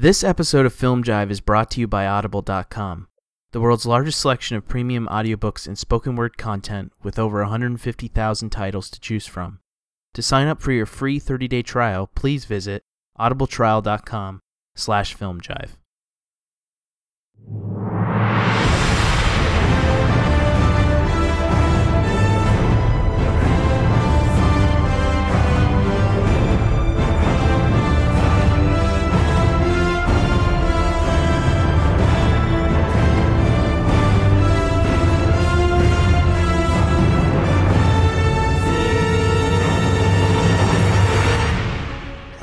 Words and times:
This 0.00 0.22
episode 0.22 0.64
of 0.64 0.72
Film 0.72 1.02
Jive 1.02 1.28
is 1.28 1.40
brought 1.40 1.72
to 1.72 1.80
you 1.80 1.88
by 1.88 2.06
Audible.com, 2.06 3.08
the 3.50 3.60
world's 3.60 3.84
largest 3.84 4.20
selection 4.20 4.56
of 4.56 4.68
premium 4.68 5.08
audiobooks 5.08 5.66
and 5.66 5.76
spoken 5.76 6.14
word 6.14 6.38
content 6.38 6.92
with 7.02 7.18
over 7.18 7.40
150,000 7.40 8.50
titles 8.50 8.90
to 8.90 9.00
choose 9.00 9.26
from. 9.26 9.58
To 10.14 10.22
sign 10.22 10.46
up 10.46 10.62
for 10.62 10.70
your 10.70 10.86
free 10.86 11.18
30-day 11.18 11.62
trial, 11.62 12.06
please 12.14 12.44
visit 12.44 12.84
audibletrial.com 13.18 14.40
slash 14.76 15.16
filmjive. 15.16 15.70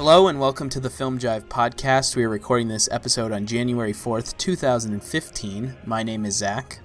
Hello 0.05 0.27
and 0.27 0.39
welcome 0.39 0.69
to 0.69 0.79
the 0.79 0.91
Film 0.91 1.17
Jive 1.17 1.45
podcast. 1.45 2.15
We 2.15 2.25
are 2.25 2.29
recording 2.29 2.67
this 2.67 2.87
episode 2.91 3.31
on 3.31 3.47
January 3.47 3.91
4th, 3.91 4.37
2015. 4.37 5.77
My 5.83 6.03
name 6.03 6.25
is 6.25 6.35
Zach. 6.35 6.77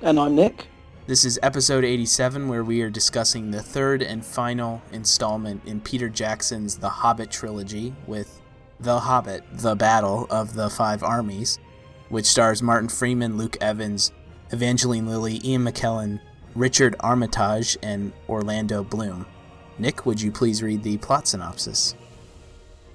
And 0.00 0.16
I'm 0.16 0.36
Nick. 0.36 0.68
This 1.08 1.24
is 1.24 1.40
episode 1.42 1.84
87, 1.84 2.46
where 2.46 2.62
we 2.62 2.80
are 2.82 2.88
discussing 2.88 3.50
the 3.50 3.60
third 3.60 4.00
and 4.00 4.24
final 4.24 4.80
installment 4.92 5.64
in 5.66 5.80
Peter 5.80 6.08
Jackson's 6.08 6.76
The 6.76 6.88
Hobbit 6.88 7.32
trilogy 7.32 7.96
with 8.06 8.40
The 8.78 9.00
Hobbit, 9.00 9.42
The 9.54 9.74
Battle 9.74 10.28
of 10.30 10.54
the 10.54 10.70
Five 10.70 11.02
Armies, 11.02 11.58
which 12.10 12.26
stars 12.26 12.62
Martin 12.62 12.88
Freeman, 12.88 13.36
Luke 13.36 13.56
Evans, 13.60 14.12
Evangeline 14.52 15.08
Lilly, 15.08 15.40
Ian 15.42 15.64
McKellen, 15.64 16.20
Richard 16.54 16.94
Armitage, 17.00 17.76
and 17.82 18.12
Orlando 18.28 18.84
Bloom. 18.84 19.26
Nick, 19.80 20.06
would 20.06 20.20
you 20.20 20.30
please 20.30 20.62
read 20.62 20.84
the 20.84 20.98
plot 20.98 21.26
synopsis? 21.26 21.96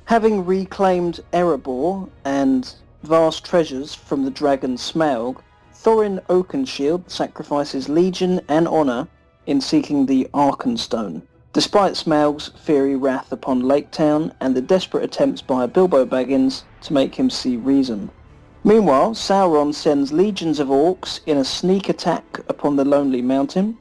Having 0.07 0.45
reclaimed 0.45 1.19
Erebor 1.33 2.07
and 2.23 2.73
vast 3.03 3.43
treasures 3.43 3.93
from 3.93 4.23
the 4.23 4.31
dragon 4.31 4.77
Smaug, 4.77 5.41
Thorin 5.73 6.21
Oakenshield 6.27 7.09
sacrifices 7.09 7.89
legion 7.89 8.39
and 8.47 8.69
honour 8.69 9.09
in 9.47 9.59
seeking 9.59 10.05
the 10.05 10.29
Arkenstone. 10.33 11.23
Despite 11.51 11.97
Smaug's 11.97 12.53
fiery 12.57 12.95
wrath 12.95 13.33
upon 13.33 13.67
Lake 13.67 13.91
Town 13.91 14.31
and 14.39 14.55
the 14.55 14.61
desperate 14.61 15.03
attempts 15.03 15.41
by 15.41 15.65
Bilbo 15.65 16.05
Baggins 16.05 16.63
to 16.83 16.93
make 16.93 17.15
him 17.15 17.29
see 17.29 17.57
reason. 17.57 18.09
Meanwhile, 18.63 19.11
Sauron 19.11 19.73
sends 19.73 20.13
legions 20.13 20.61
of 20.61 20.69
orcs 20.69 21.19
in 21.25 21.35
a 21.35 21.43
sneak 21.43 21.89
attack 21.89 22.39
upon 22.47 22.77
the 22.77 22.85
Lonely 22.85 23.21
Mountain, 23.21 23.77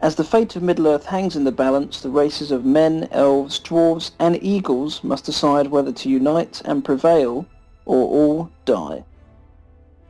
as 0.00 0.16
the 0.16 0.24
fate 0.24 0.54
of 0.56 0.62
Middle-earth 0.62 1.06
hangs 1.06 1.36
in 1.36 1.44
the 1.44 1.52
balance, 1.52 2.00
the 2.00 2.10
races 2.10 2.50
of 2.50 2.64
men, 2.64 3.08
elves, 3.10 3.58
dwarves, 3.60 4.10
and 4.18 4.42
eagles 4.42 5.02
must 5.02 5.24
decide 5.24 5.68
whether 5.68 5.92
to 5.92 6.08
unite 6.08 6.60
and 6.64 6.84
prevail, 6.84 7.46
or 7.86 8.06
all 8.06 8.50
die. 8.64 9.04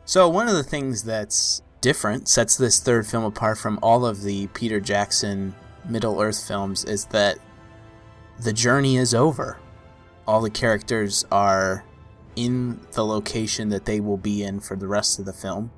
So 0.05 0.29
one 0.29 0.49
of 0.49 0.55
the 0.55 0.63
things 0.63 1.05
that's 1.05 1.63
different, 1.81 2.29
sets 2.29 2.57
this 2.57 2.81
third 2.81 3.07
film 3.07 3.25
apart 3.25 3.59
from 3.59 3.79
all 3.83 4.05
of 4.05 4.23
the 4.23 4.49
Peter 4.49 4.81
Jackson 4.81 5.55
Middle-earth 5.89 6.47
films, 6.47 6.85
is 6.85 7.05
that 7.07 7.39
the 8.41 8.53
journey 8.53 8.97
is 8.97 9.15
over. 9.15 9.59
All 10.27 10.41
the 10.41 10.51
characters 10.51 11.25
are 11.31 11.85
in 12.37 12.81
the 12.93 13.05
location 13.05 13.69
that 13.69 13.85
they 13.85 14.01
will 14.01 14.17
be 14.17 14.43
in 14.43 14.59
for 14.59 14.77
the 14.77 14.89
rest 14.89 15.19
of 15.19 15.25
the 15.25 15.33
film 15.33 15.71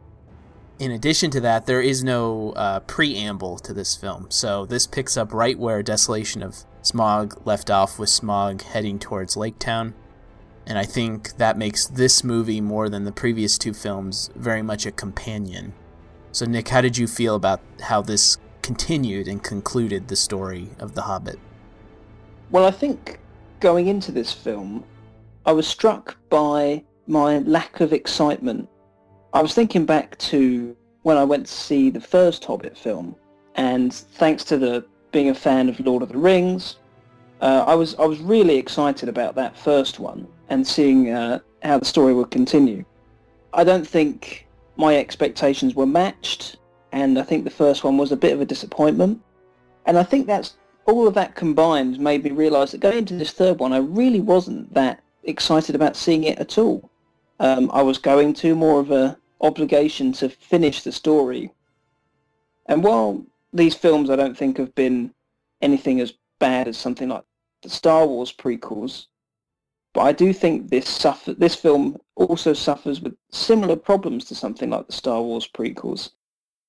in 0.79 0.91
addition 0.91 1.31
to 1.31 1.41
that, 1.41 1.67
there 1.67 1.81
is 1.81 2.05
no 2.05 2.53
uh, 2.53 2.81
preamble 2.81 3.59
to 3.61 3.73
this 3.73 3.97
film. 3.97 4.27
So 4.31 4.67
this 4.67 4.87
picks 4.87 5.17
up 5.17 5.33
right 5.33 5.59
where 5.59 5.83
Desolation 5.83 6.43
of 6.43 6.65
Smaug 6.83 7.45
left 7.47 7.71
off 7.71 7.99
with 7.99 8.11
Smaug 8.11 8.63
heading 8.63 8.99
towards 8.99 9.37
Lake 9.37 9.59
Town. 9.59 9.95
And 10.67 10.79
I 10.79 10.85
think 10.85 11.37
that 11.37 11.57
makes 11.57 11.87
this 11.87 12.23
movie 12.25 12.61
more 12.61 12.89
than 12.89 13.05
the 13.05 13.13
previous 13.13 13.57
two 13.57 13.73
films 13.73 14.31
very 14.35 14.63
much 14.63 14.85
a 14.85 14.91
companion. 14.93 15.73
So, 16.33 16.45
Nick, 16.45 16.69
how 16.69 16.81
did 16.81 16.99
you 16.99 17.07
feel 17.07 17.37
about 17.37 17.61
how 17.81 18.03
this 18.03 18.37
continued 18.63 19.29
and 19.29 19.43
concluded 19.43 20.09
the 20.09 20.17
story 20.17 20.71
of 20.79 20.95
The 20.95 21.03
Hobbit? 21.03 21.39
Well, 22.51 22.67
I 22.67 22.71
think 22.71 23.21
going 23.61 23.87
into 23.87 24.13
this 24.13 24.33
film, 24.33 24.85
I 25.47 25.53
was 25.53 25.67
struck 25.67 26.17
by 26.29 26.85
my 27.07 27.39
lack 27.39 27.81
of 27.81 27.93
excitement 27.93 28.69
I 29.37 29.43
was 29.43 29.53
thinking 29.53 29.85
back 29.85 30.17
to 30.31 30.75
when 31.03 31.19
I 31.19 31.25
went 31.25 31.45
to 31.45 31.53
see 31.53 31.91
the 31.91 32.01
first 32.01 32.43
Hobbit 32.43 32.75
film, 32.75 33.15
and 33.55 33.93
thanks 33.93 34.45
to 34.45 34.57
the 34.57 34.87
being 35.13 35.29
a 35.29 35.35
fan 35.35 35.69
of 35.69 35.79
Lord 35.79 36.03
of 36.03 36.09
the 36.09 36.17
Rings, 36.17 36.77
uh, 37.43 37.63
I 37.67 37.75
was 37.75 37.95
I 37.97 38.07
was 38.07 38.19
really 38.21 38.57
excited 38.57 39.11
about 39.11 39.35
that 39.35 39.55
first 39.55 40.01
one 40.01 40.27
and 40.49 40.67
seeing 40.67 41.11
uh, 41.11 41.41
how 41.63 41.79
the 41.79 41.85
story 41.85 42.15
would 42.15 42.31
continue. 42.31 42.83
I 43.53 43.63
don't 43.63 43.87
think 43.87 44.47
my 44.79 44.97
expectations 44.97 45.75
were 45.75 45.85
matched, 45.85 46.57
and 46.93 47.19
I 47.19 47.23
think 47.23 47.45
the 47.45 47.51
first 47.51 47.85
one 47.85 47.99
was 47.99 48.13
a 48.13 48.17
bit 48.17 48.33
of 48.33 48.41
a 48.41 48.47
disappointment. 48.47 49.21
And 49.85 49.99
I 49.99 50.03
think 50.03 50.27
that's 50.27 50.57
all 50.87 51.07
of 51.07 51.13
that 51.13 51.35
combined 51.35 52.01
made 52.01 52.25
me 52.25 52.31
realise 52.31 52.73
that 52.73 52.81
going 52.81 52.97
into 52.97 53.17
this 53.17 53.33
third 53.33 53.59
one, 53.59 53.75
I 53.75 53.81
really 53.81 54.21
wasn't 54.21 54.73
that 54.73 55.03
excited 55.25 55.75
about 55.75 55.95
seeing 55.95 56.25
it 56.25 56.39
at 56.39 56.57
all. 56.57 56.91
Um, 57.39 57.71
I 57.75 57.83
was 57.83 57.99
going 57.99 58.33
to 58.33 58.55
more 58.55 58.81
of 58.81 58.91
a 58.91 59.19
obligation 59.41 60.13
to 60.13 60.29
finish 60.29 60.83
the 60.83 60.93
story. 60.93 61.53
And 62.67 62.83
while 62.83 63.25
these 63.53 63.75
films 63.75 64.11
I 64.11 64.17
don't 64.17 64.37
think 64.37 64.59
have 64.59 64.75
been 64.75 65.13
anything 65.63 66.01
as 66.01 66.15
bad 66.39 66.69
as 66.69 66.77
something 66.77 67.09
like 67.09 67.25
the 67.63 67.71
Star 67.71 68.07
Wars 68.07 68.33
prequels, 68.33 69.07
but 69.95 70.03
I 70.03 70.13
do 70.13 70.33
think 70.33 70.69
this 70.69 70.89
suffer 70.89 71.33
this 71.33 71.55
film 71.55 71.97
also 72.17 72.53
suffers 72.53 73.01
with 73.01 73.17
similar 73.31 73.77
problems 73.77 74.27
to 74.27 74.35
something 74.35 74.71
like 74.71 74.87
the 74.87 74.93
Star 74.93 75.23
Wars 75.23 75.49
prequels. 75.49 76.11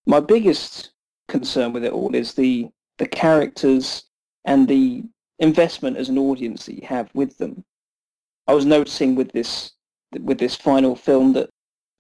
My 0.06 0.22
biggest 0.22 0.92
concern 1.28 1.74
with 1.74 1.84
it 1.84 1.92
all 1.92 2.16
is 2.16 2.34
the 2.34 2.70
the 2.98 3.08
characters 3.08 4.04
and 4.46 4.68
the 4.68 5.04
investment 5.40 5.98
as 5.98 6.10
an 6.10 6.18
audience 6.18 6.66
that 6.66 6.76
you 6.76 6.88
have 6.88 7.10
with 7.14 7.38
them. 7.38 7.64
I 8.48 8.54
was 8.54 8.66
noticing 8.66 9.16
with 9.16 9.32
this 9.34 9.72
with 10.22 10.40
this 10.40 10.56
final 10.56 10.96
film 10.96 11.34
that 11.34 11.50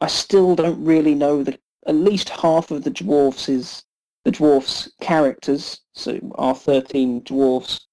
I 0.01 0.07
still 0.07 0.55
don't 0.55 0.83
really 0.83 1.15
know 1.15 1.43
the 1.43 1.57
at 1.85 1.95
least 1.95 2.29
half 2.29 2.71
of 2.71 2.83
the 2.83 2.89
dwarfs 2.89 3.49
is 3.49 3.83
the 4.25 4.31
dwarfs 4.31 4.89
characters. 5.01 5.79
So 5.93 6.19
our 6.35 6.55
thirteen 6.55 7.21
dwarfs. 7.23 7.87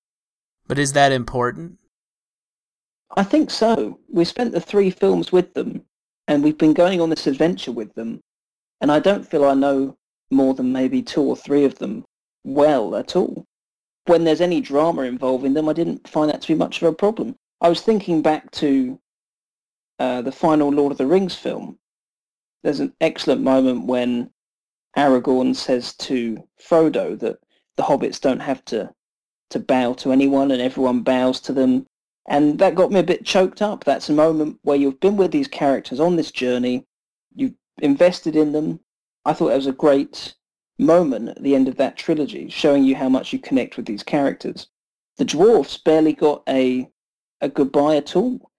But 0.67 0.79
is 0.79 0.93
that 0.93 1.13
important? 1.13 1.79
I 3.17 3.23
think 3.23 3.51
so. 3.51 4.01
We 4.13 4.25
spent 4.25 4.53
the 4.53 4.61
three 4.61 4.91
films 4.91 5.31
with 5.31 5.55
them, 5.55 5.83
and 6.27 6.43
we've 6.43 6.59
been 6.59 6.75
going 6.75 7.01
on 7.01 7.11
this 7.11 7.27
adventure 7.27 7.73
with 7.73 7.95
them, 7.95 8.21
and 8.81 8.91
I 8.91 8.99
don't 8.99 9.29
feel 9.29 9.45
I 9.45 9.55
know 9.55 9.97
more 10.31 10.55
than 10.55 10.73
maybe 10.73 11.03
two 11.03 11.23
or 11.23 11.37
three 11.37 11.65
of 11.65 11.79
them 11.79 12.05
well 12.43 12.97
at 12.97 13.15
all. 13.15 13.45
When 14.07 14.25
there's 14.25 14.41
any 14.41 14.61
drama 14.61 15.03
involving 15.03 15.55
them, 15.55 15.69
I 15.69 15.73
didn't 15.73 16.09
find 16.09 16.29
that 16.31 16.43
to 16.43 16.49
be 16.49 16.55
much 16.55 16.83
of 16.83 16.89
a 16.89 16.93
problem. 16.93 17.37
I 17.61 17.69
was 17.69 17.81
thinking 17.81 18.21
back 18.21 18.51
to 18.53 18.99
uh, 19.99 20.23
the 20.23 20.33
final 20.33 20.71
Lord 20.71 20.93
of 20.93 20.99
the 20.99 21.07
Rings 21.07 21.35
film, 21.35 21.79
there's 22.65 22.81
an 22.81 22.95
excellent 23.01 23.43
moment 23.43 23.87
when 23.87 24.31
Aragorn 24.97 25.55
says 25.55 25.95
to 25.95 26.49
Frodo 26.61 27.17
that 27.21 27.37
the 27.77 27.83
hobbits 27.83 28.21
don't 28.21 28.41
have 28.41 28.65
to 28.67 28.93
to 29.51 29.59
bow 29.61 29.93
to 29.93 30.11
anyone 30.11 30.51
and 30.51 30.61
everyone 30.61 31.03
bows 31.03 31.39
to 31.39 31.53
them. 31.53 31.87
And 32.27 32.59
that 32.59 32.75
got 32.75 32.91
me 32.91 33.01
a 33.01 33.05
bit 33.05 33.25
choked 33.25 33.61
up. 33.61 33.85
That's 33.85 34.09
a 34.09 34.15
moment 34.15 34.59
where 34.63 34.77
you've 34.77 34.99
been 34.99 35.17
with 35.17 35.31
these 35.31 35.47
characters 35.47 36.01
on 36.01 36.17
this 36.17 36.33
journey, 36.33 36.87
you've 37.35 37.55
invested 37.83 38.35
in 38.35 38.53
them. 38.53 38.81
I 39.27 39.35
thought 39.35 39.53
it 39.53 39.57
was 39.57 39.67
a 39.67 39.73
great 39.73 40.35
moment 40.79 41.29
at 41.29 41.43
the 41.43 41.55
end 41.55 41.69
of 41.69 41.77
that 41.77 41.97
trilogy, 41.97 42.49
showing 42.49 42.85
you 42.85 42.97
how 42.97 43.09
much 43.09 43.33
you 43.33 43.39
connect 43.39 43.77
with 43.77 43.87
these 43.87 44.03
characters. 44.03 44.69
The 45.19 45.25
dwarfs 45.27 45.77
barely 45.77 46.15
got 46.15 46.43
a 46.49 46.89
a 47.41 47.49
goodbye 47.49 47.97
at 47.97 48.17
all. 48.17 48.51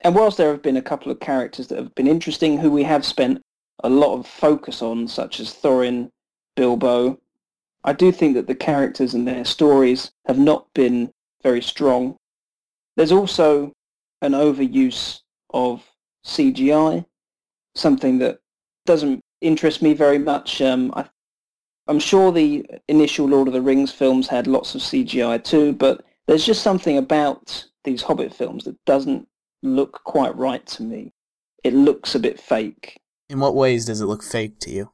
And 0.00 0.14
whilst 0.14 0.36
there 0.36 0.50
have 0.50 0.62
been 0.62 0.76
a 0.76 0.82
couple 0.82 1.10
of 1.10 1.20
characters 1.20 1.68
that 1.68 1.78
have 1.78 1.94
been 1.94 2.06
interesting, 2.06 2.58
who 2.58 2.70
we 2.70 2.84
have 2.84 3.04
spent 3.04 3.42
a 3.82 3.88
lot 3.88 4.16
of 4.16 4.26
focus 4.26 4.82
on, 4.82 5.08
such 5.08 5.40
as 5.40 5.52
Thorin, 5.52 6.10
Bilbo, 6.56 7.18
I 7.84 7.92
do 7.92 8.12
think 8.12 8.34
that 8.34 8.46
the 8.46 8.54
characters 8.54 9.14
and 9.14 9.26
their 9.26 9.44
stories 9.44 10.10
have 10.26 10.38
not 10.38 10.66
been 10.74 11.10
very 11.42 11.62
strong. 11.62 12.16
There's 12.96 13.12
also 13.12 13.72
an 14.22 14.32
overuse 14.32 15.20
of 15.50 15.84
CGI, 16.26 17.04
something 17.74 18.18
that 18.18 18.40
doesn't 18.86 19.20
interest 19.40 19.82
me 19.82 19.94
very 19.94 20.18
much. 20.18 20.60
Um, 20.60 20.92
I, 20.96 21.08
I'm 21.86 22.00
sure 22.00 22.32
the 22.32 22.66
initial 22.88 23.26
Lord 23.26 23.48
of 23.48 23.54
the 23.54 23.62
Rings 23.62 23.92
films 23.92 24.28
had 24.28 24.46
lots 24.46 24.74
of 24.74 24.80
CGI 24.80 25.42
too, 25.42 25.72
but 25.72 26.04
there's 26.26 26.44
just 26.44 26.62
something 26.62 26.98
about 26.98 27.66
these 27.84 28.02
Hobbit 28.02 28.34
films 28.34 28.64
that 28.64 28.76
doesn't 28.84 29.26
look 29.62 30.02
quite 30.04 30.36
right 30.36 30.64
to 30.66 30.82
me. 30.82 31.12
It 31.64 31.74
looks 31.74 32.14
a 32.14 32.20
bit 32.20 32.40
fake. 32.40 32.98
In 33.28 33.40
what 33.40 33.54
ways 33.54 33.84
does 33.84 34.00
it 34.00 34.06
look 34.06 34.22
fake 34.22 34.58
to 34.60 34.70
you? 34.70 34.92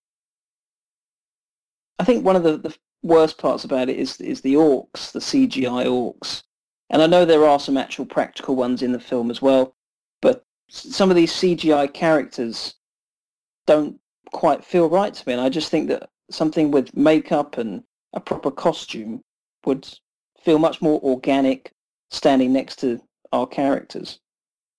I 1.98 2.04
think 2.04 2.24
one 2.24 2.36
of 2.36 2.42
the, 2.42 2.56
the 2.56 2.76
worst 3.02 3.38
parts 3.38 3.64
about 3.64 3.88
it 3.88 3.96
is 3.96 4.20
is 4.20 4.40
the 4.40 4.54
orcs, 4.54 5.12
the 5.12 5.20
CGI 5.20 5.86
orcs. 5.86 6.42
And 6.90 7.02
I 7.02 7.06
know 7.06 7.24
there 7.24 7.46
are 7.46 7.60
some 7.60 7.76
actual 7.76 8.06
practical 8.06 8.56
ones 8.56 8.82
in 8.82 8.92
the 8.92 9.00
film 9.00 9.30
as 9.30 9.40
well, 9.40 9.74
but 10.20 10.44
some 10.68 11.10
of 11.10 11.16
these 11.16 11.32
CGI 11.32 11.92
characters 11.92 12.74
don't 13.66 13.98
quite 14.32 14.64
feel 14.64 14.88
right 14.88 15.14
to 15.14 15.24
me. 15.26 15.32
And 15.32 15.42
I 15.42 15.48
just 15.48 15.70
think 15.70 15.88
that 15.88 16.10
something 16.30 16.70
with 16.70 16.94
makeup 16.96 17.58
and 17.58 17.82
a 18.12 18.20
proper 18.20 18.50
costume 18.50 19.22
would 19.64 19.88
feel 20.42 20.58
much 20.58 20.82
more 20.82 21.00
organic 21.02 21.72
standing 22.10 22.52
next 22.52 22.76
to 22.80 23.00
our 23.32 23.46
characters. 23.46 24.20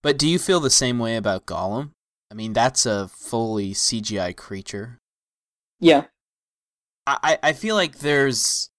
But 0.05 0.19
do 0.19 0.29
you 0.29 0.37
feel 0.37 0.59
the 0.59 0.69
same 0.69 0.99
way 0.99 1.15
about 1.15 1.47
Gollum? 1.47 1.89
I 2.29 2.35
mean, 2.35 2.53
that's 2.53 2.85
a 2.85 3.07
fully 3.07 3.73
CGI 3.73 4.37
creature. 4.37 4.99
Yeah. 5.79 6.03
I, 7.07 7.39
I 7.41 7.53
feel 7.53 7.73
like 7.73 7.97
there's 7.97 8.69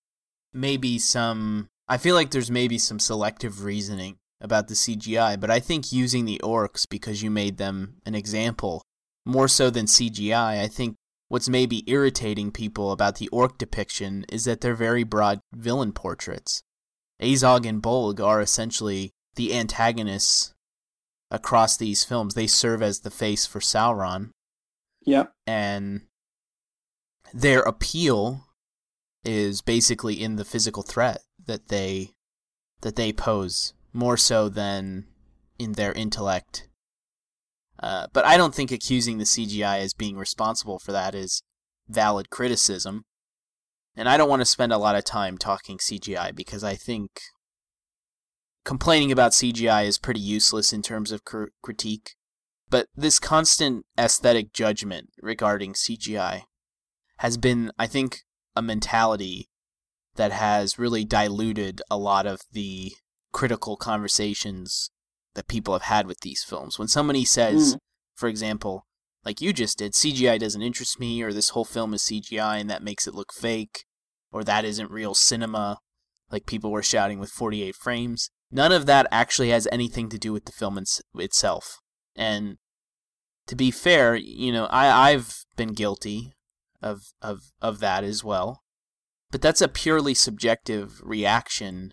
maybe 0.55 1.01
some 1.01 1.67
I 1.89 1.97
feel 1.97 2.15
like 2.15 2.31
there's 2.31 2.49
maybe 2.49 2.79
some 2.79 3.01
selective 3.01 3.65
reasoning 3.65 4.19
about 4.41 4.69
the 4.69 4.75
CGI, 4.75 5.41
but 5.41 5.51
I 5.51 5.59
think 5.59 5.91
using 5.91 6.27
the 6.27 6.41
orcs 6.45 6.89
because 6.89 7.25
you 7.25 7.31
made 7.33 7.57
them 7.57 7.97
an 8.07 8.15
example 8.15 8.83
more 9.25 9.49
so 9.49 9.69
than 9.69 9.87
CGI, 9.87 10.63
I 10.63 10.69
think 10.69 10.95
what's 11.27 11.49
maybe 11.49 11.83
irritating 11.91 12.53
people 12.53 12.93
about 12.93 13.17
the 13.17 13.27
orc 13.31 13.59
depiction 13.59 14.27
is 14.31 14.45
that 14.45 14.61
they're 14.61 14.77
very 14.77 15.03
broad 15.03 15.41
villain 15.53 15.91
portraits. 15.91 16.63
Azog 17.21 17.67
and 17.67 17.83
Bolg 17.83 18.21
are 18.21 18.41
essentially 18.41 19.11
the 19.35 19.53
antagonists 19.53 20.55
across 21.31 21.77
these 21.77 22.05
films. 22.05 22.35
They 22.35 22.47
serve 22.47 22.83
as 22.83 23.01
the 23.01 23.11
face 23.11 23.47
for 23.47 23.61
Sauron. 23.61 24.31
Yeah. 25.05 25.27
And 25.47 26.03
their 27.33 27.61
appeal 27.61 28.47
is 29.25 29.61
basically 29.61 30.23
in 30.23 30.37
the 30.37 30.45
physical 30.45 30.83
threat 30.83 31.21
that 31.47 31.69
they 31.69 32.13
that 32.83 32.97
they 32.97 33.13
pose 33.13 33.73
more 33.93 34.17
so 34.17 34.49
than 34.49 35.07
in 35.59 35.73
their 35.73 35.93
intellect. 35.93 36.69
Uh, 37.83 38.07
but 38.13 38.25
I 38.25 38.37
don't 38.37 38.55
think 38.55 38.71
accusing 38.71 39.19
the 39.19 39.25
CGI 39.25 39.81
as 39.81 39.95
being 39.95 40.17
responsible 40.17 40.79
for 40.79 40.93
that 40.93 41.15
is 41.15 41.43
valid 41.89 42.31
criticism. 42.31 43.05
And 43.97 44.09
I 44.09 44.17
don't 44.17 44.29
want 44.29 44.41
to 44.41 44.47
spend 44.47 44.73
a 44.73 44.79
lot 44.79 44.97
of 44.97 45.05
time 45.05 45.39
talking 45.39 45.79
CGI 45.79 46.35
because 46.35 46.63
I 46.63 46.75
think 46.75 47.11
complaining 48.67 49.13
about 49.13 49.31
CGI 49.31 49.87
is 49.87 49.97
pretty 49.97 50.21
useless 50.21 50.73
in 50.73 50.83
terms 50.83 51.13
of 51.13 51.25
cr- 51.25 51.45
critique. 51.63 52.17
But 52.69 52.89
this 52.97 53.21
constant 53.21 53.87
aesthetic 53.97 54.53
judgment 54.53 55.11
regarding 55.23 55.75
CGI 55.75 56.43
has 57.19 57.39
been, 57.39 57.71
I 57.79 57.87
think, 57.87 58.23
a 58.57 58.61
mentality 58.61 59.49
that 60.17 60.33
has 60.33 60.79
really 60.79 61.05
diluted 61.05 61.81
a 61.89 61.97
lot 61.97 62.27
of 62.27 62.41
the 62.51 62.93
critical 63.33 63.77
conversations 63.77 64.91
that 65.35 65.47
people 65.47 65.73
have 65.73 65.83
had 65.83 66.09
with 66.09 66.21
these 66.23 66.43
films. 66.43 66.77
When 66.77 66.89
somebody 66.89 67.25
says, 67.25 67.77
mm. 67.77 67.79
for 68.17 68.29
example, 68.29 68.85
like 69.25 69.41
you 69.41 69.53
just 69.53 69.79
did, 69.79 69.93
CGI 69.93 70.41
doesn't 70.41 70.63
interest 70.63 70.99
me, 70.99 71.23
or 71.23 71.33
this 71.33 71.51
whole 71.51 71.65
film 71.65 71.95
is 71.95 72.03
CGI 72.03 72.61
and 72.61 72.69
that 72.69 72.83
makes 72.83 73.07
it 73.07 73.15
look 73.15 73.33
fake, 73.33 73.85
or 74.33 74.43
that 74.43 74.65
isn't 74.65 74.91
real 74.91 75.15
cinema, 75.15 75.79
like 76.33 76.47
people 76.47 76.73
were 76.73 76.83
shouting 76.83 77.21
with 77.21 77.31
48 77.31 77.77
frames. 77.77 78.31
None 78.51 78.73
of 78.73 78.87
that 78.87 79.07
actually 79.11 79.51
has 79.51 79.69
anything 79.73 80.09
to 80.11 80.19
do 80.19 80.33
with 80.33 80.45
the 80.45 80.53
film 80.53 80.79
itself. 81.17 81.79
And 82.15 82.57
to 83.47 83.57
be 83.57 83.71
fair, 83.71 84.15
you 84.15 84.53
know, 84.53 84.67
I, 84.67 85.11
I've 85.11 85.45
been 85.57 85.73
guilty 85.73 86.33
of, 86.83 87.13
of, 87.21 87.41
of 87.61 87.81
that 87.81 88.05
as 88.05 88.23
well. 88.23 88.63
But 89.31 89.43
that's 89.43 89.61
a 89.61 89.69
purely 89.69 90.15
subjective 90.15 91.01
reaction 91.03 91.93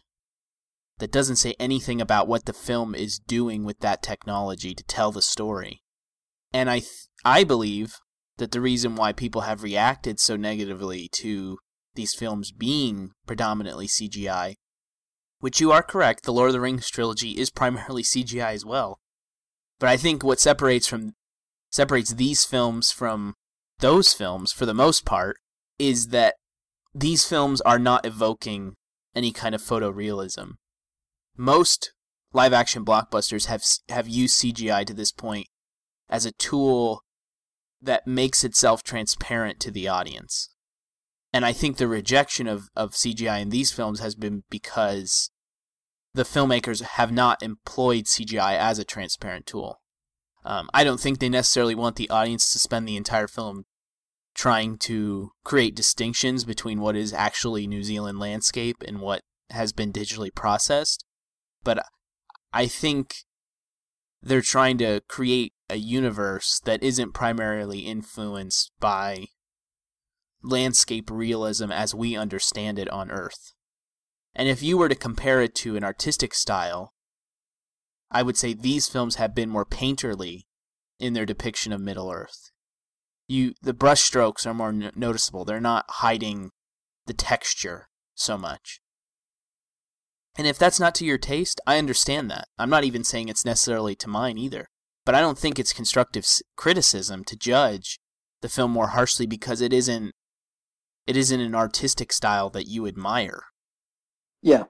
that 0.99 1.11
doesn't 1.11 1.37
say 1.37 1.55
anything 1.59 1.99
about 1.99 2.27
what 2.27 2.45
the 2.45 2.53
film 2.53 2.93
is 2.93 3.19
doing 3.19 3.63
with 3.63 3.79
that 3.79 4.03
technology 4.03 4.75
to 4.75 4.83
tell 4.83 5.11
the 5.11 5.21
story. 5.21 5.81
And 6.53 6.69
I 6.69 6.79
th- 6.79 7.07
I 7.25 7.43
believe 7.43 7.95
that 8.37 8.51
the 8.51 8.61
reason 8.61 8.95
why 8.95 9.11
people 9.11 9.41
have 9.41 9.63
reacted 9.63 10.19
so 10.19 10.35
negatively 10.35 11.09
to 11.13 11.57
these 11.95 12.13
films 12.13 12.51
being 12.51 13.11
predominantly 13.25 13.87
CGI, 13.87 14.55
which 15.43 15.59
you 15.59 15.73
are 15.73 15.83
correct, 15.83 16.23
the 16.23 16.31
Lord 16.31 16.47
of 16.47 16.53
the 16.53 16.61
Rings 16.61 16.89
trilogy 16.89 17.31
is 17.31 17.49
primarily 17.49 18.01
CGI 18.03 18.53
as 18.53 18.65
well. 18.65 19.01
But 19.77 19.89
I 19.89 19.97
think 19.97 20.23
what 20.23 20.39
separates 20.39 20.87
from 20.87 21.15
separates 21.69 22.13
these 22.13 22.45
films 22.45 22.93
from 22.93 23.33
those 23.79 24.13
films 24.13 24.53
for 24.53 24.65
the 24.65 24.73
most 24.73 25.03
part 25.03 25.35
is 25.77 26.07
that 26.09 26.35
these 26.95 27.27
films 27.27 27.59
are 27.61 27.77
not 27.77 28.05
evoking 28.05 28.75
any 29.13 29.33
kind 29.33 29.53
of 29.53 29.61
photorealism. 29.61 30.53
Most 31.35 31.91
live 32.31 32.53
action 32.53 32.85
blockbusters 32.85 33.47
have 33.47 33.65
have 33.89 34.07
used 34.07 34.41
CGI 34.41 34.85
to 34.85 34.93
this 34.93 35.11
point 35.11 35.47
as 36.09 36.25
a 36.25 36.31
tool 36.31 37.01
that 37.81 38.07
makes 38.07 38.45
itself 38.45 38.81
transparent 38.81 39.59
to 39.59 39.71
the 39.71 39.89
audience. 39.89 40.55
And 41.33 41.43
I 41.43 41.51
think 41.51 41.75
the 41.75 41.87
rejection 41.89 42.47
of, 42.47 42.69
of 42.77 42.91
CGI 42.91 43.41
in 43.41 43.49
these 43.49 43.73
films 43.73 43.99
has 43.99 44.15
been 44.15 44.43
because 44.49 45.31
the 46.13 46.23
filmmakers 46.23 46.81
have 46.81 47.11
not 47.11 47.41
employed 47.41 48.05
CGI 48.05 48.57
as 48.57 48.79
a 48.79 48.83
transparent 48.83 49.45
tool. 49.45 49.79
Um, 50.45 50.69
I 50.73 50.83
don't 50.83 50.99
think 50.99 51.19
they 51.19 51.29
necessarily 51.29 51.75
want 51.75 51.95
the 51.95 52.09
audience 52.09 52.51
to 52.51 52.59
spend 52.59 52.87
the 52.87 52.97
entire 52.97 53.27
film 53.27 53.65
trying 54.35 54.77
to 54.77 55.31
create 55.43 55.75
distinctions 55.75 56.43
between 56.43 56.81
what 56.81 56.95
is 56.95 57.13
actually 57.13 57.67
New 57.67 57.83
Zealand 57.83 58.19
landscape 58.19 58.83
and 58.85 58.99
what 58.99 59.21
has 59.51 59.71
been 59.71 59.93
digitally 59.93 60.33
processed. 60.33 61.05
But 61.63 61.85
I 62.51 62.67
think 62.67 63.15
they're 64.21 64.41
trying 64.41 64.77
to 64.79 65.01
create 65.07 65.53
a 65.69 65.77
universe 65.77 66.61
that 66.65 66.83
isn't 66.83 67.13
primarily 67.13 67.79
influenced 67.79 68.71
by 68.79 69.27
landscape 70.41 71.09
realism 71.09 71.71
as 71.71 71.95
we 71.95 72.15
understand 72.15 72.77
it 72.77 72.89
on 72.89 73.11
Earth. 73.11 73.53
And 74.35 74.47
if 74.47 74.63
you 74.63 74.77
were 74.77 74.89
to 74.89 74.95
compare 74.95 75.41
it 75.41 75.53
to 75.55 75.75
an 75.75 75.83
artistic 75.83 76.33
style, 76.33 76.93
I 78.09 78.23
would 78.23 78.37
say 78.37 78.53
these 78.53 78.87
films 78.87 79.15
have 79.15 79.35
been 79.35 79.49
more 79.49 79.65
painterly 79.65 80.41
in 80.99 81.13
their 81.13 81.25
depiction 81.25 81.71
of 81.71 81.81
Middle 81.81 82.11
Earth 82.11 82.51
you 83.27 83.53
the 83.61 83.73
brush 83.73 84.01
strokes 84.01 84.45
are 84.45 84.53
more 84.53 84.71
no- 84.71 84.91
noticeable. 84.95 85.45
They're 85.45 85.59
not 85.59 85.85
hiding 85.89 86.51
the 87.05 87.13
texture 87.13 87.89
so 88.15 88.37
much. 88.37 88.79
And 90.37 90.47
if 90.47 90.57
that's 90.57 90.79
not 90.79 90.95
to 90.95 91.05
your 91.05 91.17
taste, 91.17 91.61
I 91.67 91.77
understand 91.77 92.29
that. 92.31 92.47
I'm 92.57 92.69
not 92.69 92.83
even 92.83 93.03
saying 93.03 93.29
it's 93.29 93.45
necessarily 93.45 93.95
to 93.95 94.09
mine 94.09 94.37
either. 94.37 94.67
But 95.05 95.15
I 95.15 95.21
don't 95.21 95.37
think 95.37 95.59
it's 95.59 95.73
constructive 95.73 96.25
criticism 96.55 97.23
to 97.25 97.35
judge 97.35 97.99
the 98.41 98.49
film 98.49 98.71
more 98.71 98.87
harshly 98.87 99.25
because 99.25 99.61
it 99.61 99.73
isn't 99.73 100.11
it 101.05 101.17
isn't 101.17 101.41
an 101.41 101.53
artistic 101.53 102.13
style 102.13 102.49
that 102.51 102.67
you 102.67 102.87
admire. 102.87 103.43
Yeah. 104.43 104.65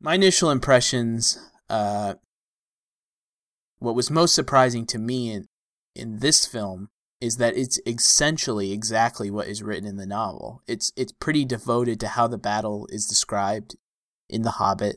My 0.00 0.14
initial 0.14 0.50
impressions 0.50 1.38
uh 1.70 2.14
what 3.78 3.94
was 3.94 4.10
most 4.10 4.34
surprising 4.34 4.84
to 4.86 4.98
me 4.98 5.30
in 5.32 5.46
in 5.94 6.18
this 6.18 6.46
film 6.46 6.88
is 7.20 7.36
that 7.36 7.56
it's 7.56 7.78
essentially 7.86 8.72
exactly 8.72 9.30
what 9.30 9.46
is 9.46 9.62
written 9.62 9.86
in 9.86 9.96
the 9.96 10.06
novel. 10.06 10.60
It's 10.66 10.92
it's 10.96 11.12
pretty 11.12 11.44
devoted 11.44 12.00
to 12.00 12.08
how 12.08 12.26
the 12.26 12.36
battle 12.36 12.88
is 12.90 13.06
described 13.06 13.76
in 14.28 14.42
The 14.42 14.52
Hobbit, 14.52 14.96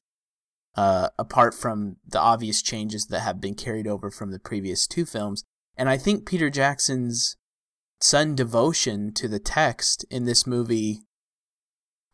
uh, 0.76 1.10
apart 1.20 1.54
from 1.54 1.98
the 2.08 2.20
obvious 2.20 2.64
changes 2.64 3.06
that 3.08 3.20
have 3.20 3.40
been 3.40 3.54
carried 3.54 3.86
over 3.86 4.10
from 4.10 4.32
the 4.32 4.40
previous 4.40 4.88
two 4.88 5.06
films. 5.06 5.44
And 5.78 5.88
I 5.88 5.98
think 5.98 6.26
Peter 6.26 6.50
Jackson's 6.50 7.36
sudden 8.02 8.34
devotion 8.34 9.14
to 9.14 9.28
the 9.28 9.40
text 9.40 10.04
in 10.10 10.26
this 10.26 10.48
movie, 10.48 11.02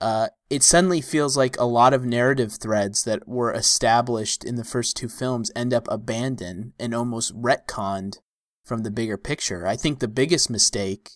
uh, 0.01 0.29
it 0.49 0.63
suddenly 0.63 0.99
feels 0.99 1.37
like 1.37 1.57
a 1.57 1.65
lot 1.65 1.93
of 1.93 2.03
narrative 2.03 2.53
threads 2.53 3.03
that 3.03 3.27
were 3.27 3.53
established 3.53 4.43
in 4.43 4.55
the 4.55 4.63
first 4.63 4.97
two 4.97 5.07
films 5.07 5.51
end 5.55 5.73
up 5.73 5.87
abandoned 5.89 6.73
and 6.79 6.93
almost 6.93 7.33
retconned 7.39 8.17
from 8.65 8.81
the 8.81 8.91
bigger 8.91 9.17
picture. 9.17 9.67
I 9.67 9.75
think 9.75 9.99
the 9.99 10.07
biggest 10.07 10.49
mistake 10.49 11.11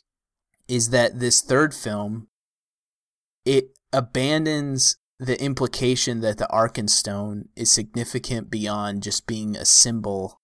is 0.68 0.92
that 0.92 1.20
this 1.20 1.42
third 1.42 1.74
film 1.74 2.27
it 3.44 3.77
abandons 3.92 4.98
the 5.20 5.42
implication 5.42 6.22
that 6.22 6.38
the 6.38 6.48
Arkenstone 6.51 7.48
is 7.56 7.72
significant 7.72 8.50
beyond 8.50 9.04
just 9.04 9.27
being 9.27 9.56
a 9.56 9.65
symbol 9.65 10.42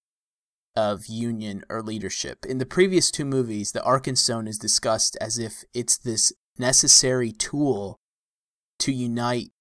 of 0.76 1.08
union 1.08 1.64
or 1.70 1.82
leadership. 1.82 2.46
In 2.46 2.58
the 2.58 2.66
previous 2.66 3.12
two 3.12 3.26
movies, 3.26 3.72
the 3.72 3.82
Arkenstone 3.82 4.48
is 4.48 4.58
discussed 4.58 5.18
as 5.20 5.38
if 5.38 5.64
it's 5.74 5.98
this 5.98 6.32
necessary 6.58 7.32
tool 7.32 8.01
to 8.82 8.92
unite 8.92 9.52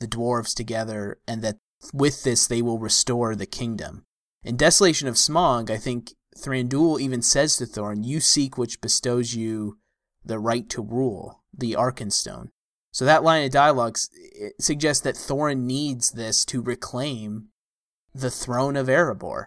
the 0.00 0.08
dwarves 0.08 0.54
together 0.54 1.18
and 1.26 1.42
that 1.42 1.58
with 1.92 2.24
this 2.24 2.46
they 2.46 2.62
will 2.62 2.78
restore 2.78 3.34
the 3.34 3.46
kingdom. 3.46 4.04
In 4.42 4.56
Desolation 4.56 5.08
of 5.08 5.16
Smaug, 5.16 5.70
I 5.70 5.76
think 5.76 6.14
Thranduil 6.36 7.00
even 7.00 7.22
says 7.22 7.56
to 7.56 7.66
Thorin, 7.66 8.04
You 8.04 8.20
seek 8.20 8.56
which 8.56 8.80
bestows 8.80 9.34
you 9.34 9.78
the 10.24 10.38
right 10.38 10.68
to 10.70 10.82
rule, 10.82 11.42
the 11.56 11.72
Arkenstone. 11.72 12.48
So 12.92 13.04
that 13.04 13.22
line 13.22 13.44
of 13.44 13.52
dialogue 13.52 13.98
suggests 14.58 15.02
that 15.04 15.14
Thorin 15.14 15.62
needs 15.64 16.12
this 16.12 16.44
to 16.46 16.60
reclaim 16.60 17.48
the 18.14 18.30
throne 18.30 18.76
of 18.76 18.88
Erebor. 18.88 19.46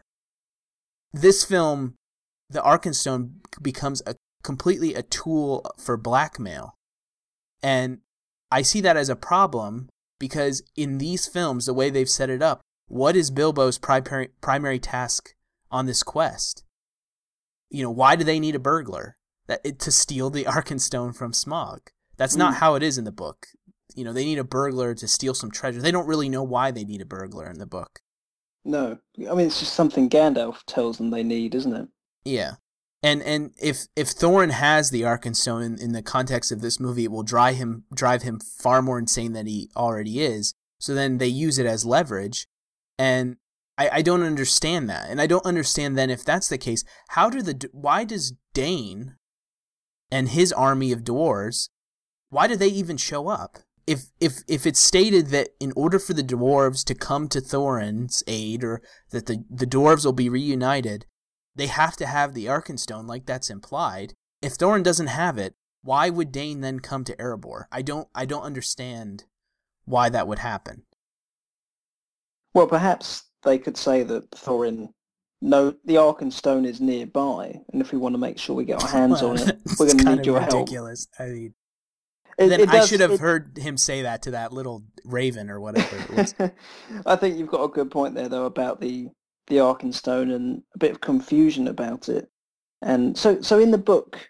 This 1.11 1.43
film, 1.43 1.95
the 2.49 2.61
Arkenstone 2.61 3.33
becomes 3.61 4.01
a 4.05 4.15
completely 4.43 4.93
a 4.93 5.03
tool 5.03 5.65
for 5.77 5.97
blackmail. 5.97 6.75
And 7.61 7.99
I 8.53 8.61
see 8.61 8.81
that 8.81 8.95
as 8.95 9.09
a 9.09 9.15
problem 9.15 9.89
because 10.19 10.61
in 10.75 10.99
these 10.99 11.25
films, 11.25 11.65
the 11.65 11.73
way 11.73 11.89
they've 11.89 12.07
set 12.07 12.29
it 12.29 12.43
up, 12.43 12.61
what 12.87 13.15
is 13.15 13.31
Bilbo's 13.31 13.79
primary 13.79 14.29
primary 14.41 14.77
task 14.77 15.33
on 15.71 15.87
this 15.87 16.03
quest? 16.03 16.63
You 17.71 17.81
know, 17.81 17.89
why 17.89 18.15
do 18.15 18.23
they 18.23 18.39
need 18.39 18.53
a 18.53 18.59
burglar 18.59 19.17
that 19.47 19.79
to 19.79 19.91
steal 19.91 20.29
the 20.29 20.43
Arkenstone 20.57 21.15
from 21.15 21.31
Smaug? 21.31 21.79
That's 22.17 22.35
not 22.35 22.53
mm. 22.53 22.57
how 22.57 22.75
it 22.75 22.83
is 22.83 22.99
in 22.99 23.05
the 23.05 23.11
book. 23.11 23.47
You 23.95 24.03
know, 24.03 24.13
they 24.13 24.23
need 24.23 24.37
a 24.37 24.43
burglar 24.43 24.93
to 24.93 25.07
steal 25.07 25.33
some 25.33 25.49
treasure. 25.49 25.81
They 25.81 25.91
don't 25.91 26.07
really 26.07 26.29
know 26.29 26.43
why 26.43 26.69
they 26.69 26.83
need 26.83 27.01
a 27.01 27.05
burglar 27.05 27.49
in 27.49 27.57
the 27.57 27.65
book. 27.65 28.01
No, 28.63 28.99
I 29.17 29.33
mean 29.33 29.47
it's 29.47 29.61
just 29.61 29.73
something 29.73 30.11
Gandalf 30.11 30.59
tells 30.67 30.99
them 30.99 31.09
they 31.09 31.23
need, 31.23 31.55
isn't 31.55 31.73
it? 31.75 31.87
Yeah, 32.23 32.53
and 33.03 33.21
and 33.21 33.51
if 33.61 33.87
if 33.95 34.07
Thorin 34.07 34.51
has 34.51 34.89
the 34.89 35.01
Arkenstone 35.01 35.65
in, 35.65 35.79
in 35.79 35.91
the 35.91 36.01
context 36.01 36.51
of 36.51 36.61
this 36.61 36.79
movie, 36.79 37.03
it 37.03 37.11
will 37.11 37.23
drive 37.23 37.57
him 37.57 37.83
drive 37.93 38.23
him 38.23 38.39
far 38.39 38.81
more 38.81 38.97
insane 38.97 39.33
than 39.33 39.45
he 39.45 39.69
already 39.75 40.21
is. 40.21 40.53
So 40.79 40.95
then 40.95 41.17
they 41.17 41.27
use 41.27 41.59
it 41.59 41.65
as 41.65 41.85
leverage, 41.85 42.47
and 42.97 43.37
I, 43.77 43.89
I 43.93 44.01
don't 44.01 44.23
understand 44.23 44.89
that, 44.89 45.09
and 45.09 45.21
I 45.21 45.27
don't 45.27 45.45
understand 45.45 45.97
then 45.97 46.09
if 46.09 46.23
that's 46.23 46.49
the 46.49 46.57
case, 46.57 46.83
how 47.09 47.29
do 47.29 47.41
the 47.41 47.69
why 47.73 48.05
does 48.05 48.33
Dain 48.53 49.17
and 50.09 50.29
his 50.29 50.53
army 50.53 50.91
of 50.91 51.03
dwarves, 51.03 51.69
why 52.29 52.47
do 52.47 52.55
they 52.55 52.67
even 52.67 52.97
show 52.97 53.27
up? 53.27 53.59
if 53.85 54.05
if 54.19 54.43
if 54.47 54.65
it's 54.65 54.79
stated 54.79 55.27
that 55.27 55.49
in 55.59 55.73
order 55.75 55.99
for 55.99 56.13
the 56.13 56.23
dwarves 56.23 56.85
to 56.85 56.95
come 56.95 57.27
to 57.27 57.41
Thorin's 57.41 58.23
aid 58.27 58.63
or 58.63 58.81
that 59.11 59.25
the 59.25 59.43
the 59.49 59.67
dwarves 59.67 60.05
will 60.05 60.13
be 60.13 60.29
reunited, 60.29 61.05
they 61.55 61.67
have 61.67 61.95
to 61.97 62.05
have 62.05 62.33
the 62.33 62.45
Arkenstone 62.45 63.07
like 63.07 63.25
that's 63.25 63.49
implied. 63.49 64.13
If 64.41 64.57
Thorin 64.57 64.83
doesn't 64.83 65.07
have 65.07 65.37
it, 65.37 65.53
why 65.81 66.09
would 66.09 66.31
Dain 66.31 66.61
then 66.61 66.79
come 66.79 67.03
to 67.05 67.15
Erebor? 67.17 67.65
I 67.71 67.81
don't 67.81 68.07
I 68.15 68.25
don't 68.25 68.43
understand 68.43 69.25
why 69.85 70.09
that 70.09 70.27
would 70.27 70.39
happen. 70.39 70.83
Well, 72.53 72.67
perhaps 72.67 73.23
they 73.43 73.57
could 73.57 73.77
say 73.77 74.03
that 74.03 74.31
Thorin 74.31 74.89
no 75.41 75.75
the 75.85 75.95
Arkenstone 75.95 76.65
is 76.65 76.79
nearby, 76.79 77.59
and 77.71 77.81
if 77.81 77.91
we 77.91 77.97
want 77.97 78.13
to 78.13 78.19
make 78.19 78.39
sure 78.39 78.55
we 78.55 78.65
get 78.65 78.81
our 78.81 78.89
hands 78.89 79.21
on 79.21 79.37
it, 79.39 79.59
we're 79.79 79.87
going 79.87 79.97
to 79.99 80.15
need 80.15 80.25
your 80.25 80.39
ridiculous. 80.39 81.07
help. 81.17 81.29
I 81.29 81.33
mean, 81.33 81.53
it, 82.37 82.47
then 82.47 82.61
it 82.61 82.69
does, 82.69 82.85
I 82.85 82.87
should 82.87 82.99
have 83.01 83.11
it, 83.11 83.19
heard 83.19 83.57
him 83.57 83.77
say 83.77 84.03
that 84.03 84.23
to 84.23 84.31
that 84.31 84.53
little 84.53 84.83
raven 85.03 85.49
or 85.49 85.59
whatever. 85.59 86.53
I 87.05 87.15
think 87.15 87.37
you've 87.37 87.49
got 87.49 87.63
a 87.63 87.67
good 87.67 87.91
point 87.91 88.15
there, 88.15 88.29
though, 88.29 88.45
about 88.45 88.79
the 88.81 89.09
the 89.47 89.57
Arkenstone 89.57 90.33
and 90.33 90.63
a 90.73 90.77
bit 90.77 90.91
of 90.91 91.01
confusion 91.01 91.67
about 91.67 92.09
it. 92.09 92.29
And 92.81 93.17
so, 93.17 93.41
so 93.41 93.59
in 93.59 93.71
the 93.71 93.77
book, 93.77 94.29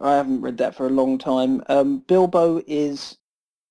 I 0.00 0.14
haven't 0.14 0.42
read 0.42 0.58
that 0.58 0.74
for 0.74 0.86
a 0.86 0.90
long 0.90 1.18
time. 1.18 1.62
Um, 1.68 1.98
Bilbo 2.06 2.62
is 2.66 3.18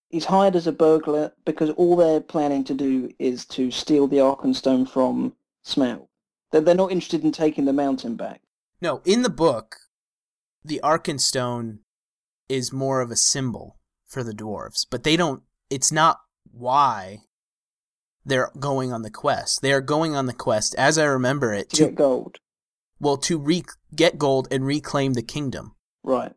he's 0.09 0.25
hired 0.25 0.55
as 0.55 0.67
a 0.67 0.71
burglar 0.71 1.31
because 1.45 1.69
all 1.71 1.95
they're 1.95 2.21
planning 2.21 2.63
to 2.65 2.73
do 2.73 3.11
is 3.19 3.45
to 3.47 3.71
steal 3.71 4.07
the 4.07 4.17
Arkenstone 4.17 4.89
from 4.89 5.33
Smaug. 5.65 6.07
They're, 6.51 6.61
they're 6.61 6.75
not 6.75 6.91
interested 6.91 7.23
in 7.23 7.31
taking 7.31 7.65
the 7.65 7.73
mountain 7.73 8.15
back. 8.15 8.41
No, 8.81 9.01
in 9.05 9.21
the 9.23 9.29
book, 9.29 9.75
the 10.63 10.81
Arkenstone 10.83 11.79
is 12.47 12.73
more 12.73 13.01
of 13.01 13.11
a 13.11 13.15
symbol 13.15 13.77
for 14.07 14.23
the 14.23 14.33
dwarves, 14.33 14.85
but 14.89 15.03
they 15.03 15.15
don't. 15.15 15.43
It's 15.69 15.91
not 15.91 16.19
why 16.51 17.19
they're 18.29 18.51
going 18.59 18.93
on 18.93 19.01
the 19.01 19.11
quest. 19.11 19.61
They 19.61 19.73
are 19.73 19.81
going 19.81 20.15
on 20.15 20.25
the 20.25 20.33
quest, 20.33 20.75
as 20.75 20.97
I 20.97 21.05
remember 21.05 21.53
it, 21.53 21.69
to, 21.71 21.75
to 21.75 21.85
get 21.85 21.95
gold. 21.95 22.37
Well, 22.99 23.17
to 23.17 23.37
re- 23.37 23.63
get 23.95 24.17
gold 24.17 24.47
and 24.51 24.65
reclaim 24.65 25.13
the 25.13 25.21
kingdom. 25.21 25.75
Right, 26.03 26.33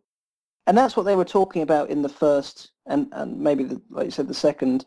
and 0.66 0.76
that's 0.76 0.96
what 0.96 1.04
they 1.04 1.16
were 1.16 1.24
talking 1.24 1.62
about 1.62 1.90
in 1.90 2.02
the 2.02 2.08
first 2.08 2.72
and 2.86 3.08
and 3.12 3.40
maybe 3.40 3.64
the, 3.64 3.80
like 3.90 4.06
you 4.06 4.10
said 4.10 4.28
the 4.28 4.34
second 4.34 4.86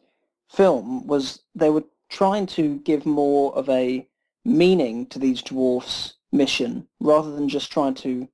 film 0.50 1.08
was 1.08 1.44
they 1.54 1.70
were 1.70 1.84
trying 2.10 2.46
to 2.46 2.78
give 2.80 3.06
more 3.06 3.56
of 3.56 3.70
a 3.70 4.08
meaning 4.44 5.08
to 5.08 5.20
these 5.20 5.42
dwarfs' 5.42 6.16
mission 6.32 6.88
rather 7.00 7.32
than 7.32 7.50
just 7.50 7.72
trying 7.72 7.94
to 7.96 8.28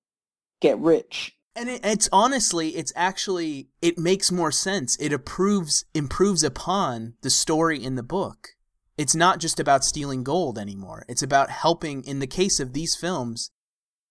get 0.62 0.78
rich 0.80 1.36
and 1.56 1.70
it, 1.70 1.82
it's 1.84 2.10
honestly 2.12 2.70
it's 2.70 2.94
actually 2.96 3.70
it 3.82 3.98
makes 3.98 4.32
more 4.32 4.52
sense 4.52 4.98
it 4.98 5.14
approves 5.14 5.86
improves 5.94 6.44
upon 6.44 7.14
the 7.22 7.30
story 7.30 7.84
in 7.84 7.96
the 7.96 8.04
book 8.04 8.50
it's 9.02 9.16
not 9.16 9.40
just 9.40 9.60
about 9.60 9.84
stealing 9.84 10.24
gold 10.24 10.58
anymore 10.58 11.06
it's 11.08 11.24
about 11.24 11.50
helping 11.50 12.04
in 12.04 12.20
the 12.20 12.28
case 12.28 12.60
of 12.60 12.74
these 12.74 12.96
films 12.96 13.52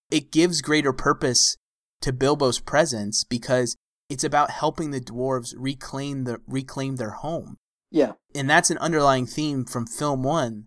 it 0.09 0.31
gives 0.31 0.61
greater 0.61 0.93
purpose 0.93 1.57
to 2.01 2.13
bilbo's 2.13 2.59
presence 2.59 3.23
because 3.23 3.75
it's 4.09 4.23
about 4.23 4.51
helping 4.51 4.91
the 4.91 4.99
dwarves 4.99 5.53
reclaim 5.57 6.23
the 6.25 6.39
reclaim 6.47 6.95
their 6.95 7.11
home 7.11 7.57
yeah 7.89 8.13
and 8.35 8.49
that's 8.49 8.71
an 8.71 8.77
underlying 8.79 9.25
theme 9.25 9.65
from 9.65 9.85
film 9.85 10.23
one 10.23 10.65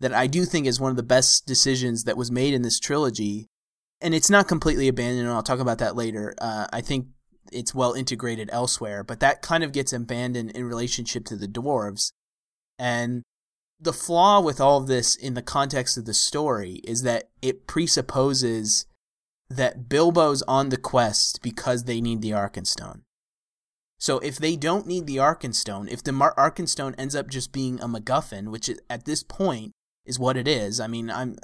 that 0.00 0.12
i 0.12 0.26
do 0.26 0.44
think 0.44 0.66
is 0.66 0.80
one 0.80 0.90
of 0.90 0.96
the 0.96 1.02
best 1.02 1.46
decisions 1.46 2.04
that 2.04 2.16
was 2.16 2.30
made 2.30 2.54
in 2.54 2.62
this 2.62 2.78
trilogy 2.80 3.48
and 4.04 4.14
it's 4.14 4.30
not 4.30 4.46
completely 4.46 4.86
abandoned. 4.86 5.26
And 5.26 5.30
I'll 5.30 5.42
talk 5.42 5.60
about 5.60 5.78
that 5.78 5.96
later. 5.96 6.34
Uh, 6.38 6.66
I 6.70 6.82
think 6.82 7.06
it's 7.50 7.74
well 7.74 7.94
integrated 7.94 8.50
elsewhere, 8.52 9.02
but 9.02 9.20
that 9.20 9.40
kind 9.40 9.64
of 9.64 9.72
gets 9.72 9.94
abandoned 9.94 10.50
in 10.50 10.66
relationship 10.66 11.24
to 11.26 11.36
the 11.36 11.48
dwarves. 11.48 12.12
And 12.78 13.22
the 13.80 13.92
flaw 13.92 14.40
with 14.40 14.60
all 14.60 14.78
of 14.78 14.86
this 14.86 15.14
in 15.14 15.34
the 15.34 15.42
context 15.42 15.96
of 15.96 16.04
the 16.04 16.14
story 16.14 16.80
is 16.84 17.02
that 17.02 17.30
it 17.42 17.66
presupposes 17.66 18.86
that 19.50 19.88
Bilbo's 19.88 20.42
on 20.42 20.68
the 20.68 20.76
quest 20.76 21.42
because 21.42 21.84
they 21.84 22.00
need 22.00 22.22
the 22.22 22.30
Arkenstone. 22.30 23.02
So 23.98 24.18
if 24.18 24.36
they 24.36 24.56
don't 24.56 24.86
need 24.86 25.06
the 25.06 25.16
Arkenstone, 25.16 25.90
if 25.90 26.02
the 26.02 26.12
Mar- 26.12 26.34
Arkenstone 26.36 26.94
ends 26.98 27.14
up 27.14 27.28
just 27.28 27.52
being 27.52 27.80
a 27.80 27.88
MacGuffin, 27.88 28.48
which 28.48 28.70
at 28.90 29.04
this 29.04 29.22
point 29.22 29.72
is 30.04 30.18
what 30.18 30.36
it 30.36 30.46
is. 30.46 30.80
I 30.80 30.86
mean, 30.86 31.10
I'm 31.10 31.36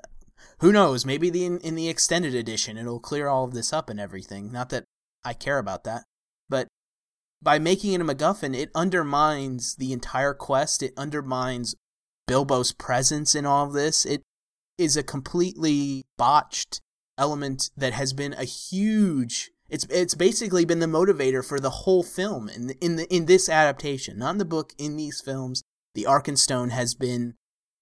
who 0.58 0.72
knows? 0.72 1.06
Maybe 1.06 1.30
the 1.30 1.44
in, 1.44 1.58
in 1.60 1.74
the 1.74 1.88
extended 1.88 2.34
edition 2.34 2.76
it'll 2.76 3.00
clear 3.00 3.28
all 3.28 3.44
of 3.44 3.54
this 3.54 3.72
up 3.72 3.88
and 3.88 4.00
everything. 4.00 4.52
Not 4.52 4.70
that 4.70 4.84
I 5.24 5.32
care 5.32 5.58
about 5.58 5.84
that, 5.84 6.04
but 6.48 6.68
by 7.42 7.58
making 7.58 7.92
it 7.92 8.00
a 8.00 8.04
MacGuffin, 8.04 8.54
it 8.54 8.70
undermines 8.74 9.76
the 9.76 9.92
entire 9.92 10.34
quest. 10.34 10.82
It 10.82 10.92
undermines 10.96 11.74
Bilbo's 12.30 12.70
presence 12.70 13.34
in 13.34 13.44
all 13.44 13.66
of 13.66 13.72
this. 13.72 14.06
It 14.06 14.22
is 14.78 14.96
a 14.96 15.02
completely 15.02 16.04
botched 16.16 16.80
element 17.18 17.70
that 17.76 17.92
has 17.92 18.12
been 18.12 18.34
a 18.34 18.44
huge. 18.44 19.50
It's 19.68 19.84
it's 19.90 20.14
basically 20.14 20.64
been 20.64 20.78
the 20.78 20.86
motivator 20.86 21.44
for 21.44 21.58
the 21.58 21.70
whole 21.70 22.04
film 22.04 22.48
in 22.48 22.70
in 22.80 22.94
the, 22.94 23.12
in 23.12 23.26
this 23.26 23.48
adaptation, 23.48 24.16
not 24.20 24.30
in 24.30 24.38
the 24.38 24.44
book. 24.44 24.74
In 24.78 24.96
these 24.96 25.20
films, 25.20 25.64
the 25.96 26.04
Arkenstone 26.04 26.70
has 26.70 26.94
been 26.94 27.34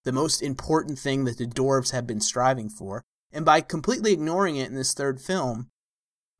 the 0.05 0.13
most 0.13 0.41
important 0.41 0.99
thing 0.99 1.25
that 1.25 1.37
the 1.37 1.45
dwarves 1.45 1.93
have 1.93 2.07
been 2.07 2.23
striving 2.23 2.71
for. 2.71 3.03
And 3.31 3.45
by 3.45 3.61
completely 3.61 4.15
ignoring 4.15 4.57
it 4.57 4.71
in 4.71 4.75
this 4.75 4.95
third 4.95 5.21
film, 5.21 5.69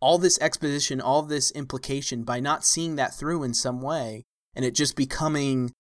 all 0.01 0.17
this 0.17 0.39
exposition, 0.41 0.99
all 0.99 1.21
this 1.21 1.51
implication, 1.51 2.23
by 2.23 2.41
not 2.41 2.65
seeing 2.65 2.97
that 2.97 3.13
through 3.13 3.43
in 3.43 3.53
some 3.53 3.83
way, 3.83 4.25
and 4.55 4.65
it 4.65 4.75
just 4.75 4.97
becoming 4.97 5.73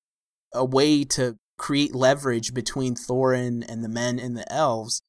a 0.52 0.66
way 0.66 1.04
to 1.04 1.38
create 1.58 1.94
leverage 1.94 2.54
between 2.54 2.94
Thorin 2.94 3.64
and 3.68 3.84
the 3.84 3.88
men 3.88 4.18
and 4.18 4.36
the 4.36 4.50
elves, 4.50 5.02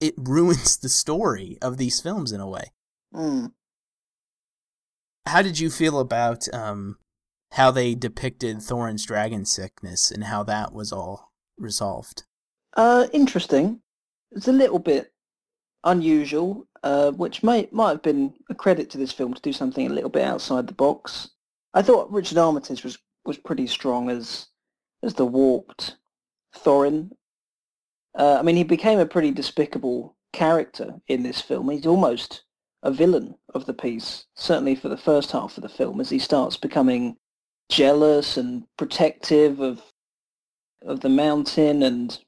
it 0.00 0.14
ruins 0.18 0.76
the 0.76 0.88
story 0.88 1.56
of 1.62 1.78
these 1.78 2.00
films 2.00 2.32
in 2.32 2.40
a 2.40 2.48
way. 2.48 2.72
Mm. 3.14 3.52
How 5.26 5.40
did 5.40 5.58
you 5.58 5.70
feel 5.70 5.98
about 5.98 6.52
um, 6.52 6.98
how 7.52 7.70
they 7.70 7.94
depicted 7.94 8.58
Thorin's 8.58 9.06
dragon 9.06 9.44
sickness 9.44 10.10
and 10.10 10.24
how 10.24 10.42
that 10.42 10.74
was 10.74 10.92
all 10.92 11.32
resolved? 11.56 12.24
Uh, 12.76 13.06
interesting. 13.12 13.80
It's 14.32 14.48
a 14.48 14.52
little 14.52 14.80
bit 14.80 15.12
unusual, 15.84 16.66
uh, 16.82 17.12
which 17.12 17.42
may 17.42 17.68
might 17.70 17.90
have 17.90 18.02
been 18.02 18.34
a 18.50 18.54
credit 18.54 18.90
to 18.90 18.98
this 18.98 19.12
film 19.12 19.32
to 19.34 19.40
do 19.40 19.52
something 19.52 19.86
a 19.86 19.92
little 19.92 20.10
bit 20.10 20.24
outside 20.24 20.66
the 20.66 20.74
box. 20.74 21.30
I 21.72 21.82
thought 21.82 22.10
Richard 22.10 22.38
Armitage 22.38 22.82
was 22.82 22.98
was 23.24 23.38
pretty 23.38 23.66
strong 23.66 24.10
as 24.10 24.48
as 25.04 25.14
the 25.14 25.26
warped 25.26 25.96
Thorin. 26.56 27.10
Uh, 28.18 28.36
I 28.38 28.42
mean, 28.42 28.56
he 28.56 28.64
became 28.64 28.98
a 28.98 29.06
pretty 29.06 29.30
despicable 29.30 30.16
character 30.32 30.94
in 31.08 31.22
this 31.22 31.40
film. 31.40 31.68
He's 31.68 31.86
almost 31.86 32.44
a 32.82 32.90
villain 32.90 33.34
of 33.54 33.66
the 33.66 33.74
piece, 33.74 34.26
certainly 34.34 34.74
for 34.74 34.88
the 34.88 34.96
first 34.96 35.32
half 35.32 35.56
of 35.56 35.62
the 35.62 35.68
film, 35.68 36.00
as 36.00 36.10
he 36.10 36.18
starts 36.18 36.56
becoming 36.56 37.16
jealous 37.70 38.36
and 38.36 38.64
protective 38.76 39.60
of 39.60 39.82
of 40.84 41.00
the 41.00 41.08
mountain 41.08 41.82
and 41.82 42.18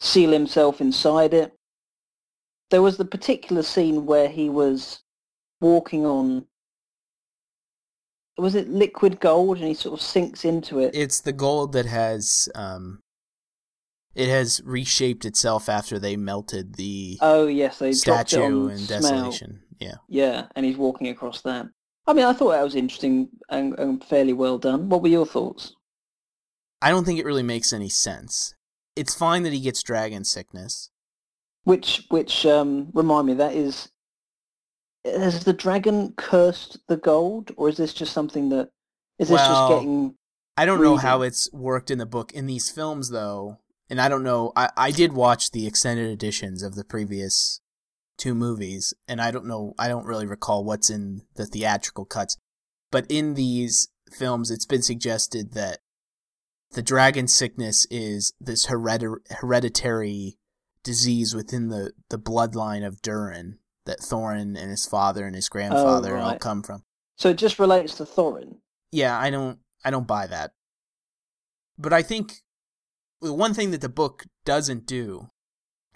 seal 0.00 0.30
himself 0.32 0.80
inside 0.80 1.34
it. 1.34 1.52
There 2.70 2.80
was 2.80 2.96
the 2.96 3.04
particular 3.04 3.62
scene 3.62 4.06
where 4.06 4.28
he 4.28 4.48
was 4.48 5.00
walking 5.60 6.06
on 6.06 6.46
was 8.40 8.54
it 8.54 8.68
liquid 8.68 9.20
gold 9.20 9.58
and 9.58 9.66
he 9.66 9.74
sort 9.74 9.98
of 9.98 10.04
sinks 10.04 10.44
into 10.44 10.78
it? 10.78 10.94
It's 10.94 11.20
the 11.20 11.32
gold 11.32 11.72
that 11.72 11.86
has 11.86 12.48
um 12.54 13.00
it 14.14 14.28
has 14.28 14.60
reshaped 14.64 15.24
itself 15.24 15.68
after 15.68 15.98
they 15.98 16.16
melted 16.16 16.74
the 16.74 17.18
oh 17.20 17.46
yes 17.46 17.78
they 17.78 17.92
statue 17.92 18.68
and 18.68 18.88
desolation. 18.88 19.62
Yeah. 19.78 19.96
Yeah 20.08 20.46
and 20.56 20.66
he's 20.66 20.76
walking 20.76 21.08
across 21.08 21.42
that. 21.42 21.66
I 22.06 22.12
mean 22.12 22.24
i 22.24 22.32
thought 22.32 22.50
that 22.50 22.64
was 22.64 22.74
interesting 22.74 23.28
and, 23.48 23.78
and 23.78 24.02
fairly 24.04 24.32
well 24.32 24.58
done. 24.58 24.88
What 24.88 25.02
were 25.02 25.08
your 25.08 25.26
thoughts? 25.26 25.74
I 26.82 26.90
don't 26.90 27.04
think 27.04 27.18
it 27.18 27.26
really 27.26 27.42
makes 27.42 27.72
any 27.72 27.88
sense. 27.88 28.54
It's 28.96 29.14
fine 29.14 29.42
that 29.42 29.52
he 29.52 29.60
gets 29.60 29.82
dragon 29.82 30.24
sickness. 30.24 30.90
Which 31.64 32.06
which 32.08 32.46
um 32.46 32.90
remind 32.94 33.26
me 33.26 33.34
that 33.34 33.54
is 33.54 33.90
has 35.04 35.44
the 35.44 35.52
dragon 35.52 36.14
cursed 36.16 36.78
the 36.88 36.96
gold, 36.96 37.52
or 37.56 37.68
is 37.68 37.76
this 37.76 37.92
just 37.92 38.12
something 38.12 38.48
that 38.50 38.70
is 39.18 39.28
this 39.28 39.36
well, 39.36 39.68
just 39.68 39.80
getting? 39.80 40.14
I 40.56 40.66
don't 40.66 40.82
know 40.82 40.96
how 40.96 41.22
it's 41.22 41.50
worked 41.52 41.90
in 41.90 41.98
the 41.98 42.06
book. 42.06 42.32
In 42.32 42.46
these 42.46 42.70
films, 42.70 43.10
though, 43.10 43.58
and 43.88 44.00
I 44.00 44.08
don't 44.08 44.22
know. 44.22 44.52
I 44.56 44.70
I 44.76 44.90
did 44.90 45.12
watch 45.12 45.50
the 45.50 45.66
extended 45.66 46.10
editions 46.10 46.62
of 46.62 46.74
the 46.74 46.84
previous 46.84 47.60
two 48.18 48.34
movies, 48.34 48.92
and 49.08 49.20
I 49.20 49.30
don't 49.30 49.46
know. 49.46 49.74
I 49.78 49.88
don't 49.88 50.06
really 50.06 50.26
recall 50.26 50.64
what's 50.64 50.90
in 50.90 51.22
the 51.36 51.46
theatrical 51.46 52.04
cuts, 52.04 52.36
but 52.90 53.06
in 53.08 53.34
these 53.34 53.88
films, 54.12 54.50
it's 54.50 54.66
been 54.66 54.82
suggested 54.82 55.52
that 55.52 55.78
the 56.72 56.82
dragon 56.82 57.26
sickness 57.26 57.86
is 57.90 58.32
this 58.40 58.66
hereditary 58.66 60.38
disease 60.84 61.34
within 61.34 61.68
the, 61.68 61.92
the 62.10 62.18
bloodline 62.18 62.86
of 62.86 63.02
Durin 63.02 63.58
that 63.90 64.00
Thorin 64.00 64.56
and 64.56 64.70
his 64.70 64.86
father 64.86 65.26
and 65.26 65.34
his 65.34 65.48
grandfather 65.48 66.12
oh, 66.12 66.14
right. 66.14 66.22
all 66.22 66.38
come 66.38 66.62
from. 66.62 66.84
So 67.16 67.28
it 67.28 67.36
just 67.36 67.58
relates 67.58 67.96
to 67.96 68.04
Thorin. 68.04 68.58
Yeah, 68.92 69.18
I 69.18 69.30
don't 69.30 69.58
I 69.84 69.90
don't 69.90 70.06
buy 70.06 70.26
that. 70.28 70.52
But 71.76 71.92
I 71.92 72.02
think 72.02 72.42
the 73.20 73.34
one 73.34 73.52
thing 73.52 73.72
that 73.72 73.80
the 73.80 73.88
book 73.88 74.24
doesn't 74.44 74.86
do 74.86 75.28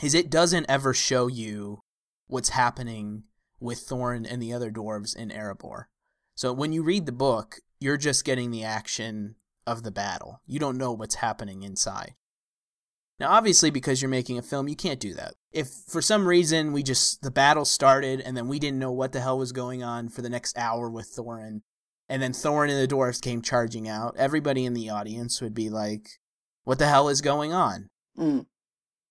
is 0.03 0.15
it 0.15 0.29
doesn't 0.29 0.67
ever 0.69 0.93
show 0.93 1.29
you 1.29 1.83
what's 2.27 2.51
happening 2.51 3.25
with 3.61 3.87
Thorin 3.87 4.27
and 4.29 4.43
the 4.43 4.53
other 4.53 4.71
dwarves 4.71 5.17
in 5.17 5.31
Erebor. 5.31 5.85
So 6.35 6.53
when 6.53 6.73
you 6.73 6.83
read 6.83 7.07
the 7.07 7.13
book, 7.13 7.61
you're 7.79 7.97
just 7.97 8.25
getting 8.25 8.51
the 8.51 8.65
action 8.65 9.37
of 9.67 9.83
the 9.83 9.93
battle. 9.93 10.41
You 10.47 10.59
don't 10.59 10.79
know 10.79 10.93
what's 10.93 11.17
happening 11.17 11.63
inside. 11.63 12.15
Now, 13.21 13.31
obviously, 13.31 13.71
because 13.71 14.03
you're 14.03 14.09
making 14.09 14.39
a 14.39 14.43
film, 14.43 14.69
you 14.69 14.75
can't 14.75 14.99
do 14.99 15.15
that. 15.15 15.35
If 15.53 15.69
for 15.87 16.03
some 16.03 16.27
reason 16.27 16.73
we 16.73 16.83
just, 16.83 17.23
the 17.23 17.31
battle 17.31 17.65
started 17.65 18.21
and 18.21 18.37
then 18.37 18.49
we 18.49 18.59
didn't 18.59 18.81
know 18.81 18.91
what 18.91 19.13
the 19.13 19.21
hell 19.21 19.39
was 19.39 19.53
going 19.53 19.85
on 19.85 20.09
for 20.09 20.21
the 20.21 20.29
next 20.29 20.59
hour 20.59 20.91
with 20.91 21.15
Thorin, 21.15 21.61
and 22.09 22.21
then 22.21 22.33
Thorin 22.33 22.71
and 22.71 22.81
the 22.81 22.93
dwarves 22.93 23.23
came 23.23 23.41
charging 23.41 23.89
out, 23.89 24.17
everybody 24.19 24.65
in 24.65 24.75
the 24.75 24.91
audience 24.91 25.41
would 25.41 25.55
be 25.55 25.71
like, 25.71 26.09
what 26.65 26.79
the 26.79 26.89
hell 26.89 27.09
is 27.09 27.21
going 27.21 27.53
on? 27.53 27.89
Mm. 28.19 28.47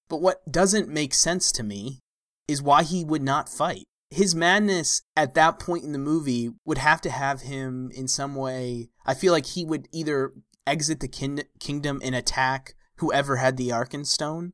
But 0.09 0.21
what 0.21 0.51
doesn't 0.51 0.89
make 0.89 1.13
sense 1.13 1.51
to 1.53 1.63
me 1.63 1.99
is 2.47 2.61
why 2.61 2.83
he 2.83 3.05
would 3.05 3.23
not 3.23 3.49
fight. 3.49 3.85
His 4.09 4.35
madness 4.35 5.01
at 5.15 5.33
that 5.33 5.59
point 5.59 5.83
in 5.83 5.91
the 5.91 5.97
movie 5.97 6.51
would 6.65 6.77
have 6.77 7.01
to 7.01 7.09
have 7.09 7.41
him 7.41 7.89
in 7.95 8.07
some 8.07 8.35
way. 8.35 8.89
I 9.05 9.13
feel 9.15 9.33
like 9.33 9.47
he 9.47 9.65
would 9.65 9.87
either 9.91 10.33
exit 10.67 10.99
the 10.99 11.07
kin- 11.07 11.45
kingdom 11.59 11.99
and 12.03 12.13
attack 12.13 12.75
whoever 12.97 13.37
had 13.37 13.57
the 13.57 13.69
Arkenstone. 13.69 14.51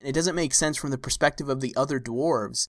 It 0.00 0.12
doesn't 0.12 0.34
make 0.34 0.54
sense 0.54 0.76
from 0.76 0.90
the 0.90 0.98
perspective 0.98 1.48
of 1.48 1.60
the 1.60 1.74
other 1.76 1.98
dwarves, 1.98 2.68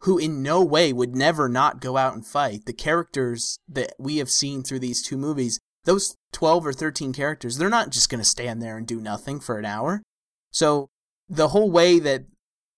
who 0.00 0.18
in 0.18 0.42
no 0.42 0.64
way 0.64 0.92
would 0.92 1.14
never 1.14 1.48
not 1.48 1.80
go 1.80 1.96
out 1.96 2.14
and 2.14 2.26
fight. 2.26 2.64
The 2.66 2.72
characters 2.72 3.58
that 3.68 3.92
we 3.98 4.16
have 4.16 4.30
seen 4.30 4.62
through 4.62 4.78
these 4.80 5.02
two 5.02 5.18
movies, 5.18 5.60
those 5.84 6.16
12 6.32 6.66
or 6.66 6.72
13 6.72 7.12
characters, 7.12 7.58
they're 7.58 7.68
not 7.68 7.90
just 7.90 8.08
going 8.08 8.20
to 8.20 8.24
stand 8.24 8.62
there 8.62 8.76
and 8.76 8.86
do 8.86 9.00
nothing 9.00 9.40
for 9.40 9.58
an 9.58 9.64
hour. 9.64 10.02
So 10.50 10.88
the 11.28 11.48
whole 11.48 11.70
way 11.70 11.98
that 11.98 12.24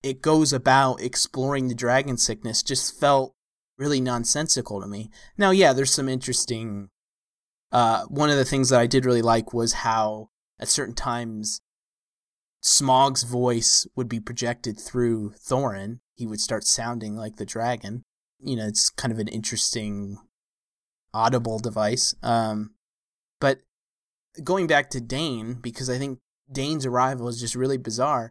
it 0.02 0.20
goes 0.20 0.52
about 0.52 1.00
exploring 1.00 1.68
the 1.68 1.74
dragon 1.74 2.16
sickness 2.16 2.62
just 2.62 2.98
felt 2.98 3.34
really 3.78 4.00
nonsensical 4.00 4.80
to 4.80 4.86
me. 4.86 5.10
Now, 5.38 5.50
yeah, 5.50 5.72
there's 5.72 5.94
some 5.94 6.08
interesting. 6.08 6.88
Uh, 7.70 8.04
one 8.06 8.30
of 8.30 8.36
the 8.36 8.44
things 8.44 8.68
that 8.68 8.80
I 8.80 8.86
did 8.86 9.06
really 9.06 9.22
like 9.22 9.54
was 9.54 9.72
how 9.72 10.28
at 10.62 10.68
certain 10.68 10.94
times 10.94 11.60
Smaug's 12.62 13.24
voice 13.24 13.84
would 13.96 14.08
be 14.08 14.20
projected 14.20 14.78
through 14.78 15.32
Thorin. 15.32 15.98
He 16.14 16.26
would 16.26 16.40
start 16.40 16.64
sounding 16.64 17.16
like 17.16 17.36
the 17.36 17.44
dragon. 17.44 18.04
You 18.38 18.54
know, 18.54 18.68
it's 18.68 18.88
kind 18.88 19.12
of 19.12 19.18
an 19.18 19.26
interesting 19.26 20.18
audible 21.12 21.58
device. 21.58 22.14
Um, 22.22 22.74
but 23.40 23.58
going 24.44 24.68
back 24.68 24.88
to 24.90 25.00
Dain, 25.00 25.54
because 25.54 25.90
I 25.90 25.98
think 25.98 26.20
Dain's 26.50 26.86
arrival 26.86 27.26
is 27.26 27.40
just 27.40 27.56
really 27.56 27.78
bizarre. 27.78 28.30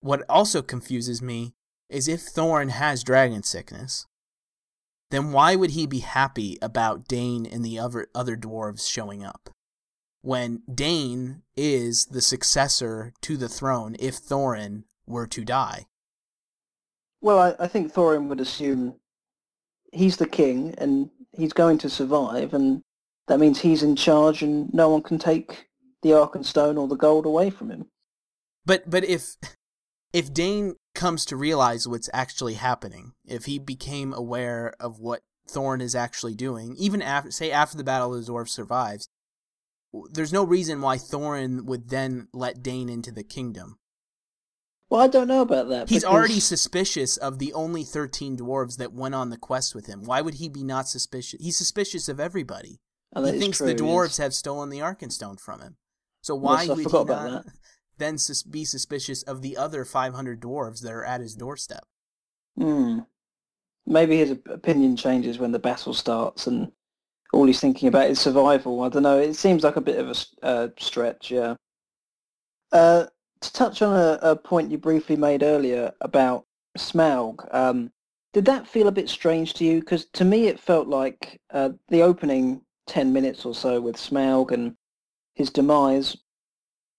What 0.00 0.22
also 0.28 0.60
confuses 0.60 1.22
me 1.22 1.54
is 1.88 2.08
if 2.08 2.20
Thorin 2.20 2.70
has 2.70 3.02
dragon 3.02 3.42
sickness, 3.42 4.06
then 5.10 5.32
why 5.32 5.56
would 5.56 5.70
he 5.70 5.86
be 5.86 6.00
happy 6.00 6.58
about 6.60 7.08
Dain 7.08 7.46
and 7.46 7.64
the 7.64 7.78
other 7.78 8.06
other 8.14 8.36
dwarves 8.36 8.88
showing 8.88 9.24
up? 9.24 9.50
When 10.22 10.62
Dain 10.72 11.42
is 11.56 12.06
the 12.06 12.20
successor 12.20 13.12
to 13.22 13.36
the 13.36 13.48
throne 13.48 13.96
if 13.98 14.16
Thorin 14.16 14.84
were 15.06 15.26
to 15.26 15.44
die. 15.44 15.86
Well, 17.20 17.38
I, 17.38 17.64
I 17.64 17.68
think 17.68 17.92
Thorin 17.92 18.28
would 18.28 18.40
assume 18.40 18.96
he's 19.92 20.16
the 20.16 20.28
king 20.28 20.74
and 20.78 21.10
he's 21.32 21.52
going 21.52 21.78
to 21.78 21.90
survive, 21.90 22.54
and 22.54 22.82
that 23.28 23.40
means 23.40 23.60
he's 23.60 23.82
in 23.82 23.96
charge 23.96 24.42
and 24.42 24.72
no 24.72 24.90
one 24.90 25.02
can 25.02 25.18
take 25.18 25.68
the 26.02 26.10
Arkenstone 26.10 26.78
or 26.78 26.88
the 26.88 26.96
gold 26.96 27.26
away 27.26 27.50
from 27.50 27.70
him. 27.70 27.86
But 28.64 28.88
but 28.88 29.04
if 29.04 29.36
if 30.12 30.32
Dain 30.32 30.76
comes 30.94 31.24
to 31.26 31.36
realize 31.36 31.86
what's 31.86 32.10
actually 32.12 32.54
happening, 32.54 33.12
if 33.26 33.44
he 33.44 33.58
became 33.58 34.12
aware 34.12 34.74
of 34.80 34.98
what 34.98 35.22
Thorin 35.48 35.82
is 35.82 35.94
actually 35.94 36.34
doing, 36.34 36.74
even 36.78 37.02
after 37.02 37.30
say 37.30 37.50
after 37.50 37.76
the 37.76 37.84
Battle 37.84 38.14
of 38.14 38.24
the 38.24 38.32
Dwarves 38.32 38.48
survives, 38.48 39.08
there's 39.92 40.32
no 40.32 40.44
reason 40.44 40.80
why 40.80 40.96
Thorin 40.96 41.64
would 41.64 41.88
then 41.88 42.28
let 42.32 42.62
Dain 42.62 42.88
into 42.88 43.10
the 43.10 43.24
kingdom. 43.24 43.78
Well, 44.88 45.00
I 45.00 45.06
don't 45.06 45.28
know 45.28 45.42
about 45.42 45.68
that. 45.68 45.88
He's 45.88 46.02
because... 46.02 46.14
already 46.14 46.40
suspicious 46.40 47.16
of 47.16 47.38
the 47.38 47.52
only 47.52 47.84
13 47.84 48.36
dwarves 48.36 48.76
that 48.78 48.92
went 48.92 49.14
on 49.14 49.30
the 49.30 49.36
quest 49.36 49.74
with 49.74 49.86
him. 49.86 50.02
Why 50.04 50.20
would 50.20 50.34
he 50.34 50.48
be 50.48 50.64
not 50.64 50.88
suspicious? 50.88 51.40
He's 51.40 51.56
suspicious 51.56 52.08
of 52.08 52.18
everybody. 52.18 52.80
Oh, 53.14 53.24
he 53.24 53.38
thinks 53.38 53.58
true, 53.58 53.68
the 53.68 53.74
dwarves 53.74 54.18
have 54.18 54.34
stolen 54.34 54.68
the 54.68 54.80
Arkenstone 54.80 55.38
from 55.38 55.60
him. 55.60 55.76
So 56.22 56.34
why 56.34 56.62
yes, 56.62 56.68
would 56.68 56.86
he 56.86 57.04
not 57.04 57.44
then 57.98 58.18
sus- 58.18 58.42
be 58.42 58.64
suspicious 58.64 59.22
of 59.22 59.42
the 59.42 59.56
other 59.56 59.84
500 59.84 60.40
dwarves 60.40 60.82
that 60.82 60.92
are 60.92 61.04
at 61.04 61.20
his 61.20 61.34
doorstep? 61.34 61.84
Hmm. 62.56 63.00
Maybe 63.86 64.18
his 64.18 64.32
opinion 64.46 64.96
changes 64.96 65.38
when 65.38 65.52
the 65.52 65.58
battle 65.58 65.94
starts 65.94 66.46
and 66.46 66.72
all 67.32 67.46
he's 67.46 67.60
thinking 67.60 67.88
about 67.88 68.10
is 68.10 68.20
survival. 68.20 68.82
I 68.82 68.88
don't 68.88 69.02
know. 69.02 69.18
It 69.18 69.34
seems 69.34 69.62
like 69.62 69.76
a 69.76 69.80
bit 69.80 69.98
of 69.98 70.08
a 70.08 70.44
uh, 70.44 70.68
stretch, 70.78 71.30
yeah. 71.30 71.54
Uh, 72.72 73.06
to 73.40 73.52
touch 73.52 73.82
on 73.82 73.96
a, 73.96 74.18
a, 74.22 74.36
point 74.36 74.70
you 74.70 74.78
briefly 74.78 75.16
made 75.16 75.42
earlier 75.42 75.92
about 76.02 76.44
Smaug, 76.78 77.52
um, 77.54 77.90
did 78.32 78.44
that 78.44 78.66
feel 78.66 78.86
a 78.86 78.92
bit 78.92 79.08
strange 79.08 79.54
to 79.54 79.64
you? 79.64 79.80
Because 79.80 80.04
to 80.12 80.24
me 80.24 80.46
it 80.46 80.60
felt 80.60 80.86
like 80.86 81.40
uh, 81.52 81.70
the 81.88 82.02
opening 82.02 82.60
10 82.86 83.12
minutes 83.12 83.44
or 83.44 83.54
so 83.54 83.80
with 83.80 83.96
Smaug 83.96 84.52
and 84.52 84.76
his 85.34 85.50
demise 85.50 86.16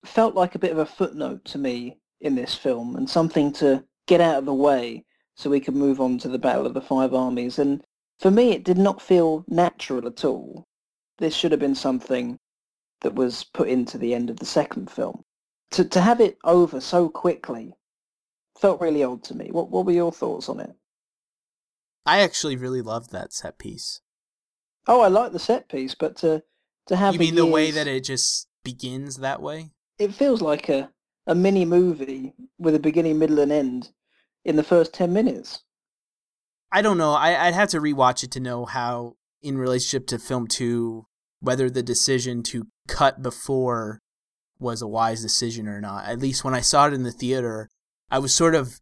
felt 0.06 0.36
like 0.36 0.56
a 0.56 0.60
bit 0.60 0.72
of 0.72 0.80
a 0.80 0.86
footnote 0.86 1.46
to 1.46 1.58
me 1.58 2.00
in 2.22 2.36
this 2.36 2.56
film 2.56 2.96
and 2.96 3.10
something 3.10 3.52
to 3.54 3.84
get 4.08 4.22
out 4.22 4.38
of 4.38 4.46
the 4.46 4.54
way 4.54 5.06
so 5.36 5.50
we 5.50 5.60
could 5.60 5.76
move 5.76 6.02
on 6.02 6.18
to 6.18 6.28
the 6.28 6.40
Battle 6.40 6.66
of 6.66 6.74
the 6.74 6.82
Five 6.82 7.14
Armies. 7.14 7.60
And 7.60 7.84
for 8.22 8.30
me, 8.30 8.52
it 8.52 8.64
did 8.64 8.78
not 8.78 9.02
feel 9.02 9.44
natural 9.48 10.06
at 10.06 10.24
all. 10.24 10.68
This 11.18 11.36
should 11.36 11.52
have 11.52 11.60
been 11.60 11.76
something 11.76 12.38
that 13.02 13.16
was 13.16 13.44
put 13.44 13.68
into 13.68 13.98
the 13.98 14.14
end 14.14 14.30
of 14.30 14.38
the 14.38 14.46
second 14.46 14.92
film. 14.92 15.24
To, 15.72 15.86
to 15.86 16.02
have 16.02 16.22
it 16.22 16.38
over 16.44 16.80
so 16.80 17.10
quickly 17.10 17.74
felt 18.60 18.80
really 18.80 19.04
odd 19.04 19.24
to 19.24 19.34
me. 19.34 19.50
What, 19.52 19.72
what 19.72 19.86
were 19.86 19.92
your 19.92 20.12
thoughts 20.12 20.50
on 20.50 20.60
it? 20.60 20.72
I 22.06 22.20
actually 22.22 22.56
really 22.56 22.82
loved 22.82 23.12
that 23.12 23.34
set 23.34 23.58
piece. 23.58 24.02
Oh, 24.88 25.02
I 25.02 25.08
like 25.08 25.32
the 25.32 25.40
set 25.40 25.68
piece, 25.70 25.96
but 25.96 26.16
to 26.18 26.44
to 26.88 26.96
have 26.96 27.14
you 27.14 27.20
mean 27.20 27.36
the 27.36 27.46
way 27.46 27.72
that 27.72 27.88
it 27.88 28.04
just 28.04 28.48
begins 28.64 29.18
that 29.18 29.42
way? 29.42 29.72
It 30.00 30.14
feels 30.14 30.42
like 30.42 30.70
a 30.70 30.92
a 31.28 31.36
mini 31.36 31.66
movie 31.66 32.34
with 32.58 32.74
a 32.74 32.80
beginning, 32.80 33.20
middle, 33.20 33.40
and 33.40 33.52
end 33.52 33.92
in 34.44 34.56
the 34.56 34.64
first 34.64 34.94
ten 34.94 35.14
minutes. 35.14 35.64
I 36.72 36.82
don't 36.82 36.98
know. 36.98 37.14
I, 37.14 37.48
I'd 37.48 37.54
have 37.54 37.70
to 37.70 37.82
rewatch 37.82 38.24
it 38.24 38.32
to 38.32 38.40
know 38.40 38.66
how, 38.66 39.16
in 39.42 39.58
relationship 39.58 40.08
to 40.08 40.20
film 40.20 40.48
two, 40.48 41.06
whether 41.40 41.70
the 41.70 41.84
decision 41.84 42.44
to 42.44 42.68
cut 42.88 43.22
before 43.22 44.00
was 44.60 44.82
a 44.82 44.88
wise 44.88 45.22
decision 45.22 45.68
or 45.68 45.82
not. 45.82 46.06
At 46.06 46.20
least 46.20 46.44
when 46.44 46.54
I 46.54 46.62
saw 46.62 46.88
it 46.88 46.94
in 46.94 47.04
the 47.04 47.12
theater, 47.12 47.68
I 48.10 48.20
was 48.20 48.34
sort 48.34 48.56
of 48.56 48.80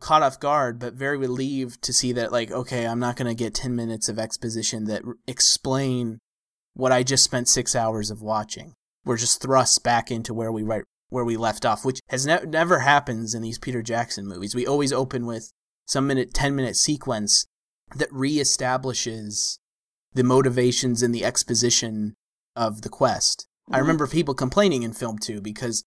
caught 0.00 0.22
off 0.22 0.40
guard, 0.40 0.78
but 0.78 0.94
very 0.94 1.18
relieved 1.18 1.82
to 1.82 1.92
see 1.92 2.12
that, 2.12 2.32
like, 2.32 2.50
okay, 2.50 2.86
I'm 2.86 3.00
not 3.00 3.16
going 3.16 3.28
to 3.28 3.34
get 3.34 3.54
10 3.54 3.74
minutes 3.74 4.08
of 4.08 4.18
exposition 4.18 4.84
that 4.84 5.02
r- 5.04 5.14
explain 5.26 6.18
what 6.74 6.92
I 6.92 7.02
just 7.02 7.24
spent 7.24 7.48
six 7.48 7.74
hours 7.74 8.10
of 8.10 8.22
watching. 8.22 8.74
We're 9.04 9.16
just 9.16 9.42
thrust 9.42 9.82
back 9.82 10.10
into 10.10 10.34
where 10.34 10.52
we 10.52 10.62
right 10.62 10.84
where 11.08 11.24
we 11.24 11.36
left 11.36 11.64
off, 11.64 11.84
which 11.84 12.00
has 12.08 12.26
ne- 12.26 12.44
never 12.46 12.80
happens 12.80 13.34
in 13.34 13.40
these 13.40 13.58
Peter 13.58 13.80
Jackson 13.80 14.26
movies. 14.26 14.54
We 14.54 14.66
always 14.66 14.92
open 14.92 15.24
with 15.24 15.52
some 15.86 16.06
minute, 16.06 16.34
10 16.34 16.54
minute 16.54 16.76
sequence 16.76 17.46
that 17.94 18.10
reestablishes 18.10 19.58
the 20.12 20.24
motivations 20.24 21.02
and 21.02 21.14
the 21.14 21.24
exposition 21.24 22.14
of 22.54 22.82
the 22.82 22.88
quest. 22.88 23.46
Mm-hmm. 23.68 23.74
I 23.76 23.78
remember 23.78 24.06
people 24.06 24.34
complaining 24.34 24.82
in 24.82 24.92
film 24.92 25.18
two 25.18 25.40
because 25.40 25.84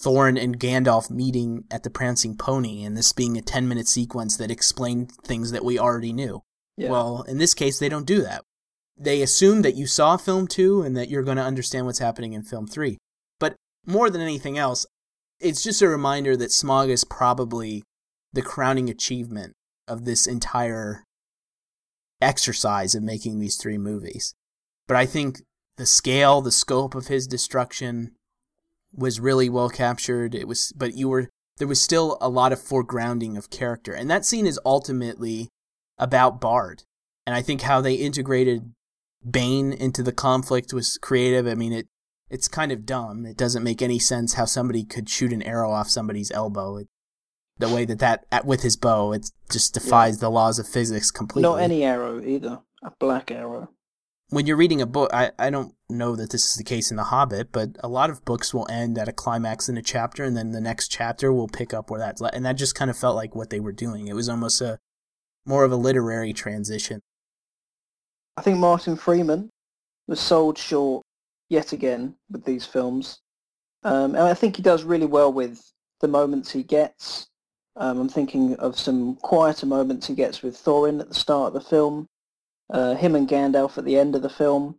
Thorin 0.00 0.40
and 0.40 0.58
Gandalf 0.58 1.10
meeting 1.10 1.64
at 1.70 1.82
the 1.82 1.90
Prancing 1.90 2.36
Pony 2.36 2.82
and 2.82 2.96
this 2.96 3.12
being 3.12 3.36
a 3.36 3.42
10 3.42 3.68
minute 3.68 3.88
sequence 3.88 4.36
that 4.36 4.50
explained 4.50 5.12
things 5.24 5.52
that 5.52 5.64
we 5.64 5.78
already 5.78 6.12
knew. 6.12 6.42
Yeah. 6.76 6.90
Well, 6.90 7.22
in 7.22 7.38
this 7.38 7.54
case, 7.54 7.78
they 7.78 7.88
don't 7.88 8.06
do 8.06 8.22
that. 8.22 8.42
They 8.98 9.22
assume 9.22 9.62
that 9.62 9.76
you 9.76 9.86
saw 9.86 10.16
film 10.16 10.46
two 10.46 10.82
and 10.82 10.96
that 10.96 11.08
you're 11.08 11.22
going 11.22 11.36
to 11.36 11.42
understand 11.42 11.86
what's 11.86 11.98
happening 11.98 12.32
in 12.32 12.42
film 12.42 12.66
three. 12.66 12.98
But 13.38 13.56
more 13.86 14.10
than 14.10 14.20
anything 14.20 14.58
else, 14.58 14.86
it's 15.40 15.62
just 15.62 15.82
a 15.82 15.88
reminder 15.88 16.36
that 16.36 16.50
Smaug 16.50 16.88
is 16.88 17.04
probably 17.04 17.82
the 18.36 18.42
crowning 18.42 18.90
achievement 18.90 19.54
of 19.88 20.04
this 20.04 20.26
entire 20.26 21.04
exercise 22.20 22.94
of 22.94 23.02
making 23.02 23.40
these 23.40 23.56
three 23.56 23.78
movies. 23.78 24.34
But 24.86 24.98
I 24.98 25.06
think 25.06 25.40
the 25.78 25.86
scale, 25.86 26.42
the 26.42 26.52
scope 26.52 26.94
of 26.94 27.06
his 27.06 27.26
destruction 27.26 28.12
was 28.94 29.20
really 29.20 29.48
well 29.48 29.70
captured. 29.70 30.34
It 30.34 30.46
was, 30.46 30.70
but 30.76 30.92
you 30.94 31.08
were, 31.08 31.30
there 31.56 31.66
was 31.66 31.80
still 31.80 32.18
a 32.20 32.28
lot 32.28 32.52
of 32.52 32.60
foregrounding 32.60 33.38
of 33.38 33.48
character. 33.48 33.94
And 33.94 34.10
that 34.10 34.26
scene 34.26 34.46
is 34.46 34.60
ultimately 34.66 35.48
about 35.96 36.38
Bard. 36.38 36.82
And 37.26 37.34
I 37.34 37.40
think 37.40 37.62
how 37.62 37.80
they 37.80 37.94
integrated 37.94 38.70
Bain 39.28 39.72
into 39.72 40.02
the 40.02 40.12
conflict 40.12 40.74
was 40.74 40.98
creative. 41.00 41.46
I 41.46 41.54
mean, 41.54 41.72
it, 41.72 41.86
it's 42.28 42.48
kind 42.48 42.70
of 42.70 42.84
dumb. 42.84 43.24
It 43.24 43.38
doesn't 43.38 43.64
make 43.64 43.80
any 43.80 43.98
sense 43.98 44.34
how 44.34 44.44
somebody 44.44 44.84
could 44.84 45.08
shoot 45.08 45.32
an 45.32 45.42
arrow 45.42 45.70
off 45.70 45.88
somebody's 45.88 46.30
elbow. 46.30 46.76
It, 46.76 46.88
the 47.58 47.68
way 47.68 47.84
that 47.84 47.98
that 47.98 48.44
with 48.44 48.62
his 48.62 48.76
bow, 48.76 49.12
it 49.12 49.30
just 49.50 49.74
defies 49.74 50.16
yeah. 50.16 50.20
the 50.22 50.30
laws 50.30 50.58
of 50.58 50.68
physics 50.68 51.10
completely. 51.10 51.48
Not 51.48 51.60
any 51.60 51.84
arrow 51.84 52.22
either. 52.22 52.60
A 52.82 52.92
black 52.98 53.30
arrow. 53.30 53.70
When 54.28 54.46
you're 54.46 54.56
reading 54.56 54.82
a 54.82 54.86
book, 54.86 55.10
I, 55.14 55.30
I 55.38 55.50
don't 55.50 55.74
know 55.88 56.16
that 56.16 56.30
this 56.30 56.50
is 56.50 56.56
the 56.56 56.64
case 56.64 56.90
in 56.90 56.96
The 56.96 57.04
Hobbit, 57.04 57.52
but 57.52 57.76
a 57.80 57.88
lot 57.88 58.10
of 58.10 58.24
books 58.24 58.52
will 58.52 58.66
end 58.68 58.98
at 58.98 59.08
a 59.08 59.12
climax 59.12 59.68
in 59.68 59.76
a 59.76 59.82
chapter, 59.82 60.24
and 60.24 60.36
then 60.36 60.50
the 60.50 60.60
next 60.60 60.88
chapter 60.88 61.32
will 61.32 61.46
pick 61.46 61.72
up 61.72 61.90
where 61.90 62.00
that's. 62.00 62.20
And 62.20 62.44
that 62.44 62.56
just 62.56 62.74
kind 62.74 62.90
of 62.90 62.96
felt 62.96 63.14
like 63.14 63.36
what 63.36 63.50
they 63.50 63.60
were 63.60 63.72
doing. 63.72 64.08
It 64.08 64.16
was 64.16 64.28
almost 64.28 64.60
a 64.60 64.78
more 65.46 65.64
of 65.64 65.70
a 65.70 65.76
literary 65.76 66.32
transition. 66.32 67.00
I 68.36 68.42
think 68.42 68.58
Martin 68.58 68.96
Freeman 68.96 69.48
was 70.08 70.20
sold 70.20 70.58
short 70.58 71.04
yet 71.48 71.72
again 71.72 72.16
with 72.30 72.44
these 72.44 72.66
films. 72.66 73.20
Um, 73.84 74.16
and 74.16 74.24
I 74.24 74.34
think 74.34 74.56
he 74.56 74.62
does 74.62 74.82
really 74.82 75.06
well 75.06 75.32
with 75.32 75.62
the 76.00 76.08
moments 76.08 76.50
he 76.50 76.64
gets 76.64 77.28
um, 77.76 78.00
I'm 78.00 78.08
thinking 78.08 78.56
of 78.56 78.78
some 78.78 79.16
quieter 79.16 79.66
moments 79.66 80.06
he 80.06 80.14
gets 80.14 80.42
with 80.42 80.56
Thorin 80.56 81.00
at 81.00 81.08
the 81.08 81.14
start 81.14 81.48
of 81.48 81.54
the 81.54 81.68
film, 81.68 82.08
uh, 82.70 82.94
him 82.94 83.14
and 83.14 83.28
Gandalf 83.28 83.76
at 83.76 83.84
the 83.84 83.98
end 83.98 84.16
of 84.16 84.22
the 84.22 84.30
film. 84.30 84.78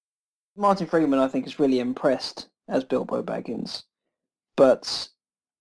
Martin 0.55 0.88
Freeman, 0.88 1.19
I 1.19 1.27
think, 1.27 1.45
is 1.45 1.60
really 1.60 1.79
impressed 1.79 2.49
as 2.67 2.83
Bilbo 2.83 3.21
Baggins. 3.21 3.83
But 4.55 5.10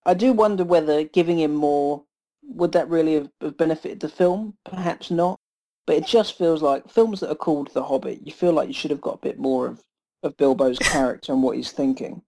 I 0.07 0.14
do 0.14 0.33
wonder 0.33 0.64
whether 0.64 1.05
giving 1.05 1.38
him 1.38 1.55
more, 1.55 2.05
would 2.42 2.72
that 2.72 2.88
really 2.88 3.14
have, 3.14 3.57
benefited 3.59 4.01
the 4.01 4.09
film? 4.09 4.57
Perhaps 4.64 5.11
not. 5.11 5.38
But 5.87 5.96
it 5.96 6.07
just 6.07 6.38
feels 6.38 6.62
like 6.62 6.90
films 6.90 7.20
that 7.20 7.31
are 7.31 7.37
called 7.37 7.70
The 7.72 7.85
Hobbit, 7.85 8.27
you 8.27 8.33
feel 8.33 8.53
like 8.53 8.68
you 8.68 8.75
should 8.75 8.90
have 8.90 9.01
got 9.01 9.16
a 9.16 9.18
bit 9.18 9.38
more 9.38 9.68
of, 9.68 9.85
of 10.22 10.37
Bilbo's 10.37 10.79
character 10.79 11.33
and 11.33 11.42
what 11.42 11.57
he's 11.57 11.70
thinking. 11.70 12.22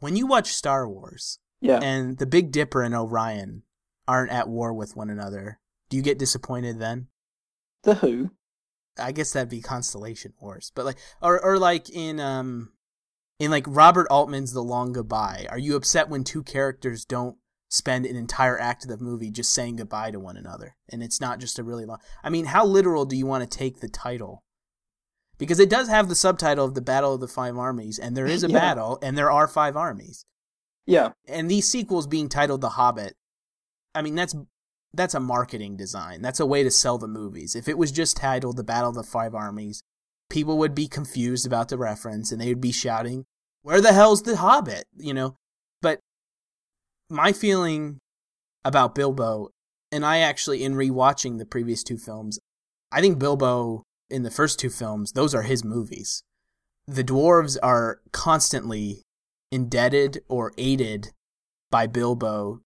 When 0.00 0.16
you 0.16 0.26
watch 0.26 0.48
Star 0.48 0.88
Wars, 0.88 1.38
yeah. 1.60 1.78
and 1.80 2.18
the 2.18 2.26
Big 2.26 2.50
Dipper 2.50 2.82
and 2.82 2.94
Orion 2.94 3.62
aren't 4.06 4.32
at 4.32 4.48
war 4.48 4.72
with 4.72 4.96
one 4.96 5.10
another, 5.10 5.58
do 5.88 5.96
you 5.96 6.02
get 6.02 6.18
disappointed 6.18 6.78
then? 6.78 7.08
The 7.82 7.94
Who? 7.96 8.30
I 8.98 9.12
guess 9.12 9.32
that'd 9.32 9.48
be 9.48 9.60
Constellation 9.60 10.32
Wars, 10.40 10.70
but 10.74 10.84
like, 10.84 10.98
or 11.20 11.42
or 11.44 11.58
like 11.58 11.90
in 11.90 12.20
um, 12.20 12.72
in 13.38 13.50
like 13.50 13.64
Robert 13.66 14.06
Altman's 14.08 14.52
The 14.52 14.62
Long 14.62 14.92
Goodbye. 14.92 15.46
Are 15.50 15.58
you 15.58 15.76
upset 15.76 16.08
when 16.08 16.24
two 16.24 16.42
characters 16.42 17.04
don't 17.04 17.36
spend 17.68 18.06
an 18.06 18.16
entire 18.16 18.58
act 18.58 18.84
of 18.84 18.90
the 18.90 19.04
movie 19.04 19.30
just 19.30 19.52
saying 19.52 19.76
goodbye 19.76 20.12
to 20.12 20.20
one 20.20 20.36
another, 20.36 20.76
and 20.88 21.02
it's 21.02 21.20
not 21.20 21.40
just 21.40 21.58
a 21.58 21.64
really 21.64 21.84
long? 21.84 21.98
I 22.22 22.30
mean, 22.30 22.46
how 22.46 22.64
literal 22.64 23.04
do 23.04 23.16
you 23.16 23.26
want 23.26 23.48
to 23.48 23.58
take 23.58 23.80
the 23.80 23.88
title? 23.88 24.44
Because 25.38 25.58
it 25.58 25.68
does 25.70 25.88
have 25.88 26.08
the 26.08 26.14
subtitle 26.14 26.64
of 26.64 26.74
the 26.74 26.80
Battle 26.80 27.14
of 27.14 27.20
the 27.20 27.26
Five 27.26 27.58
Armies, 27.58 27.98
and 27.98 28.16
there 28.16 28.26
is 28.26 28.44
a 28.44 28.48
yeah. 28.50 28.58
battle, 28.58 28.98
and 29.02 29.18
there 29.18 29.30
are 29.30 29.48
five 29.48 29.76
armies. 29.76 30.24
Yeah. 30.86 31.10
And 31.26 31.50
these 31.50 31.68
sequels 31.68 32.06
being 32.06 32.28
titled 32.28 32.60
The 32.60 32.70
Hobbit 32.70 33.16
I 33.94 34.02
mean, 34.02 34.14
that's 34.14 34.34
that's 34.92 35.14
a 35.14 35.20
marketing 35.20 35.76
design. 35.76 36.22
That's 36.22 36.40
a 36.40 36.46
way 36.46 36.62
to 36.62 36.70
sell 36.70 36.98
the 36.98 37.08
movies. 37.08 37.56
If 37.56 37.68
it 37.68 37.78
was 37.78 37.90
just 37.90 38.16
titled 38.16 38.56
The 38.56 38.64
Battle 38.64 38.90
of 38.90 38.94
the 38.94 39.02
Five 39.02 39.34
Armies, 39.34 39.82
people 40.30 40.56
would 40.58 40.74
be 40.74 40.86
confused 40.86 41.46
about 41.46 41.68
the 41.68 41.78
reference 41.78 42.30
and 42.30 42.40
they 42.40 42.48
would 42.48 42.60
be 42.60 42.72
shouting, 42.72 43.24
"Where 43.62 43.80
the 43.80 43.92
hell's 43.92 44.22
the 44.22 44.36
Hobbit?" 44.36 44.84
You 44.96 45.14
know. 45.14 45.36
But 45.82 46.00
my 47.10 47.32
feeling 47.32 47.98
about 48.64 48.94
Bilbo, 48.94 49.50
and 49.92 50.04
I 50.04 50.18
actually 50.18 50.64
in 50.64 50.74
rewatching 50.74 51.38
the 51.38 51.46
previous 51.46 51.82
two 51.82 51.98
films, 51.98 52.38
I 52.90 53.00
think 53.00 53.18
Bilbo 53.18 53.82
in 54.10 54.22
the 54.22 54.30
first 54.30 54.58
two 54.58 54.70
films, 54.70 55.12
those 55.12 55.34
are 55.34 55.42
his 55.42 55.64
movies. 55.64 56.22
The 56.86 57.04
dwarves 57.04 57.56
are 57.62 58.00
constantly 58.12 59.02
indebted 59.50 60.22
or 60.28 60.52
aided 60.58 61.12
by 61.70 61.86
Bilbo 61.86 62.60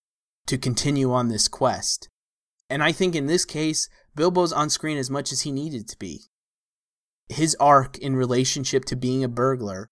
to 0.48 0.58
continue 0.58 1.12
on 1.12 1.28
this 1.28 1.48
quest. 1.48 2.08
And 2.68 2.82
I 2.82 2.92
think 2.92 3.14
in 3.14 3.26
this 3.26 3.44
case, 3.44 3.88
Bilbo's 4.16 4.52
on 4.52 4.70
screen 4.70 4.98
as 4.98 5.11
much 5.11 5.32
as 5.32 5.42
he 5.42 5.52
needed 5.52 5.88
to 5.88 5.98
be. 5.98 6.24
His 7.28 7.56
arc 7.61 7.98
in 7.98 8.16
relationship 8.16 8.84
to 8.87 8.96
being 8.96 9.22
a 9.22 9.28
burglar 9.28 9.88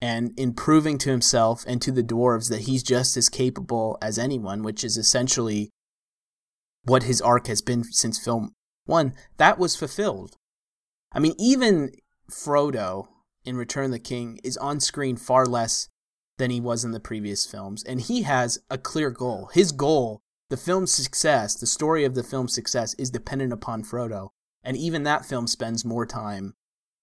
and 0.00 0.32
in 0.36 0.54
proving 0.54 0.98
to 0.98 1.10
himself 1.10 1.64
and 1.66 1.80
to 1.82 1.92
the 1.92 2.02
dwarves 2.02 2.48
that 2.48 2.62
he's 2.62 2.82
just 2.82 3.16
as 3.16 3.28
capable 3.28 3.98
as 4.00 4.18
anyone, 4.18 4.62
which 4.62 4.82
is 4.82 4.96
essentially 4.96 5.70
what 6.84 7.04
his 7.04 7.20
arc 7.20 7.46
has 7.46 7.62
been 7.62 7.84
since 7.84 8.18
film 8.18 8.52
one, 8.84 9.14
that 9.36 9.58
was 9.58 9.76
fulfilled. 9.76 10.36
I 11.12 11.20
mean, 11.20 11.34
even 11.38 11.92
Frodo 12.30 13.06
in 13.44 13.56
Return 13.56 13.86
of 13.86 13.90
the 13.92 13.98
King 13.98 14.40
is 14.42 14.56
on 14.56 14.80
screen 14.80 15.16
far 15.16 15.46
less 15.46 15.88
than 16.38 16.50
he 16.50 16.60
was 16.60 16.84
in 16.84 16.92
the 16.92 17.00
previous 17.00 17.46
films. 17.46 17.82
And 17.84 18.00
he 18.00 18.22
has 18.22 18.58
a 18.70 18.78
clear 18.78 19.10
goal. 19.10 19.50
His 19.52 19.72
goal, 19.72 20.22
the 20.50 20.56
film's 20.56 20.92
success, 20.92 21.54
the 21.54 21.66
story 21.66 22.04
of 22.04 22.14
the 22.14 22.22
film's 22.22 22.54
success, 22.54 22.94
is 22.94 23.10
dependent 23.10 23.52
upon 23.52 23.84
Frodo. 23.84 24.30
And 24.62 24.76
even 24.76 25.02
that 25.02 25.24
film 25.24 25.46
spends 25.46 25.84
more 25.84 26.06
time 26.06 26.54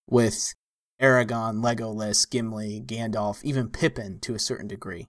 with 0.08 0.54
Aragorn, 1.02 1.64
Legolas, 1.64 2.30
Gimli, 2.30 2.82
Gandalf, 2.86 3.44
even 3.44 3.70
Pippin 3.70 4.20
to 4.22 4.34
a 4.34 4.40
certain 4.40 4.68
degree. 4.68 5.08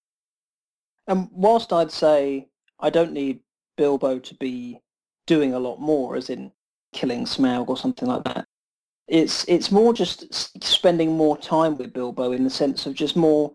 And 1.07 1.29
whilst 1.33 1.73
I'd 1.73 1.91
say 1.91 2.49
I 2.79 2.91
don't 2.91 3.13
need 3.13 3.41
Bilbo 3.77 4.19
to 4.19 4.35
be 4.35 4.81
doing 5.27 5.55
a 5.55 5.59
lot 5.59 5.81
more, 5.81 6.17
as 6.17 6.31
in 6.31 6.53
killing 6.93 7.25
Smaug 7.25 7.69
or 7.69 7.77
something 7.77 8.09
like 8.09 8.25
that, 8.25 8.47
it's 9.09 9.45
it's 9.49 9.73
more 9.73 9.93
just 9.93 10.63
spending 10.63 11.17
more 11.17 11.37
time 11.37 11.77
with 11.77 11.93
Bilbo 11.93 12.33
in 12.33 12.45
the 12.45 12.51
sense 12.51 12.87
of 12.87 12.95
just 12.95 13.17
more 13.17 13.53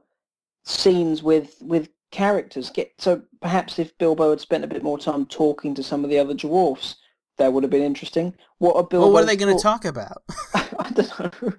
scenes 0.65 1.23
with 1.23 1.55
with 1.61 1.89
characters. 2.11 2.69
Get 2.69 2.93
so 2.97 3.21
perhaps 3.41 3.79
if 3.79 3.97
Bilbo 3.97 4.31
had 4.31 4.41
spent 4.41 4.63
a 4.63 4.67
bit 4.67 4.83
more 4.83 4.97
time 4.97 5.25
talking 5.25 5.73
to 5.75 5.83
some 5.83 6.03
of 6.03 6.09
the 6.09 6.19
other 6.19 6.33
dwarfs, 6.33 6.95
that 7.37 7.53
would 7.53 7.63
have 7.63 7.71
been 7.71 7.83
interesting. 7.83 8.33
What 8.57 8.75
are 8.75 8.83
Bilbo's 8.83 9.05
well, 9.05 9.13
what 9.13 9.23
are 9.23 9.27
they 9.27 9.35
going 9.35 9.55
to 9.55 9.61
talk 9.61 9.85
about? 9.85 10.23
I 10.53 10.91
don't 10.93 11.19
know. 11.19 11.53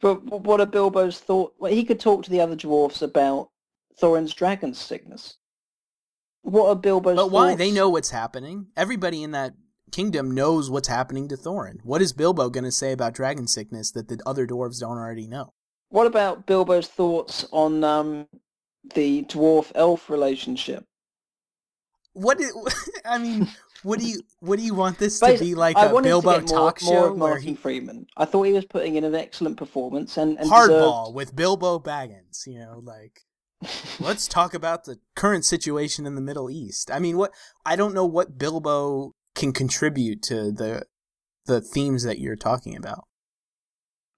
But 0.00 0.24
what 0.24 0.60
are 0.60 0.66
Bilbo's 0.66 1.18
thought? 1.18 1.54
Well, 1.58 1.72
he 1.72 1.84
could 1.84 2.00
talk 2.00 2.24
to 2.24 2.30
the 2.30 2.40
other 2.40 2.56
dwarfs 2.56 3.02
about 3.02 3.50
Thorin's 4.00 4.34
dragon 4.34 4.74
sickness. 4.74 5.36
What 6.42 6.68
are 6.68 6.76
Bilbo's? 6.76 7.16
But 7.16 7.30
why? 7.30 7.54
They 7.54 7.70
know 7.70 7.88
what's 7.88 8.10
happening. 8.10 8.66
Everybody 8.76 9.22
in 9.22 9.30
that 9.32 9.54
kingdom 9.92 10.30
knows 10.30 10.70
what's 10.70 10.88
happening 10.88 11.28
to 11.28 11.36
Thorin. 11.36 11.76
What 11.84 12.02
is 12.02 12.12
Bilbo 12.12 12.50
going 12.50 12.64
to 12.64 12.72
say 12.72 12.92
about 12.92 13.14
dragon 13.14 13.46
sickness 13.46 13.90
that 13.92 14.08
the 14.08 14.18
other 14.26 14.46
dwarves 14.46 14.80
don't 14.80 14.98
already 14.98 15.26
know? 15.26 15.52
What 15.90 16.06
about 16.06 16.46
Bilbo's 16.46 16.88
thoughts 16.88 17.46
on 17.52 17.84
um, 17.84 18.26
the 18.94 19.24
dwarf 19.24 19.72
elf 19.74 20.10
relationship. 20.10 20.84
What 22.12 22.40
is, 22.40 22.52
I 23.04 23.18
mean, 23.18 23.48
what 23.82 23.98
do 23.98 24.06
you 24.06 24.22
what 24.40 24.58
do 24.58 24.64
you 24.64 24.74
want 24.74 24.98
this 24.98 25.18
to 25.20 25.38
be 25.38 25.54
like 25.54 25.76
I 25.76 25.86
a 25.86 26.02
Bilbo 26.02 26.30
more, 26.30 26.40
talk 26.42 26.78
show? 26.78 26.92
More 26.92 27.08
of 27.08 27.16
Martin 27.16 27.48
he... 27.48 27.54
Freeman. 27.54 28.06
I 28.16 28.24
thought 28.24 28.44
he 28.44 28.52
was 28.52 28.64
putting 28.64 28.96
in 28.96 29.04
an 29.04 29.14
excellent 29.14 29.56
performance 29.56 30.16
and, 30.16 30.38
and 30.38 30.48
hardball 30.48 31.06
deserved... 31.06 31.16
with 31.16 31.36
Bilbo 31.36 31.78
Baggins. 31.78 32.46
You 32.46 32.60
know, 32.60 32.80
like 32.82 33.22
let's 34.00 34.28
talk 34.28 34.54
about 34.54 34.84
the 34.84 34.98
current 35.16 35.44
situation 35.44 36.06
in 36.06 36.14
the 36.14 36.20
Middle 36.20 36.50
East. 36.50 36.90
I 36.90 36.98
mean, 36.98 37.16
what 37.16 37.32
I 37.66 37.76
don't 37.76 37.94
know 37.94 38.06
what 38.06 38.38
Bilbo 38.38 39.14
can 39.34 39.52
contribute 39.52 40.22
to 40.24 40.52
the 40.52 40.84
the 41.46 41.60
themes 41.60 42.04
that 42.04 42.18
you're 42.18 42.36
talking 42.36 42.76
about. 42.76 43.04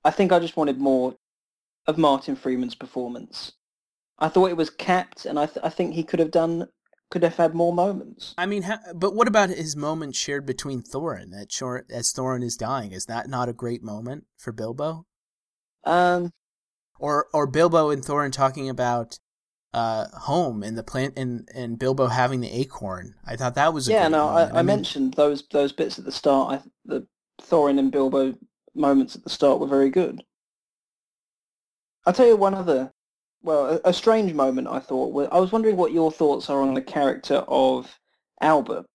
I 0.05 0.11
think 0.11 0.33
I 0.33 0.39
just 0.39 0.57
wanted 0.57 0.79
more 0.79 1.15
of 1.87 1.97
Martin 1.97 2.37
Freeman's 2.37 2.75
performance. 2.75 3.53
I 4.19 4.29
thought 4.29 4.51
it 4.51 4.57
was 4.57 4.71
capped, 4.71 5.25
and 5.27 5.39
I 5.39 5.47
th- 5.47 5.65
I 5.65 5.69
think 5.69 5.95
he 5.95 6.05
could 6.05 6.21
have 6.21 6.31
done 6.31 6.69
could 7.11 7.23
have 7.23 7.37
had 7.37 7.55
more 7.55 7.73
moments. 7.73 8.35
I 8.39 8.47
mean, 8.47 8.63
ha- 8.63 8.81
but 8.95 9.15
what 9.15 9.29
about 9.29 9.51
his 9.51 9.77
moment 9.77 10.17
shared 10.17 10.47
between 10.47 10.83
Thorin 10.83 11.31
that 11.31 11.53
short 11.53 11.87
as 11.91 12.13
Thorin 12.13 12.43
is 12.43 12.57
dying? 12.57 12.93
Is 12.93 13.07
that 13.07 13.29
not 13.29 13.49
a 13.49 13.53
great 13.53 13.83
moment 13.83 14.25
for 14.37 14.53
Bilbo? 14.53 15.07
Um, 15.85 16.33
or 16.99 17.27
or 17.33 17.47
Bilbo 17.47 17.91
and 17.91 18.03
Thorin 18.03 18.33
talking 18.33 18.69
about 18.69 19.19
uh, 19.75 20.07
home 20.21 20.63
and 20.63 20.79
the 20.79 20.83
plant 20.83 21.19
and 21.19 21.49
and 21.55 21.79
Bilbo 21.79 22.07
having 22.07 22.41
the 22.41 22.51
acorn. 22.51 23.15
I 23.27 23.37
thought 23.37 23.57
that 23.57 23.75
was 23.75 23.89
a 23.89 23.93
yeah. 23.93 24.09
no, 24.09 24.29
I, 24.29 24.45
I, 24.45 24.51
I 24.51 24.57
mean, 24.57 24.67
mentioned 24.67 25.15
those 25.15 25.45
those 25.51 25.73
bits 25.73 25.99
at 25.99 26.05
the 26.05 26.13
start. 26.13 26.61
I, 26.61 26.69
the 26.85 27.07
Thorin 27.43 27.79
and 27.79 27.91
Bilbo 27.91 28.35
moments 28.75 29.17
at 29.17 29.25
the 29.25 29.31
start 29.31 29.61
were 29.61 29.67
very 29.67 29.91
good. 29.91 30.23
I'll 32.07 32.13
tell 32.13 32.27
you 32.27 32.37
one 32.37 32.55
other, 32.55 32.93
well, 33.45 33.81
a, 33.85 33.91
a 33.91 33.93
strange 33.93 34.33
moment 34.33 34.67
I 34.67 34.81
thought. 34.81 35.29
I 35.31 35.39
was 35.39 35.53
wondering 35.53 35.77
what 35.77 35.93
your 35.93 36.11
thoughts 36.11 36.49
are 36.51 36.61
on 36.61 36.75
the 36.75 36.83
character 36.83 37.45
of 37.47 38.01
Albert. 38.41 38.87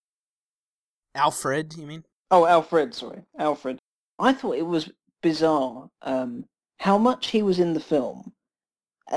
Alfred, 1.14 1.74
you 1.76 1.86
mean? 1.86 2.04
Oh, 2.30 2.46
Alfred, 2.46 2.94
sorry. 2.94 3.22
Alfred. 3.38 3.78
I 4.18 4.32
thought 4.32 4.56
it 4.56 4.66
was 4.66 4.90
bizarre 5.22 5.88
um, 6.02 6.44
how 6.78 6.98
much 6.98 7.28
he 7.28 7.42
was 7.42 7.58
in 7.58 7.74
the 7.74 7.80
film. 7.80 8.32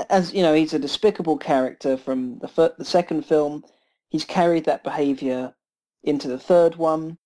As, 0.08 0.32
you 0.32 0.42
know, 0.42 0.54
he's 0.54 0.74
a 0.74 0.78
despicable 0.78 1.38
character 1.38 1.96
from 1.96 2.38
the, 2.38 2.48
fir- 2.48 2.74
the 2.78 2.84
second 2.84 3.24
film. 3.26 3.64
He's 4.10 4.24
carried 4.24 4.64
that 4.64 4.84
behaviour 4.84 5.54
into 6.02 6.28
the 6.28 6.38
third 6.38 6.76
one. 6.76 7.18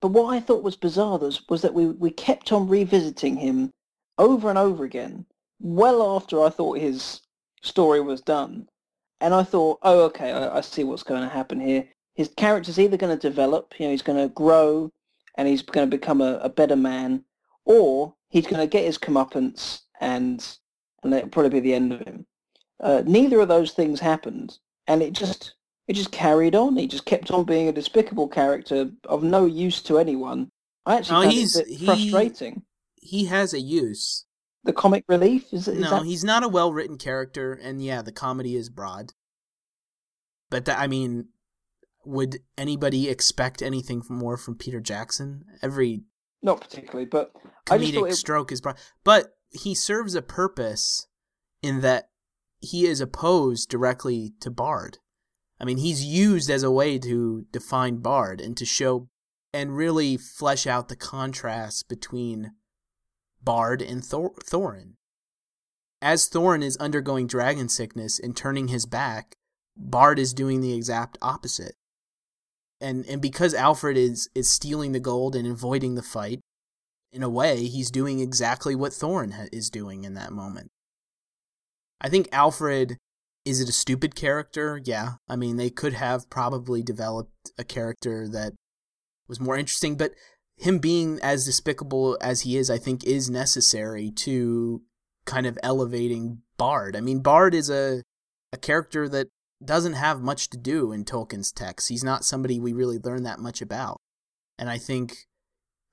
But 0.00 0.08
what 0.08 0.34
I 0.34 0.40
thought 0.40 0.62
was 0.62 0.76
bizarre 0.76 1.18
was, 1.18 1.42
was 1.48 1.62
that 1.62 1.74
we, 1.74 1.86
we 1.86 2.10
kept 2.10 2.52
on 2.52 2.68
revisiting 2.68 3.36
him 3.36 3.72
over 4.18 4.50
and 4.50 4.58
over 4.58 4.84
again, 4.84 5.26
well 5.62 6.16
after 6.16 6.42
I 6.42 6.50
thought 6.50 6.78
his 6.78 7.20
story 7.62 8.00
was 8.00 8.20
done. 8.20 8.68
And 9.20 9.32
I 9.32 9.44
thought, 9.44 9.78
oh, 9.82 10.02
okay, 10.06 10.32
I, 10.32 10.58
I 10.58 10.60
see 10.60 10.84
what's 10.84 11.04
going 11.04 11.22
to 11.22 11.28
happen 11.28 11.60
here. 11.60 11.88
His 12.14 12.28
character's 12.36 12.78
either 12.78 12.96
going 12.96 13.16
to 13.16 13.28
develop, 13.28 13.74
you 13.78 13.86
know, 13.86 13.92
he's 13.92 14.02
going 14.02 14.18
to 14.18 14.34
grow 14.34 14.90
and 15.36 15.48
he's 15.48 15.62
going 15.62 15.88
to 15.88 15.96
become 15.96 16.20
a, 16.20 16.38
a 16.42 16.48
better 16.48 16.76
man, 16.76 17.24
or 17.64 18.14
he's 18.28 18.46
going 18.46 18.60
to 18.60 18.66
get 18.66 18.84
his 18.84 18.98
comeuppance 18.98 19.82
and 20.00 20.56
and 21.02 21.12
that'll 21.12 21.30
probably 21.30 21.50
be 21.50 21.60
the 21.60 21.74
end 21.74 21.92
of 21.92 22.00
him. 22.00 22.26
Uh, 22.80 23.02
neither 23.06 23.40
of 23.40 23.48
those 23.48 23.72
things 23.72 24.00
happened, 24.00 24.58
and 24.86 25.02
it 25.02 25.12
just 25.12 25.54
it 25.88 25.94
just 25.94 26.12
carried 26.12 26.54
on. 26.54 26.76
He 26.76 26.86
just 26.86 27.06
kept 27.06 27.30
on 27.30 27.44
being 27.44 27.68
a 27.68 27.72
despicable 27.72 28.28
character 28.28 28.90
of 29.04 29.22
no 29.22 29.46
use 29.46 29.80
to 29.82 29.98
anyone. 29.98 30.50
I 30.84 30.96
actually 30.96 31.14
no, 31.14 31.22
found 31.22 31.32
he's, 31.32 31.56
it 31.56 31.68
he, 31.68 31.86
frustrating. 31.86 32.62
He 33.00 33.24
has 33.26 33.54
a 33.54 33.60
use. 33.60 34.24
The 34.64 34.72
comic 34.72 35.04
relief 35.08 35.52
is, 35.52 35.66
is 35.66 35.78
no. 35.78 35.90
That... 35.90 36.04
He's 36.04 36.24
not 36.24 36.44
a 36.44 36.48
well 36.48 36.72
written 36.72 36.98
character, 36.98 37.52
and 37.52 37.82
yeah, 37.82 38.02
the 38.02 38.12
comedy 38.12 38.56
is 38.56 38.68
broad. 38.68 39.12
But 40.50 40.66
that, 40.66 40.78
I 40.78 40.86
mean, 40.86 41.28
would 42.04 42.40
anybody 42.56 43.08
expect 43.08 43.62
anything 43.62 44.02
more 44.08 44.36
from 44.36 44.56
Peter 44.56 44.80
Jackson? 44.80 45.44
Every 45.62 46.02
not 46.42 46.60
particularly, 46.60 47.06
but 47.06 47.32
comedic 47.66 48.10
it... 48.10 48.14
stroke 48.14 48.52
is 48.52 48.60
broad. 48.60 48.78
But 49.04 49.34
he 49.50 49.74
serves 49.74 50.14
a 50.14 50.22
purpose 50.22 51.06
in 51.62 51.80
that 51.80 52.10
he 52.60 52.86
is 52.86 53.00
opposed 53.00 53.68
directly 53.68 54.32
to 54.40 54.50
Bard. 54.50 54.98
I 55.60 55.64
mean, 55.64 55.78
he's 55.78 56.04
used 56.04 56.50
as 56.50 56.62
a 56.62 56.70
way 56.70 56.98
to 56.98 57.46
define 57.52 57.98
Bard 57.98 58.40
and 58.40 58.56
to 58.56 58.64
show 58.64 59.08
and 59.52 59.76
really 59.76 60.16
flesh 60.16 60.66
out 60.66 60.88
the 60.88 60.96
contrast 60.96 61.88
between 61.88 62.52
Bard 63.42 63.82
and 63.82 64.04
Thor- 64.04 64.34
Thorin. 64.44 64.94
As 66.00 66.28
Thorin 66.28 66.62
is 66.62 66.76
undergoing 66.78 67.26
dragon 67.26 67.68
sickness 67.68 68.18
and 68.18 68.36
turning 68.36 68.68
his 68.68 68.86
back, 68.86 69.34
Bard 69.76 70.18
is 70.18 70.34
doing 70.34 70.60
the 70.60 70.74
exact 70.74 71.16
opposite. 71.22 71.74
And 72.80 73.06
and 73.06 73.22
because 73.22 73.54
Alfred 73.54 73.96
is 73.96 74.28
is 74.34 74.50
stealing 74.50 74.92
the 74.92 75.00
gold 75.00 75.36
and 75.36 75.46
avoiding 75.46 75.94
the 75.94 76.02
fight, 76.02 76.40
in 77.12 77.22
a 77.22 77.30
way, 77.30 77.66
he's 77.66 77.90
doing 77.90 78.18
exactly 78.18 78.74
what 78.74 78.92
Thorin 78.92 79.48
is 79.52 79.70
doing 79.70 80.04
in 80.04 80.14
that 80.14 80.32
moment. 80.32 80.70
I 82.00 82.08
think 82.08 82.28
Alfred 82.32 82.96
is 83.44 83.60
it 83.60 83.68
a 83.68 83.72
stupid 83.72 84.14
character? 84.14 84.80
Yeah. 84.84 85.14
I 85.28 85.36
mean, 85.36 85.56
they 85.56 85.70
could 85.70 85.94
have 85.94 86.30
probably 86.30 86.82
developed 86.82 87.50
a 87.58 87.64
character 87.64 88.28
that 88.28 88.52
was 89.28 89.40
more 89.40 89.56
interesting, 89.56 89.96
but 89.96 90.12
him 90.62 90.78
being 90.78 91.18
as 91.22 91.44
despicable 91.44 92.16
as 92.20 92.42
he 92.42 92.56
is, 92.56 92.70
I 92.70 92.78
think, 92.78 93.02
is 93.04 93.28
necessary 93.28 94.12
to 94.12 94.82
kind 95.24 95.44
of 95.44 95.58
elevating 95.62 96.42
Bard. 96.56 96.94
I 96.94 97.00
mean, 97.00 97.18
Bard 97.18 97.52
is 97.52 97.68
a 97.68 98.02
a 98.52 98.56
character 98.56 99.08
that 99.08 99.26
doesn't 99.64 99.94
have 99.94 100.20
much 100.20 100.50
to 100.50 100.56
do 100.56 100.92
in 100.92 101.04
Tolkien's 101.04 101.50
text. 101.50 101.88
He's 101.88 102.04
not 102.04 102.24
somebody 102.24 102.60
we 102.60 102.72
really 102.72 102.98
learn 102.98 103.24
that 103.24 103.40
much 103.40 103.60
about. 103.60 103.98
And 104.58 104.70
I 104.70 104.78
think 104.78 105.26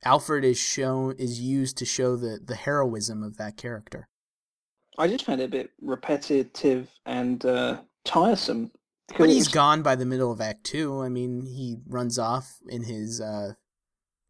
Alfred 0.06 0.46
is 0.46 0.60
shown 0.60 1.16
is 1.18 1.42
used 1.42 1.76
to 1.78 1.86
show 1.86 2.16
the 2.16 2.40
the 2.44 2.56
heroism 2.56 3.24
of 3.24 3.38
that 3.38 3.58
character. 3.58 4.08
I 5.00 5.08
just 5.08 5.26
found 5.26 5.42
it 5.42 5.46
a 5.46 5.48
bit 5.48 5.72
repetitive 5.82 6.90
and 7.08 7.44
uh, 7.44 7.82
tiresome. 8.06 8.70
But 9.18 9.30
he's 9.30 9.48
gone 9.48 9.82
by 9.82 9.96
the 9.96 10.06
middle 10.06 10.32
of 10.32 10.40
Act 10.40 10.64
Two. 10.64 11.02
I 11.02 11.10
mean, 11.10 11.48
he 11.48 11.78
runs 11.88 12.20
off 12.20 12.58
in 12.68 12.84
his 12.84 13.20
uh, 13.20 13.54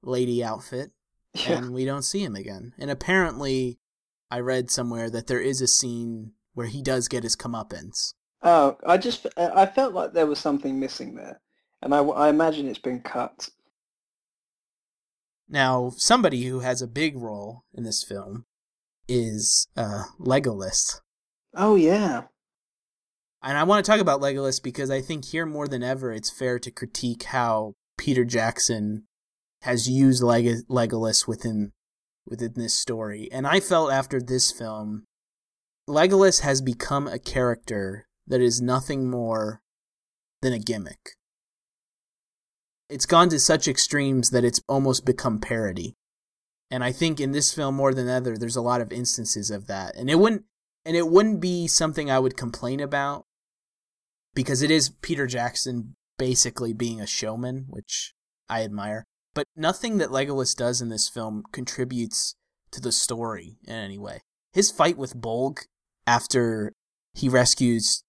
lady 0.01 0.43
outfit, 0.43 0.91
yeah. 1.33 1.57
and 1.57 1.73
we 1.73 1.85
don't 1.85 2.03
see 2.03 2.23
him 2.23 2.35
again. 2.35 2.73
And 2.77 2.89
apparently, 2.91 3.79
I 4.31 4.39
read 4.39 4.69
somewhere 4.69 5.09
that 5.09 5.27
there 5.27 5.41
is 5.41 5.61
a 5.61 5.67
scene 5.67 6.33
where 6.53 6.67
he 6.67 6.81
does 6.81 7.07
get 7.07 7.23
his 7.23 7.35
comeuppance. 7.35 8.13
Oh, 8.41 8.77
I 8.85 8.97
just 8.97 9.27
I 9.37 9.65
felt 9.65 9.93
like 9.93 10.13
there 10.13 10.27
was 10.27 10.39
something 10.39 10.79
missing 10.79 11.15
there, 11.15 11.41
and 11.81 11.93
I, 11.93 11.99
I 11.99 12.29
imagine 12.29 12.67
it's 12.67 12.79
been 12.79 13.01
cut. 13.01 13.49
Now, 15.49 15.91
somebody 15.97 16.43
who 16.45 16.59
has 16.59 16.81
a 16.81 16.87
big 16.87 17.17
role 17.17 17.63
in 17.73 17.83
this 17.83 18.03
film 18.03 18.45
is 19.07 19.67
uh, 19.75 20.03
Legolas. 20.19 21.01
Oh 21.55 21.75
yeah. 21.75 22.23
And 23.41 23.57
I 23.57 23.63
want 23.63 23.83
to 23.83 23.89
talk 23.89 23.99
about 23.99 24.21
Legolas 24.21 24.61
because 24.61 24.91
I 24.91 25.01
think 25.01 25.25
here 25.25 25.45
more 25.45 25.67
than 25.67 25.81
ever 25.81 26.11
it's 26.11 26.29
fair 26.29 26.59
to 26.59 26.71
critique 26.71 27.23
how 27.23 27.73
Peter 27.97 28.23
Jackson 28.25 29.05
has 29.61 29.89
used 29.89 30.23
Leg- 30.23 30.67
Legolas 30.69 31.27
within 31.27 31.71
within 32.25 32.53
this 32.55 32.73
story. 32.73 33.27
And 33.31 33.47
I 33.47 33.59
felt 33.59 33.91
after 33.91 34.21
this 34.21 34.51
film 34.51 35.05
Legolas 35.89 36.41
has 36.41 36.61
become 36.61 37.07
a 37.07 37.17
character 37.17 38.07
that 38.27 38.41
is 38.41 38.61
nothing 38.61 39.09
more 39.09 39.61
than 40.41 40.53
a 40.53 40.59
gimmick. 40.59 41.15
It's 42.89 43.07
gone 43.07 43.29
to 43.29 43.39
such 43.39 43.67
extremes 43.67 44.29
that 44.29 44.43
it's 44.43 44.61
almost 44.67 45.05
become 45.05 45.39
parody. 45.39 45.95
And 46.71 46.83
I 46.83 46.91
think 46.91 47.19
in 47.19 47.31
this 47.31 47.53
film 47.53 47.75
more 47.75 47.93
than 47.93 48.07
ever, 48.07 48.37
there's 48.37 48.55
a 48.55 48.61
lot 48.61 48.81
of 48.81 48.93
instances 48.93 49.49
of 49.49 49.67
that. 49.67 49.95
And 49.95 50.09
it 50.09 50.19
wouldn't 50.19 50.43
and 50.85 50.95
it 50.95 51.07
wouldn't 51.07 51.41
be 51.41 51.67
something 51.67 52.09
I 52.09 52.19
would 52.19 52.37
complain 52.37 52.79
about 52.79 53.25
because 54.33 54.61
it 54.61 54.71
is 54.71 54.91
Peter 55.01 55.27
Jackson 55.27 55.95
basically 56.17 56.73
being 56.73 57.01
a 57.01 57.07
showman, 57.07 57.65
which 57.69 58.13
I 58.47 58.63
admire. 58.63 59.05
But 59.39 59.47
nothing 59.55 59.99
that 59.99 60.09
Legolas 60.09 60.53
does 60.53 60.81
in 60.81 60.89
this 60.89 61.07
film 61.07 61.43
contributes 61.53 62.35
to 62.71 62.81
the 62.81 62.91
story 62.91 63.55
in 63.65 63.73
any 63.73 63.97
way. 63.97 64.19
His 64.51 64.69
fight 64.69 64.97
with 64.97 65.15
Bolg 65.15 65.59
after 66.05 66.73
he 67.13 67.29
rescues 67.29 68.03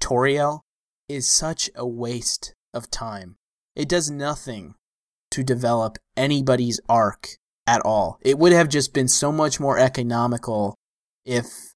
Tauriel 0.00 0.60
is 1.06 1.28
such 1.28 1.68
a 1.74 1.86
waste 1.86 2.54
of 2.72 2.90
time. 2.90 3.36
It 3.76 3.90
does 3.90 4.10
nothing 4.10 4.72
to 5.32 5.42
develop 5.44 5.98
anybody's 6.16 6.80
arc 6.88 7.36
at 7.66 7.82
all. 7.84 8.18
It 8.22 8.38
would 8.38 8.52
have 8.52 8.70
just 8.70 8.94
been 8.94 9.08
so 9.08 9.30
much 9.30 9.60
more 9.60 9.78
economical 9.78 10.76
if 11.26 11.74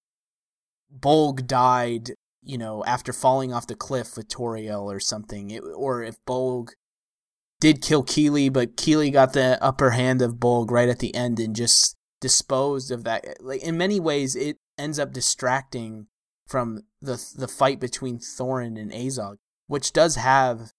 Bolg 0.90 1.47
died, 1.47 2.12
you 2.43 2.57
know, 2.57 2.83
after 2.87 3.12
falling 3.12 3.53
off 3.53 3.67
the 3.67 3.75
cliff 3.75 4.17
with 4.17 4.29
Tauriel 4.29 4.85
or 4.85 4.99
something, 4.99 5.51
it, 5.51 5.61
or 5.61 6.03
if 6.03 6.17
Bolg 6.27 6.71
did 7.64 7.81
kill 7.81 8.05
Kili, 8.05 8.53
but 8.53 8.77
Kili 8.77 9.11
got 9.11 9.33
the 9.33 9.57
upper 9.64 9.92
hand 9.92 10.20
of 10.20 10.35
Bolg 10.35 10.70
right 10.70 10.90
at 10.90 10.98
the 10.98 11.14
end 11.14 11.40
and 11.40 11.57
just 11.57 11.96
disposed 12.20 12.90
of 12.90 13.05
that. 13.05 13.24
Like 13.40 13.62
in 13.62 13.79
many 13.79 13.98
ways, 13.98 14.37
it 14.37 14.59
ends 14.77 14.98
up 14.98 15.14
distracting 15.14 16.09
from 16.46 16.83
the 17.00 17.16
the 17.35 17.48
fight 17.48 17.81
between 17.81 18.18
Thorin 18.18 18.79
and 18.79 18.92
Azog, 18.92 19.37
which 19.66 19.94
does 19.94 20.16
have 20.16 20.72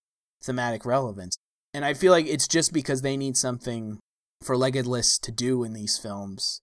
thematic 0.44 0.86
relevance. 0.86 1.36
And 1.74 1.84
I 1.84 1.96
feel 1.96 2.12
like 2.12 2.28
it's 2.28 2.48
just 2.48 2.72
because 2.72 3.02
they 3.02 3.18
need 3.18 3.36
something 3.36 3.98
for 4.44 4.56
Legolas 4.56 5.20
to 5.22 5.32
do 5.32 5.64
in 5.64 5.74
these 5.74 5.98
films. 5.98 6.62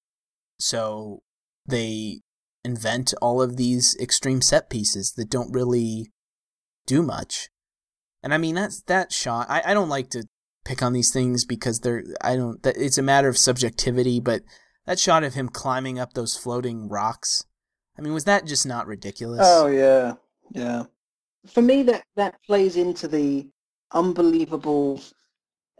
So 0.61 1.23
they 1.67 2.21
invent 2.65 3.13
all 3.21 3.43
of 3.43 3.57
these 3.57 3.97
extreme 4.01 4.41
set 4.41 4.71
pieces 4.71 5.15
that 5.17 5.31
don't 5.31 5.53
really 5.53 6.13
do 6.87 7.03
much. 7.03 7.49
And 8.23 8.33
I 8.33 8.39
mean 8.39 8.55
that's 8.55 8.83
that 8.83 9.13
shot. 9.13 9.47
I, 9.49 9.63
I 9.67 9.75
don't 9.75 9.89
like 9.89 10.11
to 10.11 10.27
pick 10.65 10.83
on 10.83 10.93
these 10.93 11.13
things 11.13 11.45
because 11.45 11.81
they're 11.81 12.05
I 12.21 12.37
don't 12.37 12.63
that 12.63 12.77
it's 12.77 12.99
a 12.99 13.03
matter 13.03 13.29
of 13.29 13.39
subjectivity, 13.39 14.21
but 14.21 14.43
that 14.87 14.99
shot 14.99 15.25
of 15.25 15.35
him 15.35 15.49
climbing 15.49 15.99
up 15.99 16.13
those 16.13 16.37
floating 16.37 16.89
rocks. 16.89 17.45
I 17.99 18.03
mean, 18.03 18.13
was 18.13 18.25
that 18.25 18.47
just 18.47 18.67
not 18.67 18.87
ridiculous? 18.87 19.41
Oh 19.43 19.67
yeah, 19.67 20.15
yeah. 20.51 20.85
For 21.47 21.63
me, 21.63 21.83
that 21.85 22.05
that 22.17 22.37
plays 22.47 22.77
into 22.77 23.09
the 23.09 23.49
unbelievable, 23.93 25.01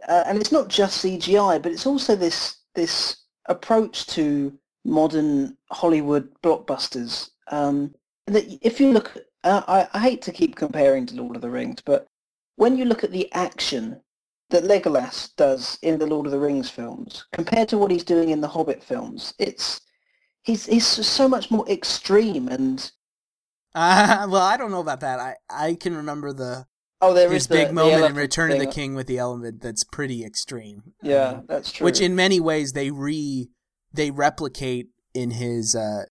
uh, 0.07 0.23
and 0.25 0.37
it's 0.37 0.51
not 0.51 0.67
just 0.67 1.03
CGI, 1.03 1.61
but 1.61 1.71
it's 1.71 1.87
also 1.87 2.15
this 2.15 2.57
this 2.75 3.17
approach 3.47 4.05
to 4.07 4.57
modern 4.85 5.57
Hollywood 5.71 6.29
blockbusters. 6.41 7.29
Um, 7.51 7.93
that 8.27 8.45
if 8.61 8.79
you 8.79 8.91
look, 8.91 9.17
uh, 9.43 9.61
I, 9.67 9.87
I 9.93 9.99
hate 9.99 10.21
to 10.23 10.31
keep 10.31 10.55
comparing 10.55 11.05
to 11.07 11.15
Lord 11.15 11.35
of 11.35 11.41
the 11.41 11.49
Rings, 11.49 11.81
but 11.85 12.07
when 12.55 12.77
you 12.77 12.85
look 12.85 13.03
at 13.03 13.11
the 13.11 13.31
action 13.33 14.01
that 14.49 14.63
Legolas 14.63 15.35
does 15.35 15.79
in 15.81 15.97
the 15.97 16.05
Lord 16.05 16.25
of 16.25 16.31
the 16.31 16.39
Rings 16.39 16.69
films 16.69 17.25
compared 17.31 17.69
to 17.69 17.77
what 17.77 17.91
he's 17.91 18.03
doing 18.03 18.29
in 18.29 18.41
the 18.41 18.47
Hobbit 18.47 18.83
films, 18.83 19.33
it's 19.39 19.81
he's 20.43 20.65
he's 20.65 20.85
so 20.85 21.27
much 21.27 21.51
more 21.51 21.67
extreme 21.69 22.47
and. 22.47 22.91
Uh, 23.75 24.27
well, 24.29 24.43
I 24.43 24.57
don't 24.57 24.71
know 24.71 24.81
about 24.81 24.99
that. 24.99 25.19
I, 25.19 25.35
I 25.49 25.75
can 25.75 25.95
remember 25.95 26.31
the 26.33 26.65
Oh, 27.03 27.13
there 27.13 27.29
his 27.29 27.43
is 27.43 27.47
the, 27.47 27.55
big 27.55 27.67
the 27.67 27.73
moment 27.73 27.95
in 27.95 27.99
elephant 27.99 28.17
Return 28.17 28.51
of 28.53 28.59
the 28.59 28.67
King 28.67 28.95
with 28.95 29.07
the 29.07 29.17
element 29.17 29.61
that's 29.61 29.83
pretty 29.83 30.23
extreme. 30.23 30.93
Yeah, 31.01 31.29
Um, 31.29 31.45
that's 31.49 31.69
true. 31.69 31.83
which 31.83 31.99
in 31.99 32.15
many 32.15 32.39
ways 32.39 32.71
they 32.71 32.91
re 32.91 33.49
they 33.91 34.09
replicate 34.09 34.87
in 35.13 35.31
his 35.31 35.75
uh 35.75 36.05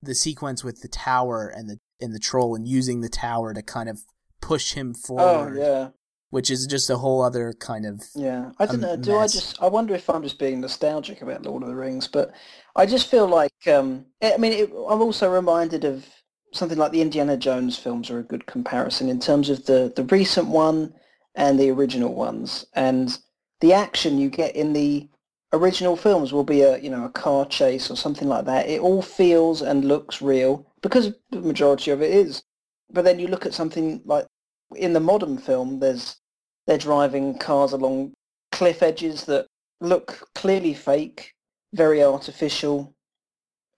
the 0.00 0.14
sequence 0.14 0.62
with 0.62 0.82
the 0.82 0.88
tower 0.88 1.48
and 1.48 1.68
the 1.68 1.78
and 2.00 2.14
the 2.14 2.20
troll 2.20 2.54
and 2.54 2.68
using 2.68 3.00
the 3.00 3.08
tower 3.08 3.52
to 3.52 3.60
kind 3.60 3.88
of 3.88 4.02
push 4.40 4.74
him 4.74 4.94
forward. 4.94 5.22
oh 5.22 5.34
forward 5.34 5.58
yeah, 5.58 5.88
which 6.30 6.50
is 6.50 6.66
just 6.66 6.88
a 6.88 6.96
whole 6.96 7.22
other 7.22 7.52
kind 7.52 7.84
of 7.84 8.02
yeah. 8.14 8.50
I 8.58 8.66
don't 8.66 8.80
know. 8.80 8.96
Do 8.96 9.16
I 9.16 9.26
just? 9.26 9.60
I 9.60 9.66
wonder 9.66 9.94
if 9.94 10.08
I'm 10.08 10.22
just 10.22 10.38
being 10.38 10.60
nostalgic 10.60 11.22
about 11.22 11.44
Lord 11.44 11.62
of 11.62 11.68
the 11.68 11.74
Rings, 11.74 12.08
but 12.08 12.32
I 12.76 12.86
just 12.86 13.10
feel 13.10 13.26
like. 13.26 13.52
Um, 13.66 14.06
I 14.22 14.36
mean, 14.36 14.52
it, 14.52 14.70
I'm 14.70 15.02
also 15.02 15.30
reminded 15.30 15.84
of 15.84 16.06
something 16.52 16.78
like 16.78 16.92
the 16.92 17.02
Indiana 17.02 17.36
Jones 17.36 17.78
films 17.78 18.10
are 18.10 18.20
a 18.20 18.24
good 18.24 18.46
comparison 18.46 19.08
in 19.08 19.18
terms 19.18 19.50
of 19.50 19.66
the 19.66 19.92
the 19.94 20.04
recent 20.04 20.48
one 20.48 20.94
and 21.34 21.58
the 21.58 21.70
original 21.70 22.14
ones, 22.14 22.64
and 22.74 23.18
the 23.60 23.72
action 23.72 24.18
you 24.18 24.30
get 24.30 24.54
in 24.54 24.72
the 24.72 25.08
original 25.52 25.96
films 25.96 26.32
will 26.32 26.44
be 26.44 26.62
a 26.62 26.78
you 26.78 26.90
know 26.90 27.04
a 27.04 27.10
car 27.10 27.44
chase 27.44 27.90
or 27.90 27.96
something 27.96 28.28
like 28.28 28.44
that. 28.44 28.68
It 28.68 28.80
all 28.80 29.02
feels 29.02 29.62
and 29.62 29.84
looks 29.84 30.22
real 30.22 30.64
because 30.80 31.12
the 31.30 31.40
majority 31.40 31.90
of 31.90 32.02
it 32.02 32.12
is. 32.12 32.44
But 32.92 33.04
then 33.04 33.18
you 33.18 33.28
look 33.28 33.46
at 33.46 33.54
something 33.54 34.02
like 34.04 34.26
in 34.76 34.92
the 34.92 35.00
modern 35.00 35.38
film, 35.38 35.80
there's 35.80 36.16
they're 36.66 36.78
driving 36.78 37.38
cars 37.38 37.72
along 37.72 38.12
cliff 38.52 38.82
edges 38.82 39.24
that 39.24 39.46
look 39.80 40.28
clearly 40.34 40.74
fake, 40.74 41.32
very 41.72 42.02
artificial, 42.02 42.94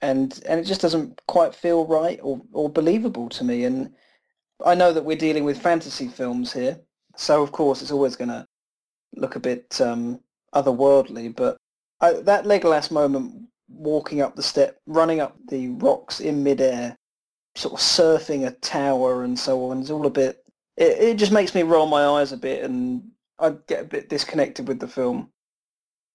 and 0.00 0.40
and 0.48 0.60
it 0.60 0.64
just 0.64 0.80
doesn't 0.80 1.20
quite 1.28 1.54
feel 1.54 1.86
right 1.86 2.18
or, 2.22 2.40
or 2.52 2.68
believable 2.68 3.28
to 3.30 3.44
me. 3.44 3.64
And 3.64 3.94
I 4.64 4.74
know 4.74 4.92
that 4.92 5.04
we're 5.04 5.16
dealing 5.16 5.44
with 5.44 5.60
fantasy 5.62 6.08
films 6.08 6.52
here, 6.52 6.78
so 7.16 7.42
of 7.42 7.52
course 7.52 7.82
it's 7.82 7.92
always 7.92 8.16
going 8.16 8.30
to 8.30 8.46
look 9.16 9.36
a 9.36 9.40
bit 9.40 9.80
um, 9.80 10.20
otherworldly. 10.54 11.34
But 11.34 11.56
I, 12.00 12.14
that 12.14 12.44
Legolas 12.44 12.90
moment, 12.90 13.48
walking 13.68 14.20
up 14.20 14.36
the 14.36 14.42
step, 14.42 14.78
running 14.86 15.20
up 15.20 15.36
the 15.48 15.68
rocks 15.68 16.20
in 16.20 16.42
midair, 16.42 16.96
sort 17.54 17.74
of 17.74 17.80
surfing 17.80 18.46
a 18.46 18.50
tower 18.52 19.24
and 19.24 19.38
so 19.38 19.70
on, 19.70 19.80
is 19.80 19.90
all 19.90 20.06
a 20.06 20.10
bit. 20.10 20.44
It, 20.76 20.98
it 20.98 21.16
just 21.18 21.32
makes 21.32 21.54
me 21.54 21.62
roll 21.62 21.86
my 21.86 22.04
eyes 22.04 22.32
a 22.32 22.36
bit, 22.36 22.64
and 22.64 23.10
I 23.38 23.50
get 23.66 23.82
a 23.82 23.84
bit 23.84 24.08
disconnected 24.08 24.68
with 24.68 24.80
the 24.80 24.88
film. 24.88 25.30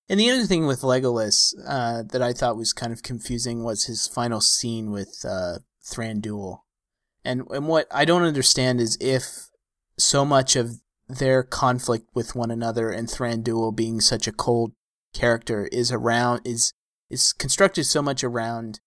and 0.10 0.20
the 0.20 0.30
other 0.32 0.46
thing 0.46 0.66
with 0.66 0.82
Legolas 0.82 1.54
uh 1.68 2.04
that 2.12 2.22
I 2.22 2.34
thought 2.34 2.58
was 2.58 2.74
kind 2.74 2.94
of 2.94 3.04
confusing 3.04 3.64
was 3.64 3.86
his 3.86 4.08
final 4.08 4.42
scene 4.42 4.92
with 4.92 5.26
uh 5.28 5.60
Thranduil. 5.86 6.60
And 7.24 7.44
and 7.50 7.68
what 7.68 7.88
I 7.92 8.06
don't 8.06 8.24
understand 8.24 8.80
is 8.80 8.98
if 9.02 9.50
so 9.98 10.24
much 10.26 10.56
of 10.56 10.80
their 11.10 11.44
conflict 11.44 12.10
with 12.14 12.36
one 12.36 12.52
another 12.52 12.90
and 12.90 13.08
Thranduil 13.08 13.76
being 13.76 14.02
such 14.02 14.28
a 14.28 14.32
cold 14.34 14.74
character 15.14 15.68
is 15.72 15.92
around 15.92 16.42
is 16.46 16.74
is 17.10 17.34
constructed 17.34 17.86
so 17.86 18.02
much 18.02 18.24
around 18.24 18.80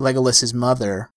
Legolas's 0.00 0.52
mother. 0.54 1.10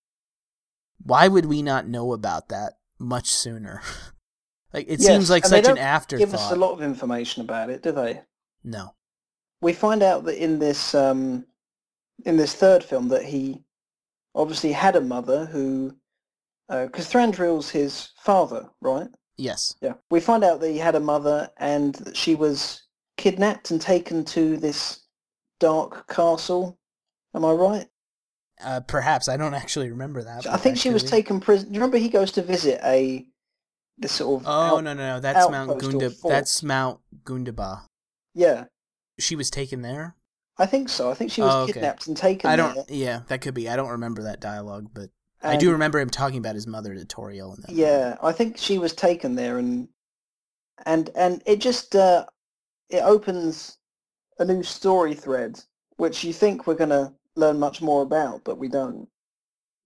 Why 1.08 1.26
would 1.26 1.46
we 1.46 1.62
not 1.62 1.88
know 1.88 2.12
about 2.12 2.50
that 2.50 2.74
much 2.98 3.28
sooner? 3.28 3.80
like 4.74 4.86
it 4.88 5.00
Yes, 5.00 5.06
seems 5.06 5.30
like 5.30 5.46
such 5.46 5.66
an 5.66 5.78
afterthought. 5.78 6.26
Give 6.26 6.34
us 6.34 6.52
a 6.52 6.56
lot 6.56 6.72
of 6.72 6.82
information 6.82 7.42
about 7.42 7.70
it, 7.70 7.82
do 7.82 7.92
they? 7.92 8.20
No. 8.62 8.94
we 9.62 9.72
find 9.72 10.02
out 10.02 10.24
that 10.24 10.42
in 10.42 10.58
this 10.58 10.94
um, 10.94 11.46
in 12.26 12.36
this 12.36 12.54
third 12.54 12.84
film 12.84 13.08
that 13.08 13.24
he 13.24 13.64
obviously 14.34 14.72
had 14.72 14.96
a 14.96 15.00
mother 15.00 15.46
who 15.46 15.96
because 16.68 17.08
Thranduil's 17.08 17.70
his 17.70 18.10
father, 18.18 18.68
right? 18.82 19.08
Yes. 19.38 19.76
Yeah. 19.80 19.94
We 20.10 20.20
find 20.20 20.44
out 20.44 20.60
that 20.60 20.70
he 20.70 20.76
had 20.76 20.94
a 20.94 21.00
mother 21.00 21.48
and 21.56 21.94
that 21.94 22.16
she 22.16 22.34
was 22.34 22.82
kidnapped 23.16 23.70
and 23.70 23.80
taken 23.80 24.26
to 24.26 24.58
this 24.58 25.06
dark 25.58 26.06
castle. 26.08 26.78
Am 27.34 27.46
I 27.46 27.52
right? 27.52 27.86
Uh, 28.62 28.80
perhaps 28.80 29.28
I 29.28 29.36
don't 29.36 29.54
actually 29.54 29.90
remember 29.90 30.22
that. 30.24 30.46
I 30.46 30.56
think 30.56 30.78
she 30.78 30.90
was 30.90 31.04
taken 31.04 31.40
prison. 31.40 31.68
Do 31.68 31.74
you 31.74 31.80
remember 31.80 31.96
he 31.98 32.08
goes 32.08 32.32
to 32.32 32.42
visit 32.42 32.80
a 32.84 33.26
the 33.98 34.08
sort 34.08 34.42
of 34.42 34.46
Oh 34.48 34.50
out- 34.78 34.84
no 34.84 34.94
no 34.94 35.14
no! 35.14 35.20
That's 35.20 35.48
Mount 35.50 35.70
outpost 35.70 35.90
Gunda. 35.90 36.10
That's 36.24 36.62
Mount 36.62 37.00
Gundabad. 37.24 37.82
Yeah, 38.34 38.64
She 39.18 39.34
was 39.36 39.50
taken 39.50 39.82
there. 39.82 40.14
I 40.58 40.66
think 40.66 40.88
so. 40.88 41.10
I 41.10 41.14
think 41.14 41.30
she 41.30 41.40
was 41.40 41.52
Oh, 41.54 41.62
okay. 41.62 41.72
kidnapped 41.74 42.06
and 42.08 42.16
taken 42.16 42.50
I 42.50 42.56
don't. 42.56 42.88
Yeah, 42.90 43.20
that 43.28 43.40
could 43.40 43.54
be. 43.54 43.68
I 43.68 43.76
don't 43.76 43.90
remember 43.90 44.24
that 44.24 44.40
dialogue, 44.40 44.88
but 44.92 45.10
I 45.42 45.56
do 45.56 45.70
remember 45.72 46.00
him 46.00 46.10
talking 46.10 46.38
about 46.38 46.54
his 46.56 46.66
mother 46.66 46.94
to 46.94 47.04
Tauriel. 47.04 47.54
In 47.54 47.60
that 47.62 47.70
movie. 47.70 47.82
Yeah, 47.82 48.16
I 48.22 48.32
think 48.32 48.56
she 48.58 48.78
was 48.78 48.92
taken 48.92 49.34
there, 49.36 49.58
and 49.58 49.88
and 50.84 51.10
and 51.14 51.42
it 51.46 51.60
just 51.60 51.94
uh, 51.94 52.26
it 52.90 53.02
opens 53.02 53.78
a 54.40 54.44
new 54.44 54.62
story 54.64 55.14
thread, 55.14 55.60
which 55.96 56.24
you 56.24 56.32
think 56.32 56.66
we're 56.66 56.74
gonna 56.74 57.12
learn 57.38 57.58
much 57.58 57.80
more 57.80 58.02
about, 58.02 58.44
but 58.44 58.58
we 58.58 58.68
don't. 58.68 59.08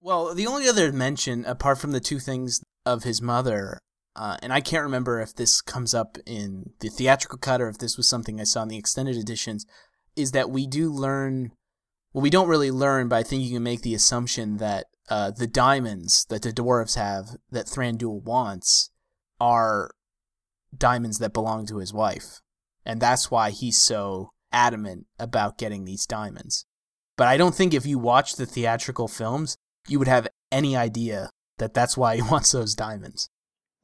Well, 0.00 0.34
the 0.34 0.46
only 0.46 0.68
other 0.68 0.90
mention, 0.92 1.44
apart 1.44 1.78
from 1.78 1.92
the 1.92 2.00
two 2.00 2.18
things 2.18 2.62
of 2.84 3.04
his 3.04 3.22
mother, 3.22 3.78
uh, 4.16 4.36
and 4.42 4.52
I 4.52 4.60
can't 4.60 4.82
remember 4.82 5.20
if 5.20 5.34
this 5.34 5.60
comes 5.60 5.94
up 5.94 6.18
in 6.26 6.72
the 6.80 6.88
theatrical 6.88 7.38
cut 7.38 7.60
or 7.60 7.68
if 7.68 7.78
this 7.78 7.96
was 7.96 8.08
something 8.08 8.40
I 8.40 8.44
saw 8.44 8.62
in 8.62 8.68
the 8.68 8.78
extended 8.78 9.16
editions, 9.16 9.64
is 10.16 10.32
that 10.32 10.50
we 10.50 10.66
do 10.66 10.90
learn. 10.90 11.52
Well, 12.12 12.22
we 12.22 12.30
don't 12.30 12.48
really 12.48 12.70
learn, 12.70 13.08
but 13.08 13.16
I 13.16 13.22
think 13.22 13.42
you 13.42 13.54
can 13.54 13.62
make 13.62 13.82
the 13.82 13.94
assumption 13.94 14.58
that 14.58 14.86
uh, 15.08 15.30
the 15.30 15.46
diamonds 15.46 16.26
that 16.28 16.42
the 16.42 16.52
dwarves 16.52 16.96
have 16.96 17.36
that 17.50 17.66
Thranduil 17.66 18.22
wants 18.22 18.90
are 19.40 19.90
diamonds 20.76 21.18
that 21.18 21.32
belong 21.32 21.66
to 21.66 21.78
his 21.78 21.92
wife, 21.92 22.40
and 22.84 23.00
that's 23.00 23.30
why 23.30 23.50
he's 23.50 23.80
so 23.80 24.30
adamant 24.52 25.06
about 25.18 25.58
getting 25.58 25.84
these 25.84 26.06
diamonds. 26.06 26.66
But 27.16 27.28
I 27.28 27.36
don't 27.36 27.54
think 27.54 27.74
if 27.74 27.86
you 27.86 27.98
watch 27.98 28.36
the 28.36 28.46
theatrical 28.46 29.08
films, 29.08 29.56
you 29.88 29.98
would 29.98 30.08
have 30.08 30.28
any 30.50 30.76
idea 30.76 31.30
that 31.58 31.74
that's 31.74 31.96
why 31.96 32.16
he 32.16 32.22
wants 32.22 32.52
those 32.52 32.74
diamonds. 32.74 33.28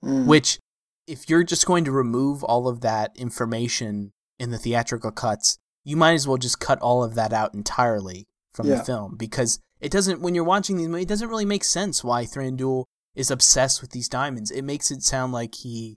Mm. 0.05 0.27
Which, 0.27 0.59
if 1.07 1.29
you're 1.29 1.45
just 1.45 1.67
going 1.67 1.85
to 1.85 1.93
remove 1.93 2.43
all 2.45 2.69
of 2.69 2.81
that 2.83 3.13
information 3.17 4.13
in 4.39 4.51
the 4.51 4.59
theatrical 4.59 5.11
cuts, 5.11 5.59
you 5.85 5.97
might 5.97 6.13
as 6.13 6.29
well 6.29 6.37
just 6.37 6.61
cut 6.61 6.79
all 6.81 7.03
of 7.03 7.15
that 7.15 7.33
out 7.33 7.55
entirely 7.55 8.27
from 8.53 8.67
Yeah. 8.69 8.77
the 8.77 8.85
film 8.85 9.17
because 9.17 9.59
it 9.81 9.91
doesn't. 9.91 10.21
When 10.21 10.35
you're 10.35 10.45
watching 10.45 10.77
these, 10.77 10.89
it 11.03 11.09
doesn't 11.09 11.29
really 11.29 11.45
make 11.45 11.65
sense 11.65 12.05
why 12.05 12.25
Thranduil 12.25 12.85
is 13.15 13.31
obsessed 13.31 13.81
with 13.81 13.91
these 13.91 14.09
diamonds. 14.09 14.51
It 14.51 14.63
makes 14.63 14.91
it 14.91 15.03
sound 15.03 15.33
like 15.33 15.55
he 15.57 15.97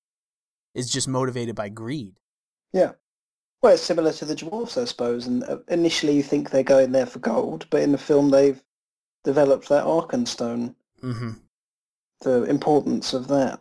is 0.73 0.89
just 0.89 1.07
motivated 1.07 1.55
by 1.55 1.69
greed. 1.69 2.15
Yeah. 2.73 2.93
Well, 3.61 3.73
it's 3.73 3.83
similar 3.83 4.11
to 4.13 4.25
the 4.25 4.35
dwarfs, 4.35 4.77
I 4.77 4.85
suppose. 4.85 5.27
And 5.27 5.43
uh, 5.43 5.57
initially, 5.67 6.15
you 6.15 6.23
think 6.23 6.49
they're 6.49 6.63
going 6.63 6.91
there 6.91 7.05
for 7.05 7.19
gold, 7.19 7.67
but 7.69 7.83
in 7.83 7.91
the 7.91 7.97
film, 7.97 8.29
they've 8.29 8.61
developed 9.23 9.69
that 9.69 9.85
Arkenstone. 9.85 10.75
hmm 10.99 11.31
The 12.21 12.43
importance 12.43 13.13
of 13.13 13.27
that. 13.27 13.59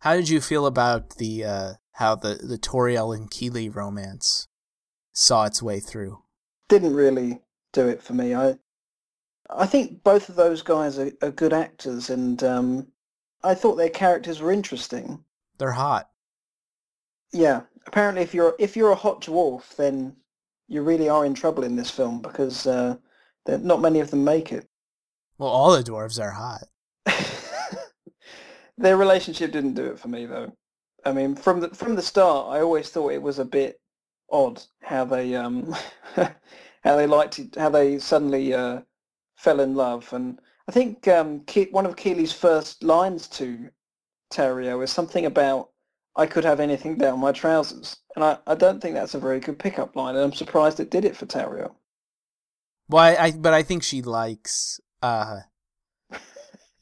How 0.00 0.14
did 0.14 0.28
you 0.28 0.40
feel 0.40 0.64
about 0.64 1.16
the 1.16 1.44
uh, 1.44 1.72
how 1.92 2.14
the 2.14 2.34
the 2.34 2.58
Tauriel 2.58 3.14
and 3.14 3.30
Kili 3.30 3.74
romance 3.74 4.48
saw 5.12 5.44
its 5.44 5.62
way 5.62 5.80
through? 5.80 6.22
Didn't 6.68 6.94
really 6.94 7.40
do 7.72 7.88
it 7.88 8.02
for 8.02 8.14
me. 8.14 8.34
I 8.34 8.58
I 9.50 9.66
think 9.66 10.02
both 10.02 10.28
of 10.28 10.36
those 10.36 10.62
guys 10.62 10.98
are, 10.98 11.12
are 11.20 11.30
good 11.30 11.52
actors, 11.52 12.08
and 12.08 12.42
um, 12.42 12.86
I 13.42 13.54
thought 13.54 13.74
their 13.74 13.90
characters 13.90 14.40
were 14.40 14.52
interesting. 14.52 15.24
They're 15.58 15.72
hot. 15.72 16.09
Yeah. 17.32 17.62
Apparently, 17.86 18.22
if 18.22 18.34
you're 18.34 18.54
if 18.58 18.76
you're 18.76 18.92
a 18.92 18.96
hot 18.96 19.22
dwarf, 19.22 19.76
then 19.76 20.16
you 20.68 20.82
really 20.82 21.08
are 21.08 21.24
in 21.24 21.34
trouble 21.34 21.64
in 21.64 21.76
this 21.76 21.90
film 21.90 22.20
because 22.20 22.66
uh, 22.66 22.96
not 23.46 23.80
many 23.80 24.00
of 24.00 24.10
them 24.10 24.24
make 24.24 24.52
it. 24.52 24.68
Well, 25.38 25.48
all 25.48 25.72
the 25.72 25.82
dwarves 25.82 26.20
are 26.20 26.30
hot. 26.30 26.64
Their 28.78 28.96
relationship 28.96 29.52
didn't 29.52 29.74
do 29.74 29.86
it 29.86 29.98
for 29.98 30.08
me, 30.08 30.26
though. 30.26 30.52
I 31.04 31.12
mean, 31.12 31.34
from 31.34 31.60
the 31.60 31.70
from 31.70 31.96
the 31.96 32.02
start, 32.02 32.54
I 32.54 32.60
always 32.60 32.90
thought 32.90 33.12
it 33.12 33.22
was 33.22 33.38
a 33.38 33.44
bit 33.44 33.80
odd 34.30 34.62
how 34.82 35.04
they 35.04 35.34
um 35.34 35.74
how 36.14 36.96
they 36.96 37.06
liked 37.06 37.38
it, 37.38 37.56
how 37.56 37.70
they 37.70 37.98
suddenly 37.98 38.54
uh, 38.54 38.82
fell 39.36 39.60
in 39.60 39.74
love, 39.74 40.12
and 40.12 40.38
I 40.68 40.72
think 40.72 41.08
um, 41.08 41.40
Ke- 41.46 41.72
one 41.72 41.84
of 41.84 41.96
Kili's 41.96 42.32
first 42.32 42.84
lines 42.84 43.26
to 43.28 43.70
Tauriel 44.32 44.84
is 44.84 44.92
something 44.92 45.26
about 45.26 45.69
I 46.16 46.26
could 46.26 46.44
have 46.44 46.60
anything 46.60 46.96
down 46.96 47.20
my 47.20 47.32
trousers, 47.32 47.96
and 48.14 48.24
I, 48.24 48.38
I 48.46 48.54
don't 48.54 48.80
think 48.80 48.94
that's 48.94 49.14
a 49.14 49.20
very 49.20 49.40
good 49.40 49.58
pickup 49.58 49.94
line, 49.96 50.16
and 50.16 50.24
I'm 50.24 50.32
surprised 50.32 50.80
it 50.80 50.90
did 50.90 51.04
it 51.04 51.16
for 51.16 51.26
Tauriel. 51.26 51.74
Well, 52.88 53.04
I, 53.04 53.16
I 53.16 53.30
but 53.30 53.54
I 53.54 53.62
think 53.62 53.82
she 53.82 54.02
likes 54.02 54.80
uh 55.02 55.40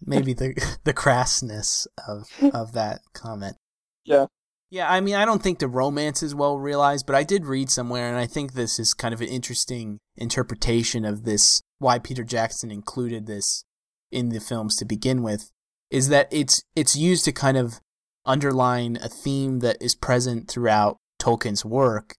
maybe 0.01 0.33
the 0.33 0.55
the 0.85 0.95
crassness 0.95 1.87
of 2.07 2.27
of 2.55 2.73
that 2.73 3.01
comment. 3.13 3.57
Yeah. 4.05 4.27
Yeah, 4.71 4.91
I 4.93 5.01
mean, 5.01 5.15
I 5.15 5.25
don't 5.25 5.43
think 5.43 5.61
the 5.61 5.69
romance 5.69 6.23
is 6.23 6.35
well 6.35 6.59
realized, 6.59 7.07
but 7.07 7.15
I 7.15 7.23
did 7.23 7.47
read 7.47 7.71
somewhere, 7.71 8.07
and 8.07 8.19
I 8.19 8.27
think 8.27 8.53
this 8.53 8.79
is 8.79 8.93
kind 8.93 9.15
of 9.15 9.23
an 9.23 9.29
interesting 9.29 9.99
interpretation 10.15 11.07
of 11.07 11.25
this. 11.25 11.63
Why 11.79 11.99
Peter 11.99 12.23
Jackson 12.23 12.71
included 12.71 13.27
this 13.27 13.65
in 14.13 14.29
the 14.29 14.41
films 14.41 14.77
to 14.77 14.85
begin 14.85 15.23
with 15.23 15.51
is 15.91 16.09
that 16.09 16.29
it's 16.31 16.63
it's 16.77 16.97
used 16.97 17.25
to 17.25 17.33
kind 17.33 17.57
of 17.57 17.81
underline 18.29 18.97
a 19.03 19.09
theme 19.09 19.59
that 19.61 19.77
is 19.81 19.97
present 19.97 20.49
throughout 20.49 20.99
Tolkien's 21.21 21.65
work, 21.65 22.15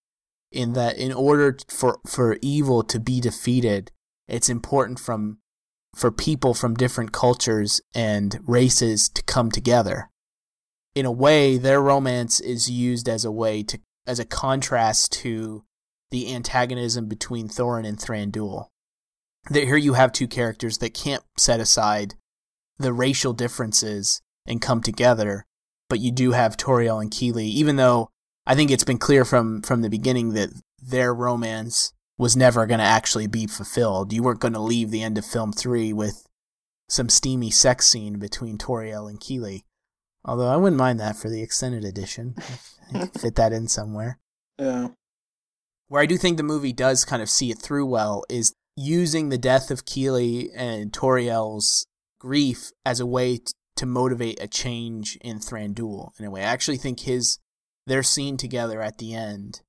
in 0.51 0.73
that 0.73 0.97
in 0.97 1.13
order 1.13 1.57
for 1.69 1.99
for 2.05 2.37
evil 2.41 2.83
to 2.83 2.99
be 2.99 3.21
defeated, 3.21 3.91
it's 4.27 4.49
important 4.49 4.99
from 4.99 5.37
for 5.95 6.11
people 6.11 6.53
from 6.53 6.73
different 6.75 7.13
cultures 7.13 7.79
and 7.95 8.39
races 8.45 9.07
to 9.09 9.23
come 9.23 9.49
together 9.49 10.09
in 10.95 11.05
a 11.05 11.11
way, 11.11 11.57
their 11.57 11.81
romance 11.81 12.39
is 12.39 12.69
used 12.69 13.07
as 13.07 13.23
a 13.23 13.31
way 13.31 13.63
to 13.63 13.79
as 14.07 14.19
a 14.19 14.25
contrast 14.25 15.11
to 15.11 15.63
the 16.11 16.33
antagonism 16.33 17.07
between 17.07 17.47
Thorin 17.47 17.87
and 17.87 17.97
Thranduil. 17.97 18.67
That 19.49 19.65
here 19.65 19.77
you 19.77 19.93
have 19.93 20.11
two 20.11 20.27
characters 20.27 20.79
that 20.79 20.93
can't 20.93 21.23
set 21.37 21.59
aside 21.59 22.15
the 22.77 22.91
racial 22.91 23.33
differences 23.33 24.21
and 24.45 24.61
come 24.61 24.81
together, 24.81 25.45
but 25.89 25.99
you 25.99 26.11
do 26.11 26.31
have 26.31 26.57
Tauriel 26.57 27.01
and 27.01 27.11
Kili, 27.11 27.45
even 27.45 27.75
though 27.75 28.09
I 28.45 28.55
think 28.55 28.71
it's 28.71 28.83
been 28.83 28.97
clear 28.97 29.25
from 29.25 29.61
from 29.61 29.81
the 29.81 29.89
beginning 29.89 30.33
that 30.33 30.49
their 30.81 31.13
romance 31.13 31.93
was 32.17 32.35
never 32.35 32.65
going 32.65 32.79
to 32.79 32.85
actually 32.85 33.27
be 33.27 33.47
fulfilled. 33.47 34.13
You 34.13 34.23
weren't 34.23 34.41
going 34.41 34.53
to 34.53 34.59
leave 34.59 34.91
the 34.91 35.01
end 35.01 35.17
of 35.17 35.25
film 35.25 35.53
three 35.53 35.93
with 35.93 36.27
some 36.89 37.07
steamy 37.07 37.49
sex 37.51 37.87
scene 37.87 38.19
between 38.19 38.57
Tauriel 38.57 39.09
and 39.09 39.19
Kili. 39.19 39.63
Although 40.25 40.49
I 40.49 40.57
wouldn't 40.57 40.77
mind 40.77 40.99
that 40.99 41.15
for 41.15 41.29
the 41.29 41.41
extended 41.41 41.85
edition. 41.85 42.35
fit 43.19 43.35
that 43.35 43.53
in 43.53 43.67
somewhere. 43.67 44.19
Yeah. 44.59 44.89
Where 45.87 46.01
I 46.01 46.05
do 46.05 46.17
think 46.17 46.35
the 46.35 46.43
movie 46.43 46.73
does 46.73 47.05
kind 47.05 47.21
of 47.21 47.29
see 47.29 47.49
it 47.49 47.59
through 47.59 47.85
well 47.85 48.25
is 48.29 48.53
using 48.75 49.29
the 49.29 49.37
death 49.37 49.71
of 49.71 49.85
Kili 49.85 50.49
and 50.53 50.91
Tauriel's 50.91 51.85
grief 52.19 52.73
as 52.85 52.99
a 52.99 53.05
way 53.05 53.39
to 53.79 53.85
motivate 53.85 54.41
a 54.41 54.47
change 54.47 55.17
in 55.21 55.39
Thranduil 55.39 56.11
in 56.19 56.25
a 56.25 56.31
way. 56.31 56.41
I 56.41 56.51
actually 56.51 56.77
think 56.77 57.01
his 57.01 57.39
their 57.87 58.03
scene 58.03 58.37
together 58.37 58.81
at 58.81 58.97
the 58.97 59.13
end. 59.13 59.61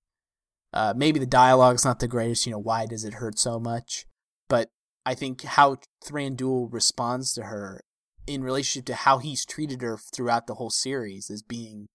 Uh, 0.73 0.93
maybe 0.97 1.19
the 1.19 1.27
dialogue's 1.27 1.85
not 1.85 2.01
the 2.01 2.09
greatest, 2.09 2.47
you 2.47 2.53
know, 2.53 2.59
why 2.59 2.87
does 2.87 3.05
it 3.05 3.15
hurt 3.15 3.39
so 3.39 3.59
much? 3.59 4.07
But 4.49 4.71
I 5.07 5.15
think 5.15 5.43
how 5.43 5.79
Thranduil 6.05 6.73
responds 6.73 7.33
to 7.35 7.45
her 7.45 7.83
in 8.27 8.43
relationship 8.43 8.87
to 8.87 8.95
how 8.95 9.19
he's 9.19 9.45
treated 9.45 9.81
her 9.83 9.99
throughout 10.13 10.47
the 10.47 10.55
whole 10.55 10.71
series 10.71 11.31
as 11.31 11.43
being 11.43 11.89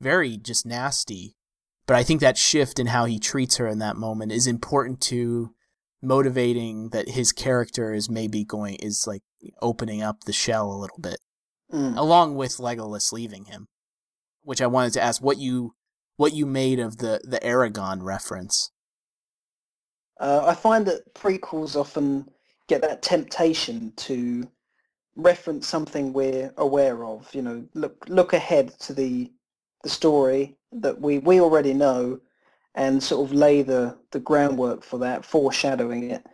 very 0.00 0.36
just 0.36 0.66
nasty. 0.66 1.34
But 1.86 1.96
I 1.96 2.02
think 2.02 2.20
that 2.20 2.36
shift 2.36 2.78
in 2.78 2.88
how 2.88 3.04
he 3.04 3.18
treats 3.18 3.56
her 3.56 3.66
in 3.66 3.78
that 3.78 3.96
moment 3.96 4.32
is 4.32 4.46
important 4.46 5.00
to 5.02 5.54
motivating 6.02 6.90
that 6.90 7.10
his 7.10 7.32
character 7.32 7.92
is 7.92 8.10
maybe 8.10 8.44
going 8.44 8.76
is 8.76 9.06
like 9.06 9.22
opening 9.60 10.02
up 10.02 10.24
the 10.24 10.32
shell 10.32 10.72
a 10.72 10.78
little 10.78 10.98
bit. 11.00 11.18
Mm. 11.72 11.96
Along 11.96 12.34
with 12.34 12.56
Legolas 12.56 13.12
leaving 13.12 13.44
him. 13.46 13.68
Which 14.42 14.60
I 14.60 14.66
wanted 14.66 14.92
to 14.94 15.02
ask 15.02 15.22
what 15.22 15.38
you 15.38 15.74
what 16.16 16.34
you 16.34 16.46
made 16.46 16.78
of 16.80 16.98
the 16.98 17.20
the 17.24 17.38
Aragorn 17.40 18.02
reference. 18.02 18.70
Uh, 20.18 20.44
I 20.46 20.54
find 20.54 20.86
that 20.86 21.14
prequels 21.14 21.76
often 21.76 22.28
get 22.68 22.82
that 22.82 23.02
temptation 23.02 23.92
to 23.96 24.48
reference 25.16 25.66
something 25.66 26.12
we're 26.12 26.52
aware 26.56 27.04
of. 27.04 27.34
You 27.34 27.42
know, 27.42 27.64
look 27.74 28.04
look 28.08 28.32
ahead 28.32 28.78
to 28.80 28.92
the 28.94 29.32
the 29.82 29.88
story 29.88 30.56
that 30.72 31.00
we 31.00 31.18
we 31.18 31.40
already 31.40 31.74
know, 31.74 32.20
and 32.74 33.02
sort 33.02 33.26
of 33.28 33.34
lay 33.34 33.62
the 33.62 33.96
the 34.10 34.20
groundwork 34.20 34.84
for 34.84 34.98
that, 34.98 35.24
foreshadowing 35.24 36.10
it. 36.10 36.24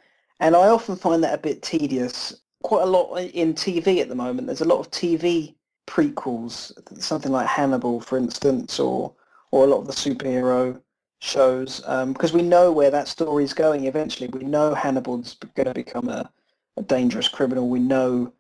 And 0.40 0.54
I 0.56 0.68
often 0.68 0.96
find 0.96 1.22
that 1.24 1.34
a 1.34 1.38
bit 1.38 1.62
tedious. 1.62 2.34
Quite 2.66 2.82
a 2.82 2.86
lot 2.86 3.16
in 3.18 3.54
TV 3.54 4.00
at 4.00 4.08
the 4.08 4.16
moment. 4.16 4.48
There's 4.48 4.60
a 4.60 4.64
lot 4.64 4.80
of 4.80 4.90
TV 4.90 5.54
prequels, 5.86 6.72
something 7.00 7.30
like 7.30 7.46
Hannibal, 7.46 8.00
for 8.00 8.18
instance, 8.18 8.80
or 8.80 9.14
or 9.52 9.62
a 9.62 9.68
lot 9.68 9.82
of 9.82 9.86
the 9.86 9.92
superhero 9.92 10.80
shows, 11.20 11.78
because 11.78 12.32
um, 12.32 12.36
we 12.36 12.42
know 12.42 12.72
where 12.72 12.90
that 12.90 13.06
story 13.06 13.44
is 13.44 13.54
going 13.54 13.84
eventually. 13.84 14.26
We 14.26 14.42
know 14.42 14.74
Hannibal's 14.74 15.36
going 15.54 15.68
to 15.68 15.74
become 15.74 16.08
a, 16.08 16.28
a 16.76 16.82
dangerous 16.82 17.28
criminal. 17.28 17.68
We 17.68 17.78
know 17.78 18.32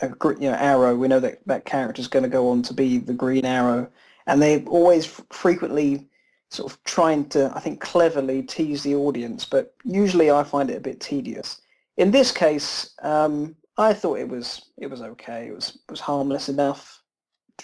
a 0.00 0.08
you 0.08 0.50
know 0.50 0.56
Arrow, 0.58 0.96
we 0.96 1.06
know 1.06 1.20
that 1.20 1.38
that 1.46 1.64
character 1.64 2.00
is 2.00 2.08
going 2.08 2.24
to 2.24 2.28
go 2.28 2.50
on 2.50 2.62
to 2.62 2.74
be 2.74 2.98
the 2.98 3.14
Green 3.14 3.46
Arrow, 3.46 3.88
and 4.26 4.42
they 4.42 4.64
always 4.64 5.06
frequently 5.30 6.08
sort 6.48 6.72
of 6.72 6.82
trying 6.82 7.28
to, 7.28 7.52
I 7.54 7.60
think, 7.60 7.80
cleverly 7.80 8.42
tease 8.42 8.82
the 8.82 8.96
audience, 8.96 9.44
but 9.44 9.74
usually 9.84 10.32
I 10.32 10.42
find 10.42 10.70
it 10.70 10.76
a 10.76 10.80
bit 10.80 10.98
tedious. 10.98 11.60
In 11.96 12.10
this 12.10 12.32
case, 12.32 12.94
um, 13.02 13.54
I 13.76 13.92
thought 13.92 14.18
it 14.18 14.28
was 14.28 14.70
it 14.78 14.88
was 14.88 15.02
okay. 15.02 15.48
It 15.48 15.54
was 15.54 15.78
was 15.88 16.00
harmless 16.00 16.48
enough. 16.48 17.02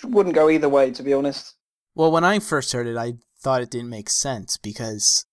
Wouldn't 0.05 0.35
go 0.35 0.49
either 0.49 0.69
way, 0.69 0.91
to 0.93 1.03
be 1.03 1.13
honest. 1.13 1.55
Well, 1.95 2.13
when 2.13 2.25
I 2.25 2.39
first 2.39 2.73
heard 2.73 2.87
it, 2.87 2.97
I 2.97 3.15
thought 3.41 3.63
it 3.63 3.71
didn't 3.71 3.91
make 3.91 4.09
sense 4.09 4.57
because 4.57 5.27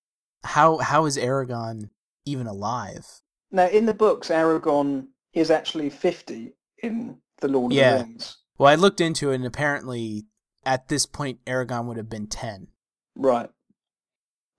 how 0.43 0.77
how 0.77 1.05
is 1.05 1.17
Aragorn 1.17 1.89
even 2.25 2.47
alive? 2.47 3.05
Now, 3.51 3.67
in 3.67 3.85
the 3.85 3.93
books, 3.93 4.29
Aragorn 4.29 5.07
is 5.33 5.51
actually 5.51 5.89
fifty, 5.89 6.53
in 6.81 7.17
the 7.39 7.47
Lord 7.47 7.73
yeah. 7.73 7.93
of 7.93 7.99
the 7.99 8.05
Rings. 8.05 8.37
Well, 8.57 8.71
I 8.71 8.75
looked 8.75 9.01
into 9.01 9.31
it, 9.31 9.35
and 9.35 9.45
apparently, 9.45 10.25
at 10.65 10.87
this 10.87 11.05
point, 11.05 11.43
Aragorn 11.45 11.85
would 11.85 11.97
have 11.97 12.09
been 12.09 12.27
ten. 12.27 12.67
Right. 13.15 13.49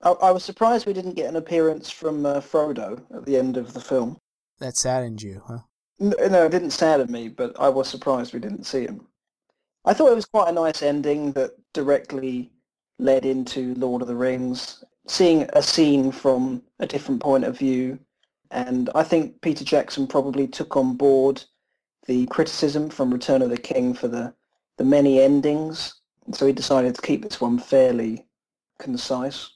I, 0.02 0.10
I 0.10 0.30
was 0.30 0.44
surprised 0.44 0.86
we 0.86 0.92
didn't 0.92 1.14
get 1.14 1.28
an 1.28 1.36
appearance 1.36 1.90
from 1.90 2.24
uh, 2.24 2.40
Frodo 2.40 3.02
at 3.14 3.26
the 3.26 3.36
end 3.36 3.56
of 3.56 3.72
the 3.72 3.80
film. 3.80 4.18
That 4.60 4.76
saddened 4.76 5.22
you, 5.22 5.42
huh? 5.46 5.58
No, 6.00 6.44
it 6.44 6.50
didn't 6.50 6.70
sadden 6.70 7.10
me, 7.10 7.28
but 7.28 7.58
I 7.60 7.68
was 7.68 7.88
surprised 7.88 8.32
we 8.32 8.40
didn't 8.40 8.64
see 8.64 8.82
him. 8.82 9.06
I 9.84 9.94
thought 9.94 10.12
it 10.12 10.16
was 10.16 10.26
quite 10.26 10.48
a 10.48 10.52
nice 10.52 10.82
ending 10.82 11.32
that 11.32 11.52
directly 11.72 12.50
led 12.98 13.24
into 13.24 13.74
Lord 13.74 14.02
of 14.02 14.08
the 14.08 14.14
Rings, 14.14 14.84
seeing 15.06 15.48
a 15.52 15.62
scene 15.62 16.12
from 16.12 16.62
a 16.78 16.86
different 16.86 17.20
point 17.20 17.44
of 17.44 17.58
view. 17.58 17.98
And 18.50 18.90
I 18.94 19.02
think 19.02 19.40
Peter 19.40 19.64
Jackson 19.64 20.06
probably 20.06 20.46
took 20.46 20.76
on 20.76 20.96
board 20.96 21.42
the 22.06 22.26
criticism 22.26 22.90
from 22.90 23.12
Return 23.12 23.42
of 23.42 23.50
the 23.50 23.58
King 23.58 23.94
for 23.94 24.08
the, 24.08 24.34
the 24.76 24.84
many 24.84 25.20
endings. 25.20 25.94
So 26.32 26.46
he 26.46 26.52
decided 26.52 26.94
to 26.94 27.02
keep 27.02 27.22
this 27.22 27.40
one 27.40 27.58
fairly 27.58 28.26
concise. 28.78 29.50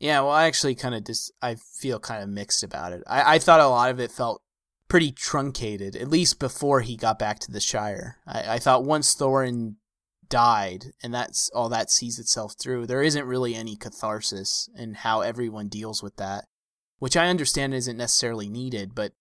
Yeah, 0.00 0.20
well, 0.20 0.30
I 0.30 0.46
actually 0.46 0.74
kind 0.74 0.94
of 0.94 1.04
just 1.04 1.32
I 1.42 1.56
feel 1.56 1.98
kind 1.98 2.22
of 2.22 2.28
mixed 2.28 2.62
about 2.62 2.92
it. 2.92 3.02
I, 3.06 3.34
I 3.34 3.38
thought 3.38 3.60
a 3.60 3.68
lot 3.68 3.90
of 3.90 3.98
it 3.98 4.12
felt 4.12 4.42
pretty 4.88 5.12
truncated, 5.12 5.96
at 5.96 6.08
least 6.08 6.38
before 6.38 6.80
he 6.80 6.96
got 6.96 7.18
back 7.18 7.38
to 7.40 7.52
the 7.52 7.60
Shire. 7.60 8.18
I, 8.26 8.54
I 8.54 8.58
thought 8.58 8.84
once 8.84 9.14
Thorin 9.14 9.74
died 10.28 10.86
and 11.02 11.12
that's 11.12 11.50
all 11.54 11.68
that 11.68 11.90
sees 11.90 12.18
itself 12.18 12.54
through, 12.58 12.86
there 12.86 13.02
isn't 13.02 13.26
really 13.26 13.54
any 13.54 13.76
catharsis 13.76 14.68
in 14.76 14.94
how 14.94 15.20
everyone 15.20 15.68
deals 15.68 16.02
with 16.02 16.16
that, 16.16 16.44
which 16.98 17.16
I 17.16 17.28
understand 17.28 17.74
isn't 17.74 17.96
necessarily 17.96 18.48
needed, 18.48 18.94
but 18.94 19.12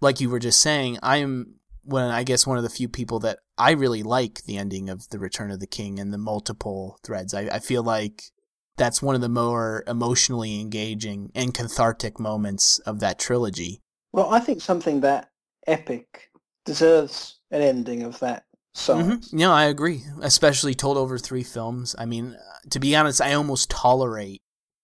like 0.00 0.20
you 0.20 0.30
were 0.30 0.38
just 0.38 0.60
saying, 0.60 0.98
I'm 1.02 1.56
when 1.82 2.04
I 2.04 2.24
guess 2.24 2.46
one 2.46 2.58
of 2.58 2.62
the 2.62 2.70
few 2.70 2.88
people 2.88 3.18
that 3.20 3.38
I 3.56 3.72
really 3.72 4.02
like 4.02 4.44
the 4.44 4.56
ending 4.56 4.88
of 4.88 5.08
The 5.08 5.18
Return 5.18 5.50
of 5.50 5.60
the 5.60 5.66
King 5.66 5.98
and 5.98 6.12
the 6.12 6.18
multiple 6.18 6.98
threads. 7.02 7.34
I, 7.34 7.48
I 7.52 7.58
feel 7.58 7.82
like 7.82 8.24
that's 8.80 9.02
one 9.02 9.14
of 9.14 9.20
the 9.20 9.28
more 9.28 9.84
emotionally 9.86 10.58
engaging 10.58 11.30
and 11.34 11.52
cathartic 11.52 12.18
moments 12.18 12.78
of 12.80 12.98
that 13.00 13.18
trilogy. 13.18 13.82
Well, 14.10 14.30
I 14.30 14.40
think 14.40 14.62
something 14.62 15.02
that 15.02 15.28
epic 15.66 16.30
deserves 16.64 17.40
an 17.50 17.60
ending 17.60 18.02
of 18.02 18.18
that 18.20 18.46
size. 18.72 19.04
Mm-hmm. 19.04 19.36
No, 19.36 19.52
I 19.52 19.64
agree. 19.64 20.04
Especially 20.22 20.74
told 20.74 20.96
over 20.96 21.18
three 21.18 21.42
films. 21.42 21.94
I 21.98 22.06
mean, 22.06 22.38
to 22.70 22.80
be 22.80 22.96
honest, 22.96 23.20
I 23.20 23.34
almost 23.34 23.68
tolerate 23.68 24.40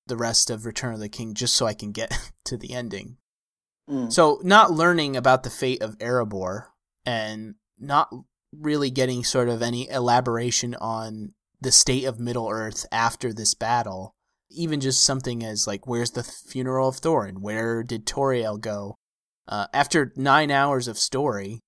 the 0.07 0.19
rest 0.19 0.51
of 0.51 0.67
Return 0.67 0.93
of 0.93 1.01
the 1.01 1.09
King 1.09 1.33
just 1.33 1.55
so 1.55 1.65
I 1.65 1.73
can 1.73 1.93
get 1.93 2.13
to 2.45 2.59
the 2.59 2.75
ending. 2.75 3.17
Mm. 3.89 4.13
So, 4.13 4.41
not 4.43 4.73
learning 4.73 5.17
about 5.17 5.43
the 5.43 5.49
fate 5.49 5.81
of 5.81 5.97
Erebor 5.99 6.67
and 7.07 7.55
not 7.79 8.13
really 8.53 8.91
getting 8.91 9.25
sort 9.25 9.49
of 9.49 9.63
any 9.63 9.89
elaboration 9.89 10.75
on 10.75 11.33
the 11.61 11.73
state 11.73 12.05
of 12.05 12.21
Middle 12.21 12.49
Earth 12.49 12.87
after 12.93 13.33
this 13.33 13.55
battle, 13.55 14.15
even 14.51 14.81
just 14.81 15.03
something 15.03 15.45
as 15.45 15.67
like, 15.67 15.87
where's 15.87 16.13
the 16.13 16.23
funeral 16.23 16.89
of 16.89 16.97
Thorin? 16.97 17.39
Where 17.39 17.83
did 17.83 18.07
Tauriel 18.07 18.61
go? 18.61 18.97
Uh, 19.49 19.67
after 19.73 20.13
nine 20.17 20.51
hours 20.51 20.89
of 20.89 20.99
story, 20.99 21.61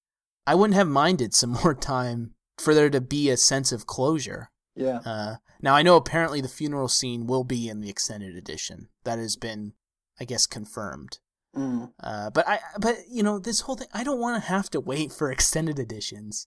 I 0.46 0.54
wouldn't 0.54 0.76
have 0.76 0.88
minded 0.88 1.34
some 1.34 1.50
more 1.64 1.74
time 1.74 2.34
for 2.58 2.74
there 2.74 2.90
to 2.90 3.00
be 3.00 3.30
a 3.30 3.36
sense 3.36 3.72
of 3.72 3.86
closure. 3.86 4.50
Yeah. 4.74 5.00
Uh, 5.04 5.36
now 5.60 5.74
I 5.74 5.82
know 5.82 5.96
apparently 5.96 6.40
the 6.40 6.48
funeral 6.48 6.88
scene 6.88 7.26
will 7.26 7.44
be 7.44 7.68
in 7.68 7.80
the 7.80 7.90
extended 7.90 8.36
edition. 8.36 8.88
That 9.04 9.18
has 9.18 9.36
been, 9.36 9.72
I 10.20 10.24
guess, 10.24 10.46
confirmed. 10.46 11.18
Mm. 11.56 11.92
Uh, 12.02 12.30
but 12.30 12.46
I, 12.46 12.60
but 12.78 12.96
you 13.10 13.22
know, 13.22 13.38
this 13.38 13.62
whole 13.62 13.76
thing, 13.76 13.88
I 13.92 14.04
don't 14.04 14.20
want 14.20 14.42
to 14.42 14.48
have 14.48 14.70
to 14.70 14.80
wait 14.80 15.12
for 15.12 15.30
extended 15.32 15.78
editions 15.78 16.46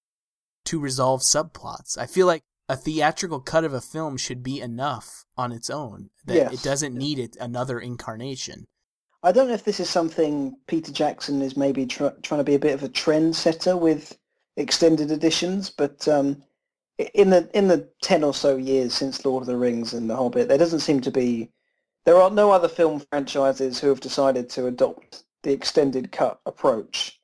to 0.66 0.80
resolve 0.80 1.22
subplots. 1.22 1.98
I 1.98 2.06
feel 2.06 2.28
like 2.28 2.44
a 2.70 2.76
theatrical 2.76 3.40
cut 3.40 3.64
of 3.64 3.74
a 3.74 3.82
film 3.82 4.18
should 4.18 4.44
be 4.44 4.60
enough 4.62 5.26
on 5.38 5.52
its 5.52 5.70
own. 5.70 6.10
That 6.26 6.36
Yes. 6.36 6.54
it 6.54 6.64
doesn't 6.64 6.96
need 6.96 7.20
it 7.20 7.36
another 7.40 7.80
incarnation. 7.80 8.66
I 9.24 9.32
don't 9.32 9.48
know 9.50 9.54
if 9.54 9.64
this 9.66 9.80
is 9.80 9.90
something 9.90 10.56
Peter 10.68 10.92
Jackson 10.92 11.42
is 11.42 11.56
maybe 11.56 11.86
tr- 11.86 12.08
trying 12.24 12.40
to 12.40 12.44
be 12.44 12.56
a 12.56 12.60
bit 12.60 12.74
of 12.74 12.84
a 12.84 12.90
trendsetter 12.90 13.80
with 13.80 14.18
extended 14.58 15.12
editions, 15.12 15.70
but 15.70 16.08
um, 16.08 16.44
in 17.14 17.30
the 17.30 17.50
in 17.54 17.68
the 17.68 17.90
ten 18.02 18.24
or 18.24 18.34
so 18.34 18.58
years 18.58 18.94
since 18.94 19.24
Lord 19.26 19.44
of 19.44 19.48
the 19.48 19.58
Rings 19.58 19.94
and 19.94 20.10
The 20.10 20.16
Hobbit, 20.16 20.48
there 20.48 20.58
doesn't 20.58 20.80
seem 20.80 21.02
to 21.02 21.12
be 21.12 21.52
there 22.06 22.18
are 22.20 22.32
no 22.32 22.52
other 22.52 22.68
film 22.68 23.04
franchises 23.12 23.80
who 23.80 23.90
have 23.90 24.00
decided 24.00 24.50
to 24.52 24.66
adopt 24.68 25.24
the 25.44 25.52
extended 25.52 26.12
cut 26.12 26.40
approach. 26.48 27.20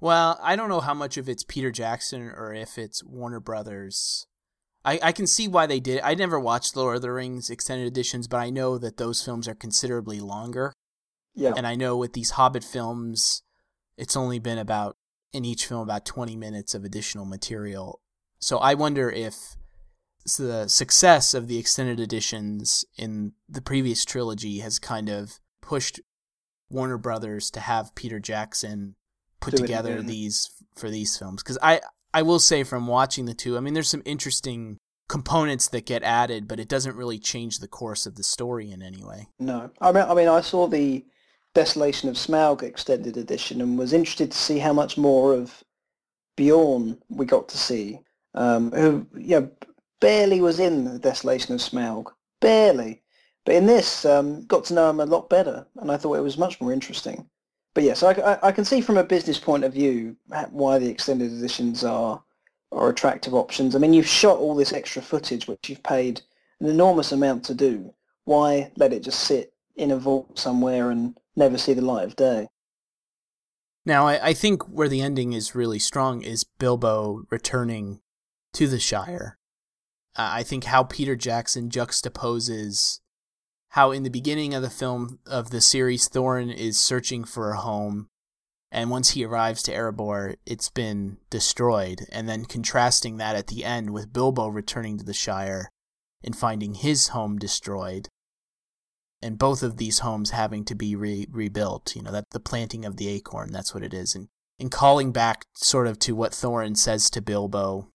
Well, 0.00 0.38
I 0.42 0.56
don't 0.56 0.68
know 0.68 0.80
how 0.80 0.94
much 0.94 1.16
of 1.16 1.28
it's 1.28 1.44
Peter 1.44 1.70
Jackson 1.70 2.22
or 2.22 2.52
if 2.52 2.76
it's 2.76 3.02
Warner 3.02 3.40
Brothers. 3.40 4.26
I, 4.84 5.00
I 5.02 5.12
can 5.12 5.26
see 5.26 5.48
why 5.48 5.66
they 5.66 5.80
did. 5.80 5.96
it. 5.96 6.02
I 6.04 6.14
never 6.14 6.38
watched 6.38 6.76
Lord 6.76 6.96
of 6.96 7.02
the 7.02 7.12
Rings 7.12 7.48
extended 7.50 7.86
editions, 7.86 8.28
but 8.28 8.38
I 8.38 8.50
know 8.50 8.76
that 8.78 8.98
those 8.98 9.22
films 9.22 9.48
are 9.48 9.54
considerably 9.54 10.20
longer. 10.20 10.72
Yeah, 11.34 11.52
And 11.56 11.66
I 11.66 11.74
know 11.74 11.96
with 11.96 12.12
these 12.12 12.32
Hobbit 12.32 12.62
films, 12.62 13.42
it's 13.96 14.16
only 14.16 14.38
been 14.38 14.58
about, 14.58 14.96
in 15.32 15.44
each 15.44 15.66
film, 15.66 15.82
about 15.82 16.04
20 16.04 16.36
minutes 16.36 16.74
of 16.74 16.84
additional 16.84 17.24
material. 17.24 18.00
So 18.38 18.58
I 18.58 18.74
wonder 18.74 19.10
if 19.10 19.56
the 20.38 20.68
success 20.68 21.34
of 21.34 21.48
the 21.48 21.58
extended 21.58 21.98
editions 21.98 22.84
in 22.96 23.32
the 23.48 23.60
previous 23.60 24.04
trilogy 24.04 24.60
has 24.60 24.78
kind 24.78 25.08
of 25.08 25.40
pushed 25.60 26.00
Warner 26.70 26.98
Brothers 26.98 27.50
to 27.52 27.60
have 27.60 27.94
Peter 27.94 28.20
Jackson 28.20 28.94
put 29.40 29.56
Do 29.56 29.62
together 29.62 30.02
these 30.02 30.50
for 30.76 30.90
these 30.90 31.16
films. 31.16 31.42
Because 31.42 31.58
I, 31.62 31.80
I 32.14 32.22
will 32.22 32.38
say 32.38 32.62
from 32.62 32.86
watching 32.86 33.26
the 33.26 33.34
two, 33.34 33.56
I 33.56 33.60
mean, 33.60 33.74
there's 33.74 33.88
some 33.88 34.02
interesting 34.04 34.78
components 35.08 35.68
that 35.68 35.84
get 35.84 36.04
added, 36.04 36.46
but 36.46 36.60
it 36.60 36.68
doesn't 36.68 36.96
really 36.96 37.18
change 37.18 37.58
the 37.58 37.68
course 37.68 38.06
of 38.06 38.14
the 38.14 38.22
story 38.22 38.70
in 38.70 38.82
any 38.82 39.02
way. 39.02 39.26
no. 39.40 39.70
I 39.80 39.90
mean, 39.90 40.04
I 40.04 40.14
mean, 40.14 40.28
I 40.28 40.40
saw 40.40 40.68
the 40.68 41.04
Desolation 41.54 42.08
of 42.08 42.16
Smaug 42.16 42.62
extended 42.62 43.16
edition 43.16 43.60
and 43.60 43.76
was 43.76 43.92
interested 43.92 44.30
to 44.30 44.38
see 44.38 44.58
how 44.58 44.72
much 44.72 44.96
more 44.96 45.34
of 45.34 45.62
Beorn 46.36 46.98
we 47.08 47.26
got 47.26 47.48
to 47.48 47.58
see, 47.58 48.00
um, 48.34 48.70
who 48.72 49.06
you 49.16 49.40
know, 49.40 49.50
barely 50.00 50.40
was 50.40 50.58
in 50.58 50.84
the 50.84 50.98
Desolation 50.98 51.54
of 51.54 51.60
Smaug, 51.60 52.06
barely. 52.40 53.02
But 53.44 53.56
in 53.56 53.66
this, 53.66 54.04
um, 54.04 54.46
got 54.46 54.64
to 54.66 54.74
know 54.74 54.88
him 54.88 55.00
a 55.00 55.06
lot 55.06 55.28
better, 55.28 55.66
and 55.76 55.90
I 55.90 55.96
thought 55.96 56.14
it 56.14 56.22
was 56.22 56.38
much 56.38 56.60
more 56.60 56.72
interesting. 56.72 57.28
But 57.74 57.82
yes, 57.82 58.02
I, 58.02 58.12
I, 58.12 58.48
I 58.48 58.52
can 58.52 58.64
see 58.64 58.80
from 58.80 58.96
a 58.96 59.04
business 59.04 59.38
point 59.38 59.64
of 59.64 59.72
view 59.72 60.16
why 60.50 60.78
the 60.78 60.88
extended 60.88 61.32
editions 61.32 61.84
are 61.84 62.22
are 62.72 62.88
attractive 62.88 63.34
options. 63.34 63.74
I 63.74 63.78
mean, 63.78 63.92
you've 63.92 64.06
shot 64.06 64.38
all 64.38 64.54
this 64.54 64.72
extra 64.72 65.00
footage, 65.00 65.46
which 65.46 65.68
you've 65.68 65.82
paid 65.82 66.22
an 66.60 66.66
enormous 66.66 67.12
amount 67.12 67.44
to 67.44 67.54
do. 67.54 67.94
Why 68.24 68.72
let 68.76 68.92
it 68.92 69.04
just 69.04 69.20
sit 69.20 69.52
in 69.76 69.90
a 69.90 69.96
vault 69.96 70.38
somewhere 70.38 70.90
and 70.90 71.16
never 71.36 71.58
see 71.58 71.72
the 71.72 71.82
light 71.82 72.04
of 72.04 72.16
day? 72.16 72.48
Now, 73.86 74.06
I, 74.06 74.28
I 74.28 74.34
think 74.34 74.62
where 74.64 74.88
the 74.88 75.02
ending 75.02 75.34
is 75.34 75.54
really 75.54 75.78
strong 75.78 76.22
is 76.22 76.42
Bilbo 76.44 77.24
returning 77.30 78.00
to 78.54 78.66
the 78.66 78.80
Shire. 78.80 79.38
Uh, 80.16 80.30
I 80.32 80.42
think 80.42 80.64
how 80.64 80.84
Peter 80.84 81.16
Jackson 81.16 81.68
juxtaposes 81.68 83.00
how 83.74 83.90
in 83.90 84.02
the 84.02 84.10
beginning 84.10 84.54
of 84.54 84.62
the 84.62 84.70
film 84.70 85.18
of 85.26 85.50
the 85.50 85.60
series 85.60 86.08
Thorin 86.08 86.54
is 86.54 86.78
searching 86.78 87.24
for 87.24 87.50
a 87.50 87.60
home 87.60 88.08
and 88.72 88.90
once 88.90 89.10
he 89.10 89.24
arrives 89.24 89.62
to 89.64 89.72
Erebor 89.72 90.36
it's 90.46 90.70
been 90.70 91.18
destroyed 91.30 92.06
and 92.10 92.28
then 92.28 92.44
contrasting 92.44 93.16
that 93.18 93.36
at 93.36 93.46
the 93.46 93.64
end 93.64 93.90
with 93.90 94.12
Bilbo 94.12 94.48
returning 94.48 94.98
to 94.98 95.04
the 95.04 95.14
Shire 95.14 95.70
and 96.24 96.36
finding 96.36 96.74
his 96.74 97.08
home 97.08 97.38
destroyed 97.38 98.08
and 99.24 99.38
both 99.38 99.62
of 99.62 99.78
these 99.78 100.00
homes 100.00 100.30
having 100.30 100.66
to 100.66 100.74
be 100.74 100.94
re- 100.94 101.26
rebuilt. 101.30 101.96
You 101.96 102.02
know, 102.02 102.12
that 102.12 102.26
the 102.30 102.40
planting 102.40 102.84
of 102.84 102.98
the 102.98 103.08
acorn, 103.08 103.52
that's 103.52 103.72
what 103.72 103.82
it 103.82 103.94
is. 103.94 104.14
And, 104.14 104.28
and 104.60 104.70
calling 104.70 105.12
back 105.12 105.46
sort 105.54 105.86
of 105.86 105.98
to 106.00 106.14
what 106.14 106.32
Thorin 106.32 106.76
says 106.76 107.08
to 107.10 107.22
Bilbo 107.22 107.88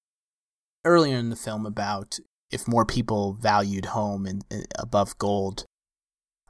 earlier 0.84 1.18
in 1.18 1.30
the 1.30 1.36
film 1.36 1.68
about 1.68 2.20
if 2.52 2.68
more 2.68 2.86
people 2.86 3.34
valued 3.34 3.86
home 3.86 4.26
and, 4.26 4.44
and 4.50 4.66
above 4.78 5.18
gold. 5.18 5.66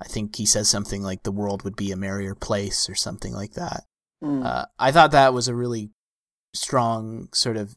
I 0.01 0.05
think 0.05 0.37
he 0.37 0.45
says 0.45 0.69
something 0.69 1.03
like 1.03 1.23
the 1.23 1.31
world 1.31 1.63
would 1.63 1.75
be 1.75 1.91
a 1.91 1.97
merrier 1.97 2.35
place 2.35 2.89
or 2.89 2.95
something 2.95 3.33
like 3.33 3.53
that. 3.53 3.83
Mm. 4.23 4.45
Uh, 4.45 4.65
I 4.77 4.91
thought 4.91 5.11
that 5.11 5.33
was 5.33 5.47
a 5.47 5.55
really 5.55 5.91
strong 6.53 7.29
sort 7.33 7.57
of 7.57 7.75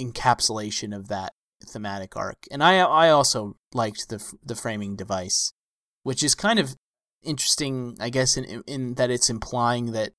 encapsulation 0.00 0.96
of 0.96 1.08
that 1.08 1.34
thematic 1.64 2.16
arc, 2.16 2.46
and 2.50 2.62
I 2.62 2.78
I 2.78 3.10
also 3.10 3.56
liked 3.74 4.08
the 4.08 4.24
the 4.42 4.54
framing 4.54 4.96
device, 4.96 5.52
which 6.02 6.22
is 6.22 6.34
kind 6.34 6.58
of 6.58 6.74
interesting, 7.22 7.96
I 8.00 8.10
guess, 8.10 8.36
in 8.36 8.62
in 8.66 8.94
that 8.94 9.10
it's 9.10 9.30
implying 9.30 9.92
that 9.92 10.12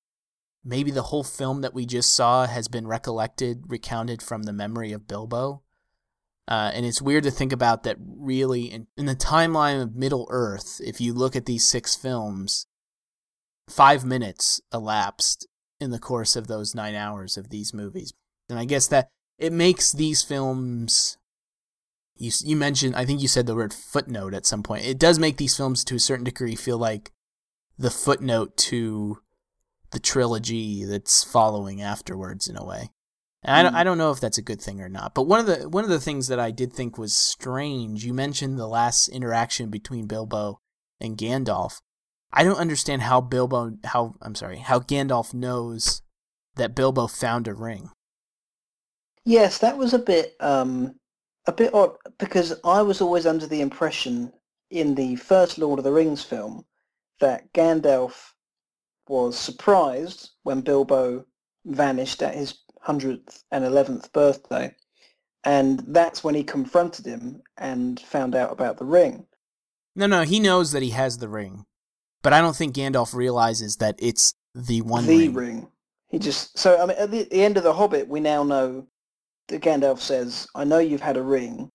maybe 0.64 0.90
the 0.90 1.02
whole 1.02 1.24
film 1.24 1.60
that 1.62 1.74
we 1.74 1.86
just 1.86 2.14
saw 2.14 2.46
has 2.46 2.68
been 2.68 2.86
recollected, 2.86 3.64
recounted 3.66 4.22
from 4.22 4.44
the 4.44 4.52
memory 4.52 4.92
of 4.92 5.08
Bilbo. 5.08 5.61
Uh, 6.52 6.70
and 6.74 6.84
it's 6.84 7.00
weird 7.00 7.24
to 7.24 7.30
think 7.30 7.50
about 7.50 7.82
that 7.82 7.96
really 7.98 8.64
in, 8.64 8.86
in 8.98 9.06
the 9.06 9.16
timeline 9.16 9.80
of 9.80 9.96
Middle 9.96 10.26
Earth, 10.28 10.82
if 10.84 11.00
you 11.00 11.14
look 11.14 11.34
at 11.34 11.46
these 11.46 11.66
six 11.66 11.96
films, 11.96 12.66
five 13.70 14.04
minutes 14.04 14.60
elapsed 14.70 15.46
in 15.80 15.92
the 15.92 15.98
course 15.98 16.36
of 16.36 16.48
those 16.48 16.74
nine 16.74 16.94
hours 16.94 17.38
of 17.38 17.48
these 17.48 17.72
movies. 17.72 18.12
And 18.50 18.58
I 18.58 18.66
guess 18.66 18.86
that 18.88 19.08
it 19.38 19.50
makes 19.50 19.92
these 19.92 20.22
films. 20.22 21.16
You, 22.18 22.30
you 22.44 22.54
mentioned, 22.54 22.96
I 22.96 23.06
think 23.06 23.22
you 23.22 23.28
said 23.28 23.46
the 23.46 23.54
word 23.54 23.72
footnote 23.72 24.34
at 24.34 24.44
some 24.44 24.62
point. 24.62 24.84
It 24.84 24.98
does 24.98 25.18
make 25.18 25.38
these 25.38 25.56
films 25.56 25.82
to 25.84 25.94
a 25.94 25.98
certain 25.98 26.24
degree 26.24 26.54
feel 26.54 26.76
like 26.76 27.12
the 27.78 27.90
footnote 27.90 28.58
to 28.58 29.22
the 29.90 30.00
trilogy 30.00 30.84
that's 30.84 31.24
following 31.24 31.80
afterwards 31.80 32.46
in 32.46 32.58
a 32.58 32.64
way. 32.66 32.90
And 33.44 33.56
I, 33.56 33.62
don't, 33.62 33.72
Mm. 33.72 33.76
I 33.76 33.84
don't 33.84 33.98
know 33.98 34.10
if 34.12 34.20
that's 34.20 34.38
a 34.38 34.42
good 34.42 34.60
thing 34.60 34.80
or 34.80 34.88
not. 34.88 35.14
But 35.14 35.26
one 35.26 35.40
of 35.40 35.46
the 35.46 35.68
one 35.68 35.84
of 35.84 35.90
the 35.90 36.00
things 36.00 36.28
that 36.28 36.38
I 36.38 36.50
did 36.50 36.72
think 36.72 36.96
was 36.96 37.16
strange, 37.16 38.04
you 38.04 38.14
mentioned 38.14 38.58
the 38.58 38.68
last 38.68 39.08
interaction 39.08 39.68
between 39.70 40.06
Bilbo 40.06 40.60
and 41.00 41.18
Gandalf. 41.18 41.80
I 42.32 42.44
don't 42.44 42.56
understand 42.58 43.02
how 43.02 43.20
Bilbo 43.20 43.78
how 43.84 44.14
I'm 44.22 44.34
sorry, 44.34 44.58
how 44.58 44.78
Gandalf 44.80 45.34
knows 45.34 46.02
that 46.56 46.74
Bilbo 46.74 47.06
found 47.08 47.48
a 47.48 47.54
ring. 47.54 47.90
Yes, 49.24 49.58
that 49.58 49.76
was 49.76 49.92
a 49.94 49.98
bit 49.98 50.36
um, 50.40 50.94
a 51.46 51.52
bit 51.52 51.74
odd 51.74 51.96
because 52.18 52.54
I 52.64 52.82
was 52.82 53.00
always 53.00 53.26
under 53.26 53.46
the 53.46 53.60
impression 53.60 54.32
in 54.70 54.94
the 54.94 55.16
first 55.16 55.58
Lord 55.58 55.78
of 55.78 55.84
the 55.84 55.92
Rings 55.92 56.22
film 56.24 56.64
that 57.20 57.52
Gandalf 57.52 58.32
was 59.08 59.38
surprised 59.38 60.30
when 60.44 60.60
Bilbo 60.60 61.24
vanished 61.64 62.22
at 62.22 62.34
his 62.34 62.52
hundredth 62.82 63.44
and 63.50 63.64
eleventh 63.64 64.12
birthday, 64.12 64.74
and 65.44 65.82
that's 65.88 66.22
when 66.22 66.34
he 66.34 66.44
confronted 66.44 67.06
him 67.06 67.42
and 67.56 67.98
found 68.00 68.34
out 68.34 68.52
about 68.52 68.78
the 68.78 68.84
ring. 68.84 69.26
No, 69.94 70.06
no, 70.06 70.22
he 70.22 70.40
knows 70.40 70.72
that 70.72 70.82
he 70.82 70.90
has 70.90 71.18
the 71.18 71.28
ring. 71.28 71.64
But 72.22 72.32
I 72.32 72.40
don't 72.40 72.56
think 72.56 72.74
Gandalf 72.74 73.14
realizes 73.14 73.76
that 73.76 73.96
it's 73.98 74.34
the 74.54 74.82
one 74.82 75.06
the 75.06 75.28
ring. 75.28 75.34
ring. 75.34 75.68
He 76.08 76.18
just 76.18 76.58
so 76.58 76.80
I 76.80 76.86
mean 76.86 76.96
at 76.98 77.10
the, 77.10 77.24
the 77.24 77.42
end 77.42 77.56
of 77.56 77.64
the 77.64 77.72
Hobbit, 77.72 78.08
we 78.08 78.20
now 78.20 78.42
know 78.44 78.86
that 79.48 79.62
Gandalf 79.62 79.98
says, 79.98 80.46
"I 80.54 80.64
know 80.64 80.78
you've 80.78 81.00
had 81.00 81.16
a 81.16 81.22
ring 81.22 81.70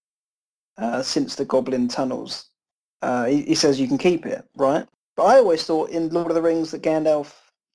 uh, 0.78 1.01
since 1.01 1.36
the 1.36 1.45
Goblin 1.45 1.88
tunnels." 1.88 2.49
Uh, 3.01 3.26
he, 3.26 3.43
he 3.43 3.55
says 3.55 3.80
you 3.80 3.88
can 3.88 3.97
keep 3.97 4.26
it, 4.26 4.43
right? 4.55 4.88
But 5.16 5.26
I 5.26 5.38
always 5.38 5.64
thought 5.64 5.89
in 5.89 6.10
Lord 6.10 6.30
of 6.30 6.36
the 6.36 6.41
Rings 6.41 6.72
that 6.72 6.82
Gandalf 6.82 7.34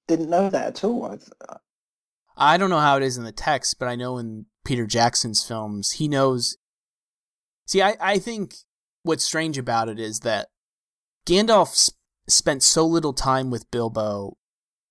didn't 0.09 0.31
know 0.31 0.51
that 0.51 0.67
at 0.67 0.85
all. 0.85 1.05
I, 1.07 1.57
I 2.37 2.57
don't 2.57 2.71
know 2.71 2.81
how 2.81 2.97
it 2.97 3.03
is 3.03 3.17
in 3.17 3.25
the 3.25 3.33
text, 3.33 3.79
but 3.79 3.89
I 3.89 3.95
know 3.95 4.19
in 4.19 4.47
Peter 4.65 4.87
Jackson's 4.87 5.45
films, 5.45 5.93
he 5.93 6.09
knows. 6.09 6.57
See, 7.67 7.83
I, 7.83 7.97
I 8.01 8.19
think 8.19 8.55
what's 9.03 9.25
strange 9.25 9.59
about 9.59 9.89
it 9.89 9.99
is 9.99 10.21
that 10.21 10.49
Gandalf 11.27 11.75
sp- 11.75 11.97
spent 12.29 12.63
so 12.63 12.87
little 12.87 13.13
time 13.13 13.51
with 13.51 13.71
Bilbo 13.71 14.37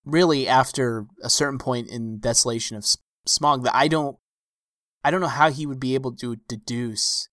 really 0.06 0.48
after 0.48 1.06
a 1.24 1.30
certain 1.30 1.60
point 1.60 1.88
in 1.90 2.20
Desolation 2.20 2.78
of 2.78 2.86
Smaug 3.28 3.64
that 3.64 3.76
I 3.76 3.88
don't 3.88 4.18
I 5.04 5.12
don't 5.12 5.22
know 5.22 5.28
how 5.28 5.50
he 5.50 5.66
would 5.66 5.80
be 5.80 5.96
able 5.96 6.16
to 6.18 6.38
deduce 6.48 7.30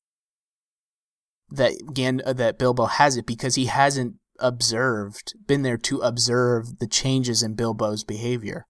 that 1.51 1.75
Gan 1.95 2.23
uh, 2.25 2.33
that 2.35 2.59
Bilbo 2.59 2.87
has 2.87 3.17
it 3.17 3.27
because 3.27 3.55
he 3.55 3.67
hasn't 3.67 4.17
observed 4.39 5.35
been 5.47 5.63
there 5.63 5.79
to 5.79 5.99
observe 5.99 6.79
the 6.79 6.87
changes 6.87 7.43
in 7.43 7.55
Bilbo's 7.55 8.05
behavior. 8.05 8.67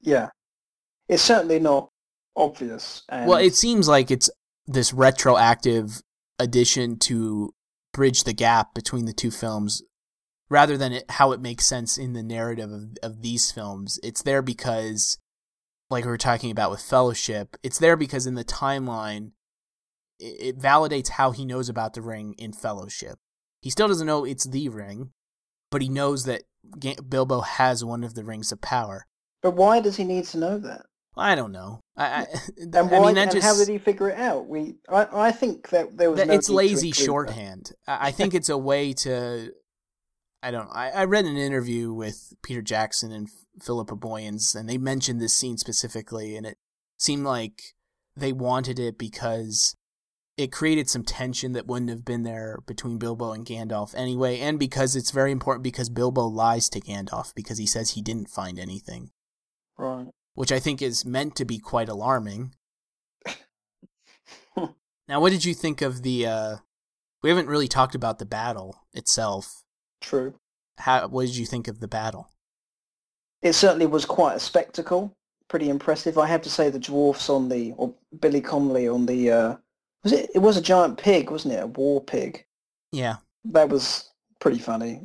Yeah. 0.00 0.30
It's 1.08 1.22
certainly 1.22 1.58
not 1.58 1.90
obvious. 2.36 3.02
And... 3.08 3.28
Well, 3.28 3.38
it 3.38 3.54
seems 3.54 3.88
like 3.88 4.10
it's 4.10 4.30
this 4.66 4.92
retroactive 4.92 6.02
addition 6.38 6.98
to 6.98 7.54
bridge 7.92 8.24
the 8.24 8.34
gap 8.34 8.74
between 8.74 9.06
the 9.06 9.12
two 9.12 9.30
films 9.30 9.82
rather 10.50 10.76
than 10.76 10.92
it, 10.92 11.10
how 11.10 11.32
it 11.32 11.40
makes 11.40 11.66
sense 11.66 11.98
in 11.98 12.12
the 12.12 12.22
narrative 12.22 12.70
of, 12.70 12.96
of 13.02 13.22
these 13.22 13.50
films. 13.50 13.98
It's 14.02 14.22
there 14.22 14.42
because, 14.42 15.18
like 15.90 16.04
we 16.04 16.10
were 16.10 16.18
talking 16.18 16.50
about 16.50 16.70
with 16.70 16.80
Fellowship, 16.80 17.56
it's 17.62 17.78
there 17.78 17.96
because 17.96 18.26
in 18.26 18.34
the 18.34 18.44
timeline, 18.44 19.32
it, 20.18 20.56
it 20.56 20.58
validates 20.58 21.10
how 21.10 21.32
he 21.32 21.44
knows 21.44 21.68
about 21.68 21.94
the 21.94 22.02
ring 22.02 22.34
in 22.38 22.52
Fellowship. 22.52 23.18
He 23.62 23.70
still 23.70 23.88
doesn't 23.88 24.06
know 24.06 24.24
it's 24.24 24.44
the 24.44 24.68
ring, 24.68 25.10
but 25.70 25.82
he 25.82 25.88
knows 25.88 26.24
that 26.24 26.42
Bilbo 27.08 27.40
has 27.40 27.84
one 27.84 28.04
of 28.04 28.14
the 28.14 28.24
rings 28.24 28.52
of 28.52 28.60
power. 28.60 29.06
But 29.42 29.54
why 29.54 29.80
does 29.80 29.96
he 29.96 30.04
need 30.04 30.24
to 30.26 30.38
know 30.38 30.58
that? 30.58 30.86
I 31.18 31.34
don't 31.34 31.52
know. 31.52 31.80
I, 31.96 32.04
I 32.04 32.26
and 32.56 32.74
why, 32.90 32.98
I 32.98 33.06
mean, 33.06 33.18
and 33.18 33.30
just, 33.30 33.46
how 33.46 33.56
did 33.56 33.68
he 33.68 33.78
figure 33.78 34.08
it 34.10 34.18
out? 34.18 34.46
We, 34.46 34.76
I, 34.88 35.06
I 35.12 35.32
think 35.32 35.70
that 35.70 35.96
there 35.96 36.10
was. 36.10 36.18
That 36.18 36.28
no 36.28 36.34
it's 36.34 36.48
lazy 36.48 36.92
shorthand. 36.92 37.72
That. 37.86 38.00
I 38.00 38.10
think 38.12 38.34
it's 38.34 38.48
a 38.48 38.58
way 38.58 38.92
to 38.94 39.52
I 40.42 40.50
don't. 40.50 40.68
I, 40.72 40.90
I 40.90 41.04
read 41.04 41.24
an 41.24 41.36
interview 41.36 41.92
with 41.92 42.32
Peter 42.42 42.62
Jackson 42.62 43.12
and 43.12 43.28
Philippa 43.60 43.96
Boyens, 43.96 44.54
and 44.54 44.68
they 44.68 44.78
mentioned 44.78 45.20
this 45.20 45.34
scene 45.34 45.58
specifically, 45.58 46.36
and 46.36 46.46
it 46.46 46.58
seemed 46.96 47.24
like 47.24 47.74
they 48.16 48.32
wanted 48.32 48.78
it 48.78 48.98
because 48.98 49.74
it 50.36 50.52
created 50.52 50.88
some 50.88 51.02
tension 51.02 51.52
that 51.52 51.66
wouldn't 51.66 51.90
have 51.90 52.04
been 52.04 52.22
there 52.22 52.60
between 52.66 52.98
Bilbo 52.98 53.32
and 53.32 53.44
Gandalf 53.44 53.94
anyway, 53.96 54.38
and 54.38 54.58
because 54.58 54.94
it's 54.94 55.10
very 55.10 55.32
important 55.32 55.64
because 55.64 55.88
Bilbo 55.88 56.26
lies 56.26 56.68
to 56.70 56.80
Gandalf 56.80 57.34
because 57.34 57.58
he 57.58 57.66
says 57.66 57.90
he 57.90 58.02
didn't 58.02 58.30
find 58.30 58.58
anything. 58.58 59.10
Right. 59.76 60.06
Which 60.38 60.52
I 60.52 60.60
think 60.60 60.80
is 60.80 61.04
meant 61.04 61.34
to 61.34 61.44
be 61.44 61.58
quite 61.58 61.88
alarming. 61.88 62.54
now, 64.56 65.20
what 65.20 65.32
did 65.32 65.44
you 65.44 65.52
think 65.52 65.82
of 65.82 66.02
the? 66.02 66.26
uh 66.26 66.56
We 67.24 67.28
haven't 67.28 67.48
really 67.48 67.66
talked 67.66 67.96
about 67.96 68.20
the 68.20 68.24
battle 68.24 68.84
itself. 68.92 69.64
True. 70.00 70.34
How? 70.78 71.08
What 71.08 71.26
did 71.26 71.36
you 71.36 71.44
think 71.44 71.66
of 71.66 71.80
the 71.80 71.88
battle? 71.88 72.30
It 73.42 73.54
certainly 73.54 73.86
was 73.86 74.04
quite 74.04 74.36
a 74.36 74.38
spectacle. 74.40 75.12
Pretty 75.48 75.68
impressive. 75.68 76.16
I 76.16 76.28
have 76.28 76.42
to 76.42 76.50
say 76.50 76.70
the 76.70 76.78
dwarfs 76.78 77.28
on 77.28 77.48
the 77.48 77.72
or 77.76 77.92
Billy 78.20 78.40
Connolly 78.40 78.86
on 78.86 79.06
the 79.06 79.32
uh, 79.32 79.56
was 80.04 80.12
it? 80.12 80.30
It 80.36 80.38
was 80.38 80.56
a 80.56 80.62
giant 80.62 80.98
pig, 80.98 81.32
wasn't 81.32 81.54
it? 81.54 81.64
A 81.64 81.66
war 81.66 82.00
pig. 82.00 82.44
Yeah. 82.92 83.16
That 83.46 83.70
was 83.70 84.12
pretty 84.38 84.60
funny. 84.60 85.00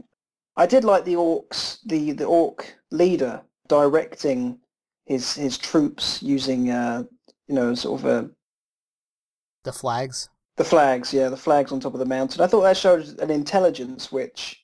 I 0.58 0.68
did 0.68 0.84
like 0.84 1.06
the 1.06 1.16
orcs, 1.16 1.80
the 1.86 2.12
the 2.12 2.26
orc 2.26 2.78
leader 2.92 3.42
directing 3.68 4.60
his 5.06 5.36
his 5.36 5.58
troops 5.58 6.22
using 6.22 6.70
uh, 6.70 7.04
you 7.48 7.56
know 7.56 7.76
sort 7.76 8.02
of 8.02 8.06
a 8.06 8.30
the 9.64 9.74
flags. 9.74 10.30
The 10.56 10.64
flags, 10.64 11.14
yeah, 11.14 11.30
the 11.30 11.38
flags 11.38 11.72
on 11.72 11.80
top 11.80 11.94
of 11.94 12.00
the 12.00 12.06
mountain. 12.06 12.42
I 12.42 12.48
thought 12.48 12.62
that 12.62 12.78
showed 12.78 13.20
an 13.20 13.32
intelligence 13.32 14.12
which 14.12 14.64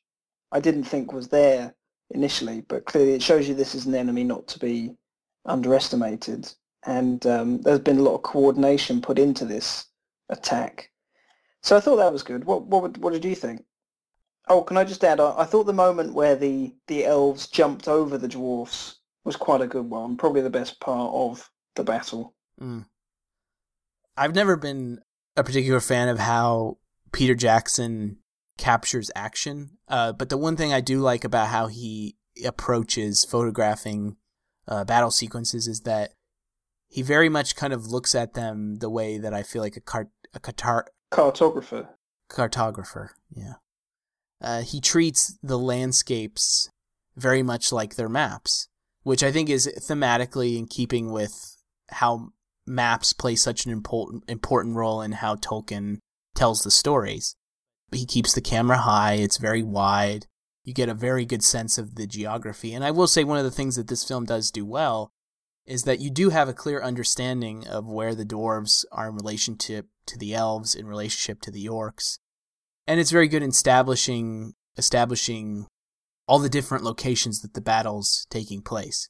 I 0.52 0.60
didn't 0.60 0.84
think 0.84 1.14
was 1.14 1.30
there 1.30 1.74
initially, 2.12 2.62
but 2.68 2.86
clearly 2.86 3.14
it 3.14 3.24
shows 3.24 3.48
you 3.48 3.56
this 3.56 3.74
is 3.74 3.86
an 3.86 3.96
enemy 3.96 4.24
not 4.24 4.48
to 4.50 4.60
be 4.60 4.96
underestimated. 5.46 6.52
And 6.86 7.26
um, 7.26 7.62
there's 7.62 7.80
been 7.80 7.98
a 7.98 8.04
lot 8.04 8.16
of 8.16 8.22
coordination 8.22 9.02
put 9.02 9.18
into 9.18 9.46
this 9.46 9.86
attack. 10.30 10.92
So 11.64 11.76
I 11.76 11.80
thought 11.80 11.98
that 11.98 12.14
was 12.14 12.24
good. 12.24 12.46
What 12.46 12.66
what 12.68 12.98
what 13.00 13.14
did 13.14 13.26
you 13.26 13.36
think? 13.36 13.64
Oh, 14.48 14.62
can 14.62 14.78
I 14.78 14.84
just 14.84 15.04
add? 15.04 15.20
I, 15.20 15.40
I 15.40 15.46
thought 15.46 15.66
the 15.66 15.74
moment 15.74 16.14
where 16.14 16.36
the 16.36 16.74
the 16.88 17.06
elves 17.06 17.48
jumped 17.48 17.88
over 17.88 18.18
the 18.18 18.28
dwarfs 18.28 18.99
was 19.30 19.36
quite 19.36 19.61
a 19.61 19.67
good 19.67 19.88
one. 19.88 20.17
Probably 20.17 20.41
the 20.41 20.49
best 20.49 20.80
part 20.80 21.13
of 21.13 21.51
the 21.75 21.84
battle. 21.84 22.34
Mm. 22.59 22.86
I've 24.17 24.34
never 24.34 24.57
been 24.57 25.01
a 25.38 25.43
particular 25.43 25.80
fan 25.80 26.09
of 26.09 26.17
how 26.17 26.80
Peter 27.11 27.36
Jackson 27.36 28.17
captures 28.57 29.11
action. 29.15 29.77
Uh, 29.88 30.13
but 30.13 30.30
the 30.30 30.38
one 30.38 30.55
thing 30.55 30.73
I 30.73 30.82
do 30.82 30.99
like 30.99 31.23
about 31.23 31.49
how 31.49 31.67
he 31.67 32.15
approaches 32.43 33.23
photographing 33.23 34.17
uh, 34.67 34.84
battle 34.84 35.11
sequences 35.11 35.67
is 35.67 35.82
that 35.82 36.13
he 36.88 37.03
very 37.03 37.30
much 37.30 37.55
kind 37.55 37.71
of 37.71 37.86
looks 37.86 38.15
at 38.15 38.34
them 38.34 38.77
the 38.77 38.89
way 38.89 39.19
that 39.19 39.32
I 39.32 39.43
feel 39.43 39.61
like 39.61 39.77
a 39.77 39.82
cart 39.82 40.09
a 40.34 40.39
catar- 40.39 40.88
cartographer 41.11 41.88
cartographer. 42.32 43.09
Yeah, 43.32 43.53
uh, 44.41 44.61
he 44.61 44.82
treats 44.82 45.38
the 45.43 45.57
landscapes 45.57 46.69
very 47.15 47.43
much 47.43 47.71
like 47.71 47.95
their 47.95 48.09
maps, 48.09 48.69
which 49.04 49.24
I 49.24 49.32
think 49.32 49.50
is 49.50 49.68
thematically 49.80 50.58
in 50.58 50.68
keeping 50.68 51.12
with 51.12 51.58
how 51.89 52.30
maps 52.68 53.14
play 53.14 53.36
such 53.36 53.66
an 53.66 53.72
important 53.72 54.24
important 54.28 54.76
role 54.76 55.02
in 55.02 55.14
how 55.14 55.36
Tolkien 55.36 55.97
tells 56.36 56.64
the 56.64 56.72
stories 56.72 57.36
he 57.91 58.06
keeps 58.06 58.34
the 58.34 58.41
camera 58.41 58.78
high, 58.78 59.14
it's 59.14 59.38
very 59.38 59.64
wide. 59.64 60.28
You 60.64 60.74
get 60.74 60.89
a 60.89 60.93
very 60.93 61.26
good 61.26 61.43
sense 61.43 61.78
of 61.78 61.95
the 61.95 62.06
geography. 62.06 62.74
And 62.74 62.84
I 62.84 62.91
will 62.91 63.08
say 63.08 63.24
one 63.24 63.38
of 63.38 63.43
the 63.43 63.52
things 63.52 63.76
that 63.76 63.88
this 63.88 64.04
film 64.04 64.26
does 64.26 64.52
do 64.52 64.66
well 64.66 65.12
is 65.66 65.84
that 65.84 66.00
you 66.00 66.10
do 66.10 66.30
have 66.30 66.50
a 66.50 66.54
clear 66.54 66.82
understanding 66.82 67.68
of 67.68 67.88
where 67.88 68.16
the 68.16 68.26
dwarves 68.26 68.86
are 68.91 69.10
in 69.10 69.16
relationship 69.16 69.88
to 70.08 70.18
the 70.18 70.34
elves, 70.34 70.76
in 70.76 70.88
relationship 70.88 71.41
to 71.41 71.52
the 71.52 71.66
orcs. 71.66 72.18
And 72.88 73.00
it's 73.00 73.12
very 73.12 73.28
good 73.28 73.43
in 73.43 73.50
establishing 73.50 74.54
establishing 74.78 75.68
all 76.30 76.38
the 76.38 76.47
different 76.47 76.84
locations 76.84 77.41
that 77.41 77.55
the 77.55 77.61
battle's 77.61 78.27
taking 78.30 78.61
place. 78.61 79.09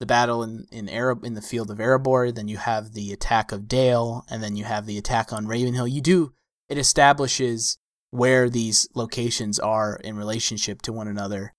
The 0.00 0.06
battle 0.06 0.42
in 0.42 0.66
in 0.72 0.88
Arab 0.88 1.22
in 1.22 1.34
the 1.34 1.42
field 1.42 1.70
of 1.70 1.78
Erebor, 1.78 2.34
then 2.34 2.48
you 2.48 2.56
have 2.56 2.94
the 2.94 3.12
attack 3.12 3.52
of 3.52 3.68
Dale, 3.68 4.24
and 4.30 4.42
then 4.42 4.56
you 4.56 4.64
have 4.64 4.86
the 4.86 4.96
attack 4.96 5.30
on 5.30 5.46
Ravenhill. 5.46 5.86
You 5.86 6.00
do 6.00 6.32
it 6.70 6.78
establishes 6.78 7.76
where 8.10 8.48
these 8.48 8.88
locations 8.94 9.58
are 9.58 10.00
in 10.02 10.16
relationship 10.16 10.80
to 10.82 10.92
one 10.92 11.06
another 11.06 11.52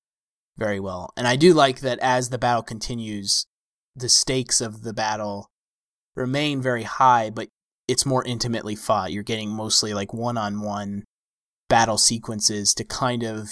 very 0.58 0.80
well. 0.80 1.12
And 1.16 1.28
I 1.28 1.36
do 1.36 1.54
like 1.54 1.82
that 1.82 2.00
as 2.00 2.30
the 2.30 2.40
battle 2.40 2.64
continues, 2.64 3.46
the 3.96 4.10
stakes 4.10 4.60
of 4.60 4.82
the 4.82 4.94
battle 4.94 5.52
remain 6.16 6.62
very 6.62 6.84
high, 6.84 7.30
but 7.30 7.50
it's 7.88 8.06
more 8.06 8.24
intimately 8.24 8.76
fought. 8.76 9.12
You're 9.12 9.22
getting 9.22 9.50
mostly 9.52 9.94
like 9.94 10.14
one 10.14 10.38
on 10.38 10.62
one 10.62 11.04
battle 11.70 12.00
sequences 12.00 12.74
to 12.74 12.84
kind 12.84 13.22
of 13.22 13.50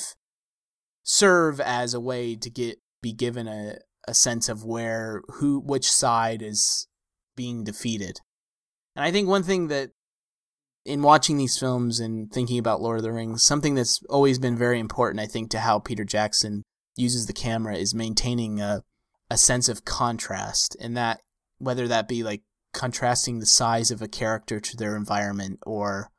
serve 1.03 1.59
as 1.59 1.93
a 1.93 1.99
way 1.99 2.35
to 2.35 2.49
get 2.49 2.79
be 3.01 3.13
given 3.13 3.47
a, 3.47 3.77
a 4.07 4.13
sense 4.13 4.49
of 4.49 4.63
where 4.63 5.21
who 5.35 5.59
which 5.59 5.91
side 5.91 6.41
is 6.41 6.87
being 7.35 7.63
defeated. 7.63 8.19
And 8.95 9.03
I 9.03 9.11
think 9.11 9.27
one 9.27 9.43
thing 9.43 9.67
that 9.67 9.91
in 10.85 11.01
watching 11.01 11.37
these 11.37 11.57
films 11.57 11.99
and 11.99 12.31
thinking 12.31 12.59
about 12.59 12.81
Lord 12.81 12.97
of 12.97 13.03
the 13.03 13.11
Rings, 13.11 13.43
something 13.43 13.75
that's 13.75 14.01
always 14.09 14.37
been 14.37 14.57
very 14.57 14.79
important, 14.79 15.21
I 15.21 15.27
think, 15.27 15.49
to 15.51 15.59
how 15.59 15.79
Peter 15.79 16.03
Jackson 16.03 16.63
uses 16.95 17.25
the 17.25 17.33
camera 17.33 17.75
is 17.75 17.95
maintaining 17.95 18.59
a, 18.59 18.83
a 19.29 19.37
sense 19.37 19.69
of 19.69 19.85
contrast, 19.85 20.75
and 20.79 20.95
that 20.97 21.21
whether 21.57 21.87
that 21.87 22.07
be 22.07 22.23
like 22.23 22.41
contrasting 22.73 23.39
the 23.39 23.45
size 23.45 23.91
of 23.91 24.01
a 24.01 24.07
character 24.07 24.59
to 24.59 24.75
their 24.75 24.95
environment 24.95 25.59
or 25.65 26.09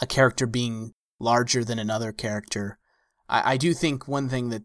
a 0.00 0.06
character 0.06 0.46
being 0.46 0.92
larger 1.20 1.64
than 1.64 1.78
another 1.78 2.12
character. 2.12 2.78
I, 3.28 3.54
I 3.54 3.56
do 3.56 3.74
think 3.74 4.08
one 4.08 4.28
thing 4.28 4.50
that 4.50 4.62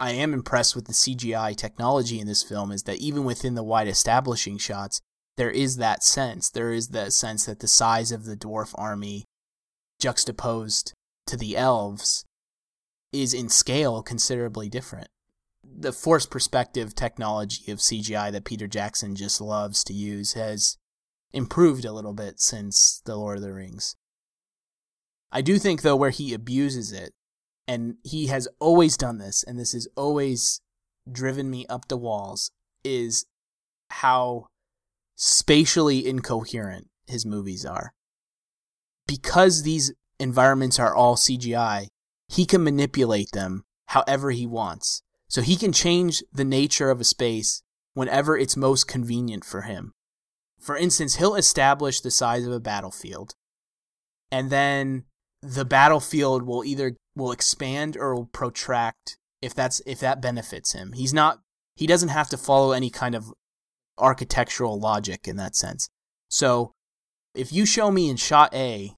I 0.00 0.12
am 0.12 0.34
impressed 0.34 0.74
with 0.74 0.86
the 0.86 0.92
CGI 0.92 1.56
technology 1.56 2.20
in 2.20 2.26
this 2.26 2.42
film 2.42 2.72
is 2.72 2.82
that 2.84 2.98
even 2.98 3.24
within 3.24 3.54
the 3.54 3.62
wide 3.62 3.88
establishing 3.88 4.58
shots, 4.58 5.00
there 5.36 5.50
is 5.50 5.76
that 5.76 6.02
sense. 6.02 6.50
There 6.50 6.72
is 6.72 6.88
that 6.88 7.12
sense 7.12 7.46
that 7.46 7.60
the 7.60 7.68
size 7.68 8.12
of 8.12 8.24
the 8.24 8.36
dwarf 8.36 8.74
army 8.76 9.24
juxtaposed 10.00 10.92
to 11.26 11.36
the 11.36 11.56
elves 11.56 12.24
is 13.12 13.32
in 13.32 13.48
scale 13.48 14.02
considerably 14.02 14.68
different. 14.68 15.08
The 15.64 15.92
forced 15.92 16.30
perspective 16.30 16.94
technology 16.94 17.70
of 17.72 17.78
CGI 17.78 18.30
that 18.32 18.44
Peter 18.44 18.66
Jackson 18.66 19.16
just 19.16 19.40
loves 19.40 19.82
to 19.84 19.92
use 19.92 20.34
has 20.34 20.76
improved 21.32 21.84
a 21.84 21.92
little 21.92 22.12
bit 22.12 22.40
since 22.40 23.00
The 23.04 23.16
Lord 23.16 23.38
of 23.38 23.42
the 23.42 23.52
Rings. 23.52 23.96
I 25.32 25.40
do 25.40 25.58
think, 25.58 25.82
though, 25.82 25.96
where 25.96 26.10
he 26.10 26.32
abuses 26.32 26.92
it, 26.92 27.12
and 27.66 27.96
he 28.02 28.26
has 28.26 28.48
always 28.60 28.96
done 28.96 29.18
this, 29.18 29.42
and 29.42 29.58
this 29.58 29.72
has 29.72 29.88
always 29.96 30.60
driven 31.10 31.50
me 31.50 31.66
up 31.68 31.88
the 31.88 31.96
walls, 31.96 32.50
is 32.82 33.26
how 33.90 34.48
spatially 35.16 36.06
incoherent 36.06 36.88
his 37.06 37.24
movies 37.24 37.64
are. 37.64 37.92
Because 39.06 39.62
these 39.62 39.92
environments 40.18 40.78
are 40.78 40.94
all 40.94 41.16
CGI, 41.16 41.88
he 42.28 42.46
can 42.46 42.64
manipulate 42.64 43.32
them 43.32 43.64
however 43.86 44.30
he 44.30 44.46
wants. 44.46 45.02
So 45.28 45.42
he 45.42 45.56
can 45.56 45.72
change 45.72 46.22
the 46.32 46.44
nature 46.44 46.90
of 46.90 47.00
a 47.00 47.04
space 47.04 47.62
whenever 47.94 48.36
it's 48.36 48.56
most 48.56 48.86
convenient 48.86 49.44
for 49.44 49.62
him. 49.62 49.92
For 50.60 50.76
instance, 50.76 51.16
he'll 51.16 51.34
establish 51.34 52.00
the 52.00 52.10
size 52.10 52.46
of 52.46 52.52
a 52.52 52.60
battlefield, 52.60 53.34
and 54.30 54.50
then 54.50 55.04
the 55.44 55.64
battlefield 55.64 56.44
will 56.44 56.64
either 56.64 56.96
will 57.14 57.32
expand 57.32 57.96
or 57.96 58.14
will 58.14 58.26
protract 58.26 59.18
if 59.42 59.54
that's 59.54 59.80
if 59.86 60.00
that 60.00 60.22
benefits 60.22 60.72
him. 60.72 60.92
He's 60.92 61.12
not 61.12 61.40
he 61.76 61.86
doesn't 61.86 62.08
have 62.08 62.28
to 62.28 62.36
follow 62.36 62.72
any 62.72 62.90
kind 62.90 63.14
of 63.14 63.32
architectural 63.98 64.78
logic 64.78 65.28
in 65.28 65.36
that 65.36 65.54
sense. 65.54 65.88
So 66.28 66.72
if 67.34 67.52
you 67.52 67.66
show 67.66 67.90
me 67.90 68.08
in 68.08 68.16
shot 68.16 68.54
A 68.54 68.94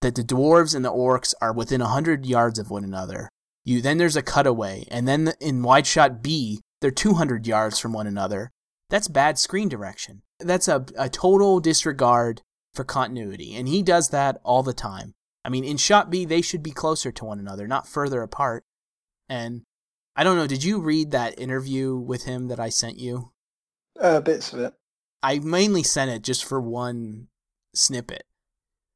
that 0.00 0.16
the 0.16 0.24
dwarves 0.24 0.74
and 0.74 0.84
the 0.84 0.92
orcs 0.92 1.34
are 1.40 1.52
within 1.52 1.80
100 1.80 2.26
yards 2.26 2.58
of 2.58 2.70
one 2.70 2.84
another, 2.84 3.28
you 3.64 3.80
then 3.80 3.98
there's 3.98 4.16
a 4.16 4.22
cutaway 4.22 4.86
and 4.90 5.06
then 5.06 5.32
in 5.40 5.62
wide 5.62 5.86
shot 5.86 6.22
B 6.22 6.60
they're 6.80 6.90
200 6.90 7.46
yards 7.46 7.78
from 7.78 7.92
one 7.92 8.06
another. 8.06 8.50
That's 8.90 9.08
bad 9.08 9.38
screen 9.38 9.68
direction. 9.68 10.22
That's 10.40 10.68
a, 10.68 10.84
a 10.98 11.08
total 11.08 11.60
disregard 11.60 12.42
for 12.74 12.84
continuity. 12.84 13.54
And 13.54 13.68
he 13.68 13.82
does 13.82 14.10
that 14.10 14.40
all 14.42 14.62
the 14.62 14.74
time. 14.74 15.14
I 15.44 15.50
mean, 15.50 15.64
in 15.64 15.76
shot 15.76 16.10
B, 16.10 16.24
they 16.24 16.40
should 16.40 16.62
be 16.62 16.70
closer 16.70 17.12
to 17.12 17.24
one 17.24 17.38
another, 17.38 17.68
not 17.68 17.86
further 17.86 18.22
apart. 18.22 18.64
And 19.28 19.62
I 20.16 20.24
don't 20.24 20.36
know, 20.36 20.46
did 20.46 20.64
you 20.64 20.80
read 20.80 21.10
that 21.10 21.38
interview 21.38 21.96
with 21.96 22.24
him 22.24 22.48
that 22.48 22.60
I 22.60 22.70
sent 22.70 22.98
you? 22.98 23.32
Uh, 24.00 24.20
bits 24.20 24.52
of 24.52 24.60
it. 24.60 24.74
I 25.22 25.38
mainly 25.38 25.82
sent 25.82 26.10
it 26.10 26.22
just 26.22 26.44
for 26.44 26.60
one 26.60 27.28
snippet. 27.74 28.24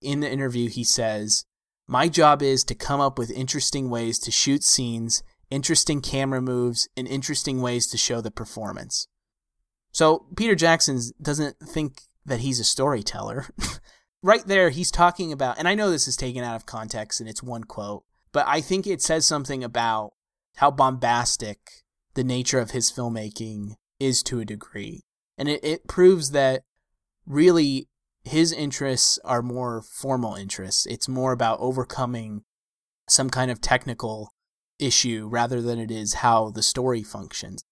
In 0.01 0.21
the 0.21 0.31
interview, 0.31 0.69
he 0.69 0.85
says, 0.85 1.45
My 1.87 2.09
job 2.09 2.43
is 2.43 2.65
to 2.65 2.75
come 2.75 3.01
up 3.01 3.19
with 3.19 3.31
interesting 3.31 3.91
ways 3.91 4.19
to 4.21 4.31
shoot 4.31 4.63
scenes, 4.63 5.23
interesting 5.51 6.01
camera 6.01 6.41
moves, 6.41 6.89
and 6.97 7.09
interesting 7.09 7.61
ways 7.61 7.87
to 7.89 7.99
show 7.99 8.21
the 8.21 8.31
performance. 8.31 9.09
So 9.93 10.27
Peter 10.37 10.55
Jackson 10.55 11.01
doesn't 11.21 11.59
think 11.61 12.03
that 12.25 12.41
he's 12.41 12.61
a 12.61 12.65
storyteller. 12.65 13.47
right 14.23 14.45
there, 14.47 14.71
he's 14.71 14.91
talking 14.91 15.33
about, 15.33 15.59
and 15.59 15.69
I 15.69 15.75
know 15.75 15.91
this 15.91 16.09
is 16.09 16.17
taken 16.17 16.45
out 16.45 16.57
of 16.57 16.67
context 16.67 17.21
and 17.21 17.29
it's 17.29 17.43
one 17.43 17.65
quote, 17.65 18.05
but 18.33 18.47
I 18.47 18.61
think 18.61 18.87
it 18.87 19.03
says 19.03 19.27
something 19.27 19.65
about 19.65 20.13
how 20.57 20.71
bombastic 20.71 21.59
the 22.15 22.25
nature 22.25 22.59
of 22.59 22.73
his 22.73 22.91
filmmaking 22.91 23.75
is 24.01 24.23
to 24.25 24.41
a 24.41 24.45
degree. 24.45 25.05
And 25.37 25.49
it, 25.49 25.63
it 25.63 25.87
proves 25.87 26.33
that 26.33 26.63
really 27.27 27.89
his 28.25 28.53
interests 28.53 29.19
are 29.25 29.43
more 29.43 29.83
formal 29.83 30.35
interests. 30.35 30.87
It's 30.87 31.09
more 31.09 31.33
about 31.33 31.61
overcoming 31.61 32.43
some 33.09 33.31
kind 33.31 33.51
of 33.51 33.61
technical 33.61 34.33
issue 34.79 35.29
rather 35.31 35.63
than 35.63 35.79
it 35.79 35.91
is 35.91 36.15
how 36.15 36.51
the 36.51 36.63
story 36.63 37.03
functions. 37.03 37.63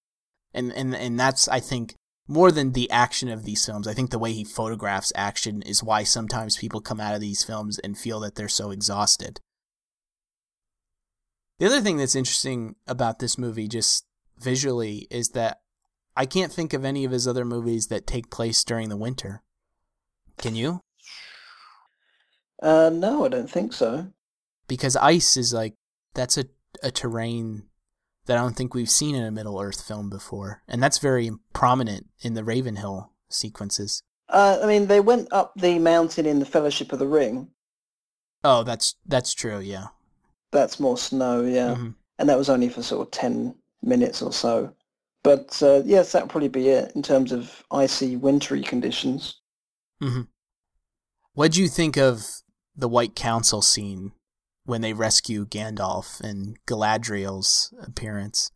And 0.52 0.72
and 0.72 0.94
and 0.94 1.20
that's 1.20 1.48
I 1.48 1.60
think 1.60 1.94
more 2.28 2.50
than 2.50 2.72
the 2.72 2.90
action 2.90 3.28
of 3.28 3.44
these 3.44 3.64
films, 3.64 3.86
I 3.86 3.94
think 3.94 4.10
the 4.10 4.18
way 4.18 4.32
he 4.32 4.44
photographs 4.44 5.12
action 5.14 5.62
is 5.62 5.82
why 5.82 6.02
sometimes 6.02 6.56
people 6.56 6.80
come 6.80 7.00
out 7.00 7.14
of 7.14 7.20
these 7.20 7.44
films 7.44 7.78
and 7.78 7.96
feel 7.96 8.20
that 8.20 8.34
they're 8.34 8.48
so 8.48 8.70
exhausted. 8.70 9.40
The 11.58 11.66
other 11.66 11.80
thing 11.80 11.96
that's 11.96 12.16
interesting 12.16 12.76
about 12.86 13.18
this 13.18 13.38
movie, 13.38 13.68
just 13.68 14.04
visually, 14.38 15.06
is 15.10 15.30
that 15.30 15.60
I 16.16 16.26
can't 16.26 16.52
think 16.52 16.72
of 16.72 16.84
any 16.84 17.04
of 17.04 17.12
his 17.12 17.28
other 17.28 17.44
movies 17.44 17.86
that 17.86 18.06
take 18.06 18.30
place 18.30 18.64
during 18.64 18.88
the 18.88 18.96
winter. 18.96 19.42
Can 20.38 20.54
you? 20.54 20.80
Uh, 22.62 22.90
no, 22.92 23.24
I 23.24 23.28
don't 23.28 23.50
think 23.50 23.72
so. 23.72 24.08
Because 24.66 24.96
ice 24.96 25.36
is 25.36 25.52
like 25.52 25.74
that's 26.14 26.36
a 26.36 26.46
a 26.82 26.90
terrain 26.90 27.64
that 28.26 28.36
I 28.36 28.40
don't 28.40 28.56
think 28.56 28.74
we've 28.74 28.90
seen 28.90 29.14
in 29.14 29.24
a 29.24 29.30
Middle 29.30 29.60
Earth 29.60 29.82
film 29.82 30.10
before, 30.10 30.62
and 30.68 30.82
that's 30.82 30.98
very 30.98 31.30
prominent 31.52 32.06
in 32.20 32.34
the 32.34 32.44
Ravenhill 32.44 33.12
sequences. 33.28 34.02
Uh, 34.28 34.58
I 34.62 34.66
mean, 34.66 34.86
they 34.86 35.00
went 35.00 35.32
up 35.32 35.52
the 35.56 35.78
mountain 35.78 36.26
in 36.26 36.40
the 36.40 36.46
Fellowship 36.46 36.92
of 36.92 36.98
the 36.98 37.06
Ring. 37.06 37.48
Oh, 38.44 38.62
that's 38.62 38.94
that's 39.06 39.34
true. 39.34 39.60
Yeah, 39.60 39.86
that's 40.52 40.78
more 40.80 40.98
snow. 40.98 41.42
Yeah, 41.42 41.74
mm-hmm. 41.74 41.90
and 42.18 42.28
that 42.28 42.38
was 42.38 42.48
only 42.48 42.68
for 42.68 42.82
sort 42.82 43.06
of 43.06 43.12
ten 43.12 43.54
minutes 43.82 44.22
or 44.22 44.32
so. 44.32 44.72
But 45.22 45.60
uh, 45.62 45.82
yes, 45.84 46.12
that'd 46.12 46.30
probably 46.30 46.48
be 46.48 46.68
it 46.68 46.92
in 46.94 47.02
terms 47.02 47.32
of 47.32 47.64
icy, 47.70 48.16
wintry 48.16 48.62
conditions. 48.62 49.40
Mm-hmm. 50.02 50.22
What 51.34 51.52
do 51.52 51.62
you 51.62 51.68
think 51.68 51.96
of 51.96 52.26
the 52.76 52.88
White 52.88 53.14
Council 53.14 53.62
scene 53.62 54.12
when 54.66 54.82
they 54.82 54.92
rescue 54.92 55.46
Gandalf 55.46 56.20
and 56.20 56.58
Galadriel's 56.66 57.72
appearance. 57.82 58.50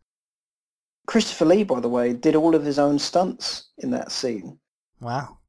Christopher 1.07 1.45
Lee, 1.45 1.63
by 1.63 1.79
the 1.79 1.89
way, 1.89 2.13
did 2.13 2.35
all 2.35 2.55
of 2.55 2.63
his 2.63 2.77
own 2.77 2.99
stunts 2.99 3.69
in 3.79 3.91
that 3.91 4.11
scene. 4.11 4.59
Wow. 4.99 5.39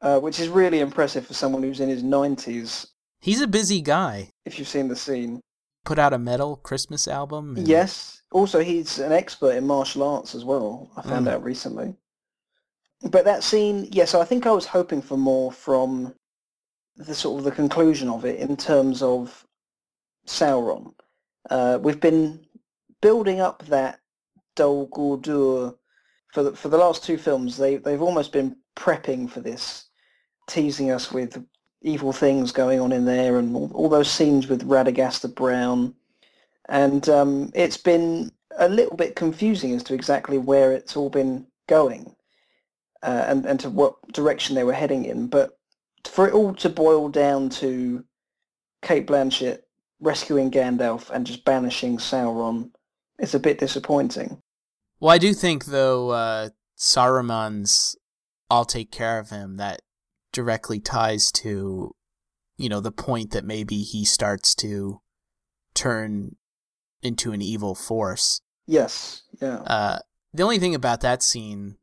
Uh, 0.00 0.20
which 0.20 0.38
is 0.38 0.48
really 0.48 0.80
impressive 0.80 1.26
for 1.26 1.34
someone 1.34 1.62
who's 1.62 1.80
in 1.80 1.88
his 1.88 2.02
90s. 2.02 2.86
He's 3.20 3.40
a 3.40 3.48
busy 3.48 3.80
guy. 3.80 4.30
If 4.44 4.58
you've 4.58 4.68
seen 4.68 4.88
the 4.88 4.96
scene. 4.96 5.40
Put 5.84 5.98
out 5.98 6.12
a 6.12 6.18
metal 6.18 6.56
Christmas 6.56 7.08
album. 7.08 7.56
And... 7.56 7.66
Yes. 7.66 8.22
Also, 8.30 8.60
he's 8.60 8.98
an 8.98 9.12
expert 9.12 9.56
in 9.56 9.66
martial 9.66 10.02
arts 10.02 10.34
as 10.34 10.44
well, 10.44 10.90
I 10.96 11.02
found 11.02 11.26
mm. 11.26 11.30
out 11.30 11.42
recently. 11.42 11.94
But 13.02 13.24
that 13.24 13.42
scene, 13.42 13.88
yeah, 13.90 14.04
so 14.04 14.20
I 14.20 14.24
think 14.24 14.46
I 14.46 14.52
was 14.52 14.66
hoping 14.66 15.00
for 15.00 15.16
more 15.16 15.50
from 15.50 16.14
the 16.96 17.14
sort 17.14 17.38
of 17.38 17.44
the 17.44 17.52
conclusion 17.52 18.08
of 18.08 18.24
it 18.24 18.38
in 18.38 18.56
terms 18.56 19.02
of 19.02 19.46
Sauron. 20.28 20.92
Uh, 21.50 21.78
we've 21.80 22.00
been 22.00 22.40
building 23.00 23.40
up 23.40 23.64
that 23.66 24.00
Dol 24.56 24.88
Guldur 24.88 25.74
for 26.32 26.42
the, 26.42 26.52
for 26.54 26.68
the 26.68 26.78
last 26.78 27.04
two 27.04 27.16
films. 27.16 27.56
They 27.56 27.76
they've 27.76 28.02
almost 28.02 28.32
been 28.32 28.56
prepping 28.76 29.30
for 29.30 29.40
this, 29.40 29.88
teasing 30.46 30.90
us 30.90 31.10
with 31.10 31.42
evil 31.82 32.12
things 32.12 32.52
going 32.52 32.80
on 32.80 32.92
in 32.92 33.04
there 33.04 33.38
and 33.38 33.54
all, 33.54 33.70
all 33.72 33.88
those 33.88 34.10
scenes 34.10 34.48
with 34.48 34.68
Radagast 34.68 35.20
the 35.22 35.28
Brown, 35.28 35.94
and 36.68 37.08
um, 37.08 37.50
it's 37.54 37.76
been 37.76 38.30
a 38.58 38.68
little 38.68 38.96
bit 38.96 39.16
confusing 39.16 39.72
as 39.72 39.82
to 39.84 39.94
exactly 39.94 40.38
where 40.38 40.72
it's 40.72 40.96
all 40.96 41.10
been 41.10 41.46
going, 41.68 42.14
uh, 43.02 43.24
and 43.28 43.46
and 43.46 43.60
to 43.60 43.70
what 43.70 43.94
direction 44.12 44.54
they 44.54 44.64
were 44.64 44.72
heading 44.72 45.04
in. 45.06 45.28
But 45.28 45.58
for 46.04 46.28
it 46.28 46.34
all 46.34 46.54
to 46.56 46.68
boil 46.68 47.08
down 47.08 47.48
to 47.50 48.04
Cate 48.82 49.06
Blanchett 49.06 49.60
rescuing 50.00 50.50
Gandalf 50.50 51.10
and 51.10 51.26
just 51.26 51.44
banishing 51.44 51.98
Sauron 51.98 52.70
is 53.18 53.34
a 53.34 53.40
bit 53.40 53.58
disappointing. 53.58 54.42
Well, 55.00 55.12
I 55.12 55.18
do 55.18 55.32
think 55.32 55.66
though 55.66 56.10
uh, 56.10 56.48
Saruman's 56.76 57.96
"I'll 58.50 58.64
take 58.64 58.90
care 58.90 59.18
of 59.18 59.30
him" 59.30 59.56
that 59.56 59.82
directly 60.32 60.80
ties 60.80 61.32
to, 61.32 61.94
you 62.56 62.68
know, 62.68 62.80
the 62.80 62.92
point 62.92 63.30
that 63.32 63.44
maybe 63.44 63.82
he 63.82 64.04
starts 64.04 64.54
to 64.56 65.00
turn 65.74 66.36
into 67.02 67.32
an 67.32 67.42
evil 67.42 67.74
force. 67.74 68.40
Yes. 68.66 69.22
Yeah. 69.40 69.58
Uh, 69.60 69.98
the 70.34 70.42
only 70.42 70.58
thing 70.58 70.74
about 70.74 71.00
that 71.00 71.22
scene, 71.22 71.76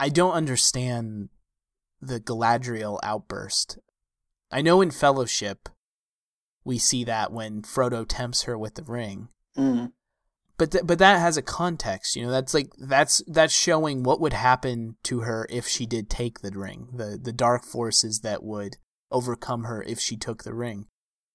I 0.00 0.08
don't 0.08 0.32
understand 0.32 1.28
the 2.00 2.20
Galadriel 2.20 2.98
outburst. 3.02 3.78
I 4.50 4.62
know 4.62 4.80
in 4.80 4.90
Fellowship 4.90 5.68
we 6.66 6.78
see 6.78 7.04
that 7.04 7.32
when 7.32 7.62
Frodo 7.62 8.04
tempts 8.06 8.42
her 8.42 8.58
with 8.58 8.74
the 8.74 8.82
ring. 8.82 9.28
Mm. 9.56 9.92
But 10.58 10.72
th- 10.72 10.86
but 10.86 10.98
that 10.98 11.20
has 11.20 11.36
a 11.36 11.42
context, 11.42 12.16
you 12.16 12.24
know. 12.24 12.30
That's 12.30 12.52
like 12.52 12.72
that's 12.76 13.22
that's 13.28 13.54
showing 13.54 14.02
what 14.02 14.20
would 14.20 14.32
happen 14.32 14.96
to 15.04 15.20
her 15.20 15.46
if 15.48 15.68
she 15.68 15.86
did 15.86 16.10
take 16.10 16.40
the 16.40 16.50
ring. 16.50 16.88
The 16.92 17.18
the 17.22 17.32
dark 17.32 17.64
forces 17.64 18.20
that 18.20 18.42
would 18.42 18.76
overcome 19.10 19.64
her 19.64 19.82
if 19.82 20.00
she 20.00 20.16
took 20.16 20.42
the 20.42 20.54
ring. 20.54 20.86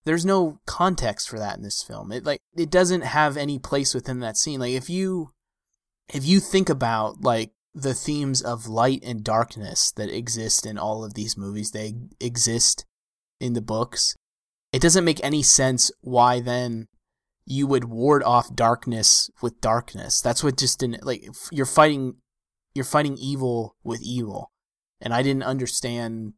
There's 0.03 0.25
no 0.25 0.59
context 0.65 1.29
for 1.29 1.39
that 1.39 1.55
in 1.55 1.63
this 1.63 1.81
film. 1.81 2.11
It 2.11 2.25
like 2.25 2.39
it 2.57 2.69
doesn't 2.69 3.01
have 3.01 3.37
any 3.37 3.57
place 3.57 3.93
within 3.93 4.19
that 4.19 4.37
scene. 4.37 4.59
Like 4.59 4.73
if 4.73 4.89
you 4.89 5.29
if 6.09 6.25
you 6.25 6.39
think 6.39 6.67
about 6.67 7.21
like 7.21 7.51
the 7.73 7.93
themes 7.93 8.41
of 8.41 8.67
light 8.67 9.01
and 9.05 9.23
darkness 9.23 9.91
that 9.93 10.09
exist 10.09 10.65
in 10.65 10.77
all 10.77 11.05
of 11.05 11.13
these 11.13 11.37
movies, 11.37 11.71
they 11.71 11.93
exist 12.19 12.85
in 13.39 13.53
the 13.53 13.61
books 13.61 14.15
it 14.71 14.81
doesn't 14.81 15.05
make 15.05 15.23
any 15.23 15.43
sense 15.43 15.91
why 16.01 16.39
then 16.39 16.87
you 17.45 17.67
would 17.67 17.85
ward 17.85 18.23
off 18.23 18.55
darkness 18.55 19.29
with 19.41 19.59
darkness. 19.61 20.21
That's 20.21 20.43
what 20.43 20.57
just 20.57 20.79
didn't 20.79 21.05
like 21.05 21.25
you're 21.51 21.65
fighting 21.65 22.15
you're 22.73 22.85
fighting 22.85 23.17
evil 23.17 23.75
with 23.83 24.01
evil. 24.01 24.51
And 25.01 25.13
I 25.13 25.23
didn't 25.23 25.43
understand 25.43 26.33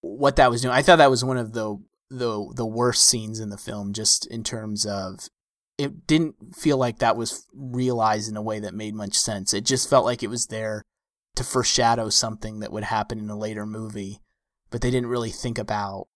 what 0.00 0.36
that 0.36 0.50
was 0.50 0.62
doing. 0.62 0.72
I 0.72 0.82
thought 0.82 0.96
that 0.96 1.10
was 1.10 1.24
one 1.24 1.36
of 1.36 1.52
the 1.52 1.76
the 2.08 2.52
the 2.54 2.66
worst 2.66 3.04
scenes 3.04 3.40
in 3.40 3.50
the 3.50 3.58
film 3.58 3.92
just 3.92 4.26
in 4.26 4.42
terms 4.42 4.86
of 4.86 5.28
it 5.78 6.06
didn't 6.06 6.56
feel 6.56 6.76
like 6.76 6.98
that 6.98 7.16
was 7.16 7.46
realized 7.54 8.30
in 8.30 8.36
a 8.36 8.42
way 8.42 8.60
that 8.60 8.74
made 8.74 8.94
much 8.94 9.14
sense. 9.14 9.54
It 9.54 9.64
just 9.64 9.88
felt 9.88 10.04
like 10.04 10.22
it 10.22 10.30
was 10.30 10.46
there 10.46 10.82
to 11.36 11.44
foreshadow 11.44 12.10
something 12.10 12.60
that 12.60 12.72
would 12.72 12.84
happen 12.84 13.18
in 13.18 13.30
a 13.30 13.38
later 13.38 13.64
movie, 13.64 14.20
but 14.70 14.82
they 14.82 14.90
didn't 14.90 15.08
really 15.08 15.30
think 15.30 15.58
about 15.58 16.08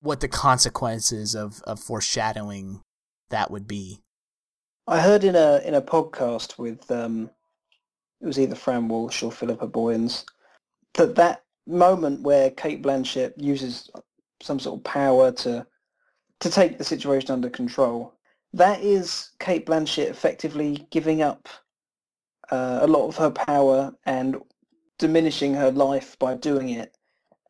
what 0.00 0.20
the 0.20 0.28
consequences 0.28 1.34
of, 1.34 1.62
of 1.62 1.80
foreshadowing 1.80 2.80
that 3.30 3.50
would 3.50 3.66
be. 3.66 4.00
I 4.86 5.00
heard 5.00 5.24
in 5.24 5.34
a 5.34 5.60
in 5.64 5.74
a 5.74 5.82
podcast 5.82 6.58
with 6.58 6.88
um, 6.92 7.28
it 8.20 8.26
was 8.26 8.38
either 8.38 8.54
Fran 8.54 8.86
Walsh 8.86 9.22
or 9.22 9.32
Philippa 9.32 9.66
Boyens 9.66 10.24
that 10.94 11.14
that 11.16 11.44
moment 11.66 12.22
where 12.22 12.50
Cate 12.50 12.82
Blanchett 12.82 13.32
uses 13.36 13.90
some 14.42 14.58
sort 14.58 14.78
of 14.78 14.84
power 14.84 15.32
to 15.32 15.66
to 16.40 16.50
take 16.50 16.76
the 16.76 16.84
situation 16.84 17.30
under 17.30 17.48
control, 17.48 18.14
that 18.52 18.80
is 18.82 19.30
Cate 19.38 19.66
Blanchett 19.66 20.08
effectively 20.08 20.86
giving 20.90 21.22
up 21.22 21.48
uh, 22.50 22.80
a 22.82 22.86
lot 22.86 23.08
of 23.08 23.16
her 23.16 23.30
power 23.30 23.92
and 24.04 24.36
diminishing 24.98 25.54
her 25.54 25.70
life 25.70 26.18
by 26.18 26.34
doing 26.34 26.70
it, 26.70 26.96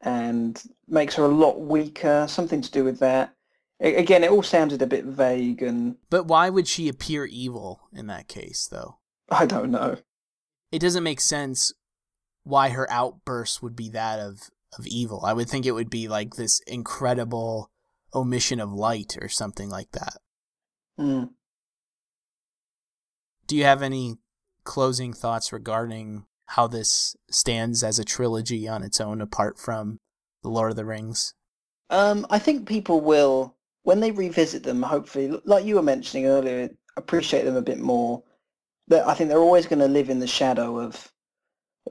and 0.03 0.63
makes 0.89 1.15
her 1.15 1.25
a 1.25 1.29
lot 1.29 1.61
weaker. 1.61 2.27
Something 2.29 2.61
to 2.63 2.71
do 2.71 2.85
with 2.85 2.99
that. 3.01 3.35
Again, 3.79 4.25
it 4.25 4.31
all 4.31 4.43
sounded 4.43 4.81
a 4.81 4.87
bit 4.87 5.05
vague 5.05 5.63
and. 5.63 5.97
But 6.09 6.27
why 6.27 6.49
would 6.49 6.67
she 6.67 6.89
appear 6.89 7.27
evil 7.27 7.89
in 7.93 8.07
that 8.07 8.29
case, 8.29 8.67
though? 8.71 8.99
I 9.31 9.45
don't 9.45 9.71
know. 9.71 9.99
It 10.73 10.79
doesn't 10.79 11.03
make 11.03 11.21
sense 11.21 11.73
why 12.45 12.71
her 12.71 12.91
outburst 12.91 13.63
would 13.63 13.77
be 13.77 13.91
that 13.91 14.19
of 14.19 14.51
of 14.79 14.87
evil. 14.87 15.25
I 15.25 15.33
would 15.33 15.49
think 15.49 15.67
it 15.67 15.73
would 15.73 15.91
be 15.91 16.09
like 16.09 16.35
this 16.35 16.61
incredible 16.67 17.71
omission 18.15 18.61
of 18.61 18.73
light 18.73 19.17
or 19.21 19.29
something 19.29 19.69
like 19.69 19.91
that. 19.93 20.19
Mm. 20.99 21.31
Do 23.47 23.57
you 23.57 23.65
have 23.65 23.83
any 23.83 24.17
closing 24.65 25.13
thoughts 25.13 25.53
regarding 25.53 26.27
how 26.47 26.67
this 26.67 27.17
stands 27.31 27.83
as 27.83 27.99
a 27.99 28.05
trilogy 28.05 28.69
on 28.69 28.83
its 28.83 29.01
own 29.01 29.21
apart 29.21 29.59
from 29.59 29.99
The 30.43 30.49
Lord 30.49 30.71
of 30.71 30.77
the 30.77 30.85
Rings? 30.85 31.35
Um, 31.91 32.27
I 32.31 32.39
think 32.39 32.69
people 32.69 33.01
will, 33.01 33.55
when 33.83 34.01
they 34.01 34.11
revisit 34.11 34.63
them, 34.63 34.83
hopefully, 34.83 35.41
like 35.45 35.65
you 35.65 35.77
were 35.77 35.83
mentioning 35.83 36.27
earlier, 36.27 36.71
appreciate 36.97 37.45
them 37.45 37.57
a 37.57 37.63
bit 37.63 37.79
more. 37.79 38.23
That 38.89 39.07
I 39.07 39.15
think 39.15 39.29
they're 39.29 39.39
always 39.39 39.67
going 39.67 39.81
to 39.81 39.89
live 39.89 40.11
in 40.11 40.21
the 40.21 40.27
shadow 40.27 40.79
of 40.79 41.13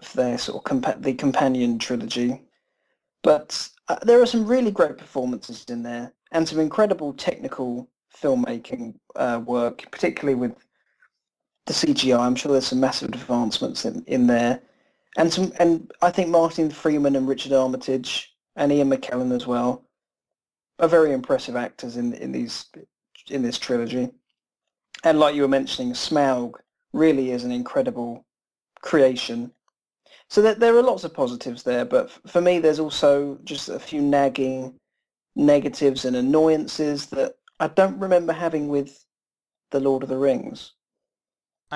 of 0.01 0.11
their 0.13 0.37
sort 0.37 0.57
of 0.57 0.69
compa- 0.69 1.01
the 1.01 1.13
companion 1.13 1.79
trilogy. 1.79 2.41
But 3.23 3.69
uh, 3.87 3.97
there 4.03 4.21
are 4.21 4.25
some 4.25 4.45
really 4.45 4.71
great 4.71 4.97
performances 4.97 5.65
in 5.69 5.83
there 5.83 6.13
and 6.31 6.47
some 6.47 6.59
incredible 6.59 7.13
technical 7.13 7.89
filmmaking 8.15 8.95
uh, 9.15 9.41
work, 9.45 9.89
particularly 9.91 10.35
with 10.35 10.64
the 11.66 11.74
CGI. 11.74 12.20
I'm 12.20 12.36
sure 12.36 12.51
there's 12.51 12.68
some 12.68 12.80
massive 12.80 13.09
advancements 13.09 13.86
in, 13.86 14.03
in 14.07 14.28
there. 14.28 14.61
And 15.18 15.32
some, 15.32 15.51
and 15.59 15.91
I 16.01 16.11
think 16.11 16.30
Martin 16.30 16.70
Freeman 16.70 17.16
and 17.16 17.28
Richard 17.28 17.53
Armitage 17.53 18.34
and 18.55 18.72
Ian 18.72 18.89
McKellen 18.89 19.34
as 19.34 19.47
well 19.47 19.84
are 20.80 20.88
very 20.88 21.13
impressive 21.13 21.55
actors 21.55 21.97
in 21.97 22.13
in 22.13 22.32
these 22.32 22.66
in 23.30 23.41
this 23.41 23.57
trilogy. 23.57 24.09
And 25.03 25.20
like 25.20 25.36
you 25.36 25.41
were 25.43 25.47
mentioning, 25.47 25.93
Smaug 25.93 26.53
really 26.93 27.32
is 27.32 27.43
an 27.43 27.51
incredible 27.51 28.26
creation 28.82 29.51
so 30.30 30.41
there, 30.41 30.55
there 30.55 30.76
are 30.76 30.84
lots 30.84 31.03
of 31.03 31.13
positives 31.13 31.63
there, 31.63 31.86
but 31.86 32.09
for 32.28 32.41
me, 32.41 32.59
there's 32.59 32.80
also 32.80 33.38
just 33.43 33.70
a 33.70 33.80
few 33.80 34.01
nagging 34.01 34.80
negatives 35.36 36.05
and 36.05 36.16
annoyances 36.16 37.07
that 37.07 37.36
I 37.59 37.68
don't 37.68 37.99
remember 37.99 38.34
having 38.34 38.68
with 38.68 39.05
The 39.72 39.80
Lord 39.80 40.03
of 40.03 40.09
the 40.09 40.18
Rings. 40.18 40.74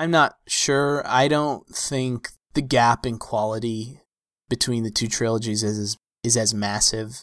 I'm 0.00 0.10
not 0.10 0.36
sure. 0.48 1.02
I 1.06 1.28
don't 1.28 1.66
think 1.68 2.30
the 2.54 2.62
gap 2.62 3.04
in 3.04 3.18
quality 3.18 4.00
between 4.48 4.82
the 4.82 4.90
two 4.90 5.08
trilogies 5.08 5.62
is 5.62 5.98
is 6.24 6.38
as 6.38 6.54
massive 6.54 7.22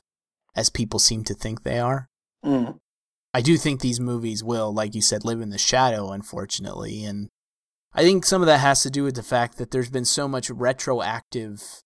as 0.55 0.69
people 0.69 0.99
seem 0.99 1.23
to 1.23 1.33
think 1.33 1.63
they 1.63 1.79
are. 1.79 2.07
Mm. 2.45 2.77
I 3.33 3.41
do 3.41 3.57
think 3.57 3.81
these 3.81 3.99
movies 3.99 4.43
will, 4.43 4.71
like 4.71 4.93
you 4.93 5.01
said, 5.01 5.25
live 5.25 5.41
in 5.41 5.49
the 5.49 5.57
shadow, 5.57 6.11
unfortunately, 6.11 7.03
and 7.03 7.29
I 7.93 8.03
think 8.03 8.25
some 8.25 8.43
of 8.43 8.45
that 8.45 8.59
has 8.59 8.83
to 8.83 8.91
do 8.91 9.03
with 9.03 9.15
the 9.15 9.23
fact 9.23 9.57
that 9.57 9.71
there's 9.71 9.89
been 9.89 10.05
so 10.05 10.27
much 10.27 10.51
retroactive 10.51 11.81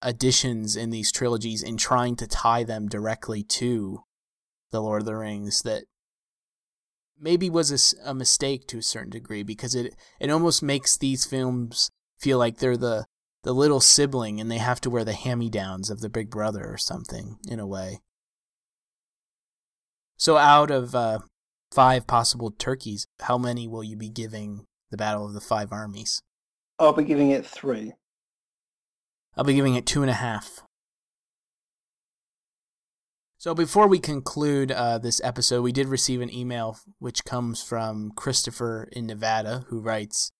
additions 0.00 0.76
in 0.76 0.90
these 0.90 1.10
trilogies 1.10 1.60
in 1.60 1.76
trying 1.76 2.14
to 2.14 2.28
tie 2.28 2.62
them 2.62 2.86
directly 2.86 3.42
to 3.42 4.04
the 4.70 4.80
Lord 4.80 5.02
of 5.02 5.06
the 5.06 5.16
Rings 5.16 5.62
that 5.62 5.86
maybe 7.20 7.50
was 7.50 7.94
a, 8.04 8.10
a, 8.10 8.14
mistake 8.14 8.66
to 8.66 8.78
a 8.78 8.82
certain 8.82 9.10
degree 9.10 9.42
because 9.42 9.74
it 9.74 9.94
it 10.18 10.30
almost 10.30 10.62
makes 10.62 10.96
these 10.96 11.24
films 11.24 11.90
feel 12.18 12.38
like 12.38 12.58
they're 12.58 12.76
the 12.76 13.06
the 13.42 13.52
little 13.52 13.80
sibling 13.80 14.40
and 14.40 14.50
they 14.50 14.58
have 14.58 14.80
to 14.82 14.90
wear 14.90 15.04
the 15.04 15.14
hand-me-downs 15.14 15.88
of 15.90 16.00
the 16.00 16.10
big 16.10 16.30
brother 16.30 16.66
or 16.66 16.76
something 16.76 17.38
in 17.48 17.58
a 17.58 17.66
way. 17.66 18.00
So 20.18 20.36
out 20.36 20.70
of 20.70 20.94
uh, 20.94 21.20
five 21.72 22.06
possible 22.06 22.50
turkeys, 22.50 23.06
how 23.20 23.38
many 23.38 23.66
will 23.66 23.82
you 23.82 23.96
be 23.96 24.10
giving 24.10 24.66
the 24.90 24.96
Battle 24.96 25.26
of 25.26 25.32
the 25.32 25.40
Five 25.40 25.72
Armies. 25.72 26.22
I'll 26.78 26.92
be 26.92 27.04
giving 27.04 27.30
it 27.30 27.46
three. 27.46 27.92
I'll 29.36 29.44
be 29.44 29.54
giving 29.54 29.76
it 29.76 29.86
two 29.86 30.02
and 30.02 30.10
a 30.10 30.14
half. 30.14 30.62
So 33.40 33.54
before 33.54 33.86
we 33.86 34.00
conclude 34.00 34.70
uh, 34.70 34.98
this 34.98 35.18
episode, 35.24 35.62
we 35.62 35.72
did 35.72 35.88
receive 35.88 36.20
an 36.20 36.30
email 36.30 36.78
which 36.98 37.24
comes 37.24 37.62
from 37.62 38.12
Christopher 38.14 38.86
in 38.92 39.06
Nevada, 39.06 39.64
who 39.68 39.80
writes, 39.80 40.30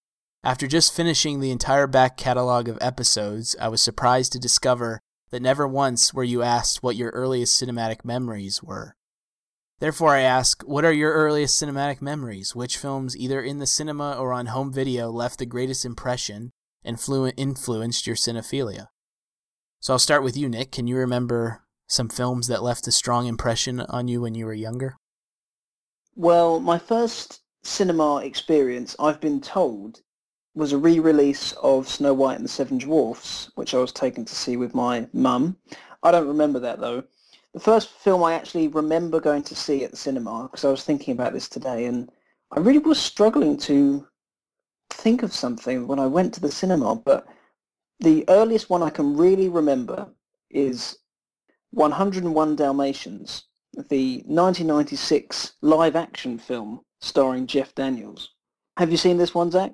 After 0.45 0.67
just 0.67 0.95
finishing 0.95 1.41
the 1.41 1.51
entire 1.51 1.87
back 1.87 2.19
catalog 2.19 2.69
of 2.69 2.77
episodes, 2.79 3.57
I 3.59 3.69
was 3.69 3.81
surprised 3.81 4.33
to 4.33 4.39
discover 4.39 5.01
that 5.31 5.41
never 5.41 5.67
once 5.67 6.13
were 6.13 6.25
you 6.25 6.43
asked 6.43 6.83
what 6.83 6.95
your 6.95 7.09
earliest 7.13 7.59
cinematic 7.59 8.05
memories 8.05 8.63
were. 8.63 8.95
Therefore, 9.79 10.15
I 10.15 10.21
ask, 10.21 10.61
what 10.65 10.85
are 10.85 10.93
your 10.93 11.15
earliest 11.15 11.59
cinematic 11.59 12.03
memories? 12.03 12.55
Which 12.55 12.77
films, 12.77 13.17
either 13.17 13.41
in 13.41 13.61
the 13.61 13.67
cinema 13.67 14.13
or 14.13 14.35
on 14.35 14.45
home 14.45 14.75
video, 14.75 15.11
left 15.11 15.39
the 15.39 15.47
greatest 15.47 15.87
impression 15.87 16.51
and 16.85 17.01
flu- 17.01 17.33
influenced 17.39 18.07
your 18.07 18.17
cinephilia? 18.17 18.89
So 19.81 19.95
I'll 19.95 19.99
start 19.99 20.23
with 20.23 20.37
you, 20.37 20.51
Nick. 20.51 20.71
Can 20.71 20.87
you 20.87 20.97
remember 20.97 21.63
some 21.91 22.09
films 22.09 22.47
that 22.47 22.63
left 22.63 22.87
a 22.87 22.93
strong 22.93 23.27
impression 23.27 23.81
on 23.81 24.09
you 24.09 24.23
when 24.23 24.35
you 24.35 24.47
were 24.47 24.55
younger? 24.55 24.97
Well, 26.17 26.61
my 26.61 26.79
first 26.79 27.41
cinema 27.63 28.19
experience, 28.19 28.97
I've 28.99 29.21
been 29.21 29.41
told, 29.41 30.01
was 30.55 30.73
a 30.73 30.79
re-release 30.79 31.53
of 31.63 31.89
Snow 31.89 32.15
White 32.15 32.37
and 32.37 32.45
the 32.45 32.49
Seven 32.49 32.79
Dwarfs, 32.79 33.51
which 33.57 33.75
I 33.75 33.79
was 33.79 33.93
taken 33.93 34.25
to 34.25 34.35
see 34.35 34.57
with 34.57 34.75
my 34.75 35.07
mum. 35.13 35.57
I 36.03 36.11
don't 36.11 36.29
remember 36.29 36.59
that 36.61 36.81
though 36.81 37.05
the 37.53 37.61
first 37.61 37.91
film 37.91 38.23
I 38.23 38.35
actually 38.35 38.69
remember 38.69 39.21
going 39.21 39.43
to 39.45 39.55
see 39.57 39.85
at 39.85 39.91
the 39.91 39.97
cinema, 39.97 40.45
because 40.45 40.65
I 40.65 40.71
was 40.71 40.85
thinking 40.85 41.13
about 41.13 41.33
this 41.33 41.49
today, 41.49 41.87
and 41.87 42.11
I 42.53 42.61
really 42.61 42.79
was 42.79 43.01
struggling 43.01 43.57
to 43.59 44.07
think 44.91 45.23
of 45.23 45.33
something 45.33 45.87
when 45.87 45.99
I 45.99 46.07
went 46.07 46.35
to 46.35 46.41
the 46.41 46.51
cinema, 46.51 46.95
but 46.95 47.27
the 47.99 48.25
earliest 48.29 48.71
one 48.71 48.83
I 48.83 48.91
can 48.91 49.17
really 49.17 49.49
remember 49.49 50.09
is 50.51 50.97
101 51.73 52.57
Dalmatians, 52.57 53.45
the 53.89 54.17
1996 54.27 55.53
live-action 55.63 56.39
film 56.39 56.81
starring 57.01 57.47
Jeff 57.47 57.75
Daniels. 57.75 58.31
Have 58.77 58.91
you 58.91 58.97
seen 58.97 59.19
this 59.19 59.35
one, 59.35 59.51
Zach? 59.51 59.73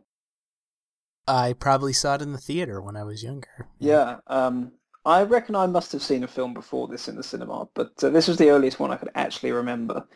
I 1.27 1.55
probably 1.55 1.93
saw 1.93 2.15
it 2.15 2.23
in 2.23 2.33
the 2.33 2.39
theater 2.39 2.81
when 2.81 2.97
I 2.97 3.05
was 3.05 3.23
younger. 3.23 3.69
Yeah, 3.79 4.19
um, 4.29 4.73
I 5.05 5.23
reckon 5.23 5.57
I 5.57 5.67
must 5.67 5.93
have 5.93 6.03
seen 6.03 6.23
a 6.23 6.29
film 6.29 6.55
before 6.55 6.89
this 6.89 7.09
in 7.09 7.17
the 7.17 7.23
cinema, 7.23 7.69
but 7.75 7.93
uh, 8.03 8.11
this 8.11 8.29
was 8.29 8.37
the 8.37 8.51
earliest 8.51 8.79
one 8.79 8.91
I 8.91 8.97
could 8.97 9.11
actually 9.15 9.53
remember. 9.53 10.07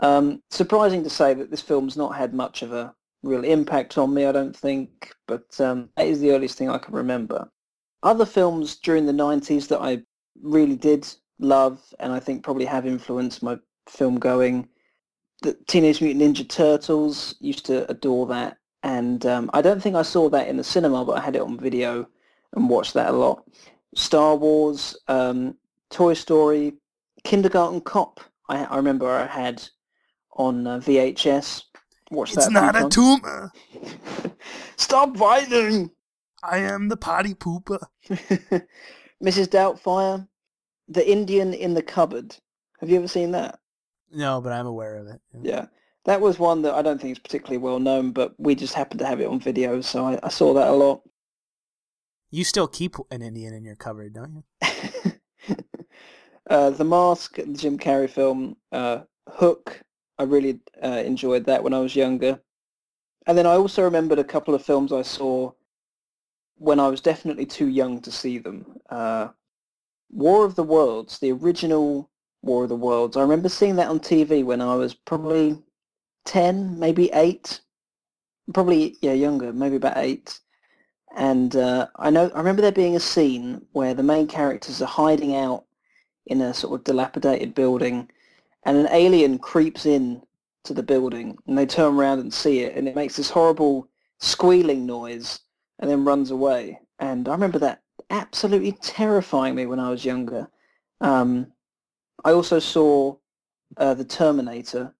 Um, 0.00 0.42
surprising 0.50 1.02
to 1.04 1.10
say 1.10 1.34
that 1.34 1.50
this 1.50 1.62
film's 1.62 1.96
not 1.96 2.16
had 2.16 2.34
much 2.34 2.62
of 2.62 2.72
a 2.72 2.94
real 3.22 3.44
impact 3.44 3.98
on 3.98 4.14
me, 4.14 4.26
I 4.26 4.32
don't 4.32 4.56
think, 4.56 5.12
but 5.26 5.58
um, 5.60 5.88
that 5.96 6.06
is 6.06 6.20
the 6.20 6.30
earliest 6.32 6.58
thing 6.58 6.68
I 6.68 6.78
can 6.78 6.94
remember. 6.94 7.50
Other 8.02 8.26
films 8.26 8.76
during 8.76 9.06
the 9.06 9.12
90s 9.12 9.68
that 9.68 9.80
I 9.80 10.02
really 10.42 10.76
did 10.76 11.06
love 11.38 11.82
and 11.98 12.12
I 12.12 12.20
think 12.20 12.42
probably 12.42 12.64
have 12.64 12.86
influenced 12.86 13.42
my 13.42 13.58
film 13.88 14.18
going, 14.18 14.68
the 15.42 15.56
Teenage 15.66 16.00
Mutant 16.00 16.36
Ninja 16.36 16.48
Turtles, 16.48 17.34
used 17.40 17.66
to 17.66 17.90
adore 17.90 18.26
that. 18.26 18.58
And 18.82 19.24
um, 19.26 19.50
I 19.54 19.62
don't 19.62 19.82
think 19.82 19.96
I 19.96 20.02
saw 20.02 20.28
that 20.30 20.48
in 20.48 20.56
the 20.56 20.64
cinema, 20.64 21.04
but 21.04 21.18
I 21.18 21.20
had 21.20 21.36
it 21.36 21.42
on 21.42 21.58
video 21.58 22.08
and 22.54 22.68
watched 22.68 22.94
that 22.94 23.10
a 23.10 23.12
lot. 23.12 23.44
Star 23.94 24.36
Wars, 24.36 24.96
um, 25.08 25.56
Toy 25.90 26.14
Story, 26.14 26.74
Kindergarten 27.24 27.80
Cop. 27.80 28.20
I, 28.48 28.64
I 28.64 28.76
remember 28.76 29.08
I 29.08 29.26
had 29.26 29.62
on 30.32 30.66
uh, 30.66 30.78
VHS. 30.78 31.64
Watched 32.10 32.36
it's 32.36 32.50
not 32.50 32.80
a 32.80 32.88
tumor. 32.88 33.52
Stop 34.76 35.16
whining. 35.16 35.90
I 36.42 36.58
am 36.58 36.88
the 36.88 36.96
potty 36.96 37.34
pooper. 37.34 37.84
Mrs. 39.22 39.48
Doubtfire, 39.48 40.26
The 40.88 41.08
Indian 41.08 41.54
in 41.54 41.74
the 41.74 41.82
Cupboard. 41.82 42.36
Have 42.80 42.88
you 42.88 42.96
ever 42.96 43.08
seen 43.08 43.32
that? 43.32 43.58
No, 44.10 44.40
but 44.40 44.52
I'm 44.52 44.66
aware 44.66 44.96
of 44.96 45.08
it. 45.08 45.20
Yeah. 45.42 45.66
That 46.04 46.20
was 46.20 46.38
one 46.38 46.62
that 46.62 46.74
I 46.74 46.82
don't 46.82 47.00
think 47.00 47.12
is 47.12 47.18
particularly 47.18 47.58
well 47.58 47.78
known, 47.78 48.12
but 48.12 48.34
we 48.38 48.54
just 48.54 48.74
happened 48.74 49.00
to 49.00 49.06
have 49.06 49.20
it 49.20 49.26
on 49.26 49.40
video, 49.40 49.80
so 49.80 50.06
I, 50.06 50.18
I 50.22 50.28
saw 50.28 50.54
that 50.54 50.68
a 50.68 50.72
lot. 50.72 51.02
You 52.30 52.44
still 52.44 52.68
keep 52.68 52.96
an 53.10 53.22
Indian 53.22 53.52
in 53.52 53.64
your 53.64 53.76
cupboard, 53.76 54.14
don't 54.14 54.44
you? 54.62 55.56
uh, 56.50 56.70
the 56.70 56.84
Mask, 56.84 57.36
the 57.36 57.52
Jim 57.52 57.78
Carrey 57.78 58.08
film, 58.08 58.56
uh, 58.72 59.00
Hook. 59.28 59.82
I 60.18 60.24
really 60.24 60.60
uh, 60.82 61.02
enjoyed 61.04 61.44
that 61.46 61.62
when 61.62 61.74
I 61.74 61.80
was 61.80 61.94
younger. 61.94 62.40
And 63.26 63.36
then 63.36 63.46
I 63.46 63.56
also 63.56 63.82
remembered 63.82 64.18
a 64.18 64.24
couple 64.24 64.54
of 64.54 64.64
films 64.64 64.92
I 64.92 65.02
saw 65.02 65.52
when 66.56 66.80
I 66.80 66.88
was 66.88 67.00
definitely 67.00 67.46
too 67.46 67.68
young 67.68 68.00
to 68.00 68.10
see 68.10 68.38
them. 68.38 68.78
War 70.10 70.44
of 70.44 70.54
the 70.54 70.62
Worlds, 70.62 71.18
the 71.18 71.32
original 71.32 72.10
War 72.42 72.64
of 72.64 72.68
the 72.68 72.76
Worlds. 72.76 73.16
I 73.16 73.22
remember 73.22 73.48
seeing 73.48 73.76
that 73.76 73.88
on 73.88 74.00
TV 74.00 74.44
when 74.44 74.60
I 74.60 74.74
was 74.74 74.94
probably 74.94 75.58
10, 76.24 76.78
maybe 76.78 77.10
8. 77.12 77.60
Probably, 78.54 78.96
yeah, 79.02 79.12
younger, 79.12 79.52
maybe 79.52 79.76
about 79.76 79.98
8. 79.98 80.38
And 81.16 81.56
uh, 81.56 81.88
I 81.96 82.10
know 82.10 82.30
I 82.34 82.38
remember 82.38 82.62
there 82.62 82.72
being 82.72 82.96
a 82.96 83.00
scene 83.00 83.66
where 83.72 83.94
the 83.94 84.02
main 84.02 84.26
characters 84.26 84.82
are 84.82 84.86
hiding 84.86 85.34
out 85.34 85.64
in 86.26 86.40
a 86.42 86.54
sort 86.54 86.78
of 86.78 86.84
dilapidated 86.84 87.54
building 87.54 88.10
and 88.64 88.76
an 88.76 88.88
alien 88.90 89.38
creeps 89.38 89.86
in 89.86 90.22
to 90.64 90.74
the 90.74 90.82
building 90.82 91.36
and 91.46 91.56
they 91.56 91.64
turn 91.64 91.94
around 91.94 92.18
and 92.18 92.32
see 92.32 92.60
it 92.60 92.76
and 92.76 92.86
it 92.86 92.94
makes 92.94 93.16
this 93.16 93.30
horrible 93.30 93.88
squealing 94.18 94.84
noise 94.84 95.40
and 95.78 95.90
then 95.90 96.04
runs 96.04 96.30
away. 96.30 96.78
And 96.98 97.28
I 97.28 97.32
remember 97.32 97.58
that 97.60 97.82
absolutely 98.10 98.72
terrifying 98.72 99.54
me 99.54 99.66
when 99.66 99.80
I 99.80 99.90
was 99.90 100.04
younger. 100.04 100.48
Um, 101.00 101.52
I 102.24 102.32
also 102.32 102.58
saw 102.58 103.16
uh, 103.76 103.94
The 103.94 104.04
Terminator 104.04 104.94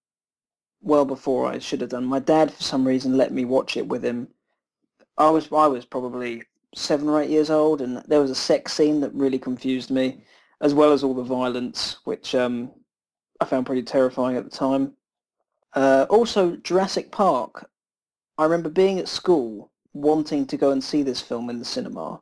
well 0.81 1.05
before 1.05 1.47
I 1.47 1.59
should 1.59 1.81
have 1.81 1.91
done. 1.91 2.05
My 2.05 2.21
dad, 2.21 2.53
for 2.53 2.63
some 2.63 2.87
reason, 2.87 3.17
let 3.17 3.33
me 3.33 3.45
watch 3.45 3.77
it 3.77 3.89
with 3.89 4.05
him. 4.05 4.29
I 5.17 5.31
was 5.31 5.49
I 5.53 5.67
was 5.67 5.85
probably 5.85 6.45
seven 6.75 7.09
or 7.09 7.21
eight 7.21 7.31
years 7.31 7.51
old, 7.51 7.81
and 7.81 7.99
there 8.07 8.21
was 8.21 8.31
a 8.31 8.37
sex 8.37 8.73
scene 8.73 9.01
that 9.01 9.13
really 9.15 9.39
confused 9.39 9.91
me, 9.91 10.23
as 10.61 10.75
well 10.75 10.93
as 10.93 11.03
all 11.03 11.15
the 11.15 11.23
violence, 11.23 11.97
which 12.05 12.35
um, 12.35 12.71
I 13.41 13.45
found 13.45 13.67
pretty 13.67 13.83
terrifying 13.83 14.37
at 14.37 14.45
the 14.45 14.51
time. 14.51 14.93
Uh, 15.75 16.07
also, 16.09 16.57
Jurassic 16.57 17.11
Park. 17.11 17.69
I 18.37 18.45
remember 18.45 18.69
being 18.69 19.01
at 19.01 19.09
school 19.09 19.73
wanting 19.95 20.47
to 20.47 20.57
go 20.57 20.71
and 20.71 20.83
see 20.83 21.03
this 21.03 21.21
film 21.21 21.51
in 21.51 21.59
the 21.59 21.65
cinema, 21.65 22.21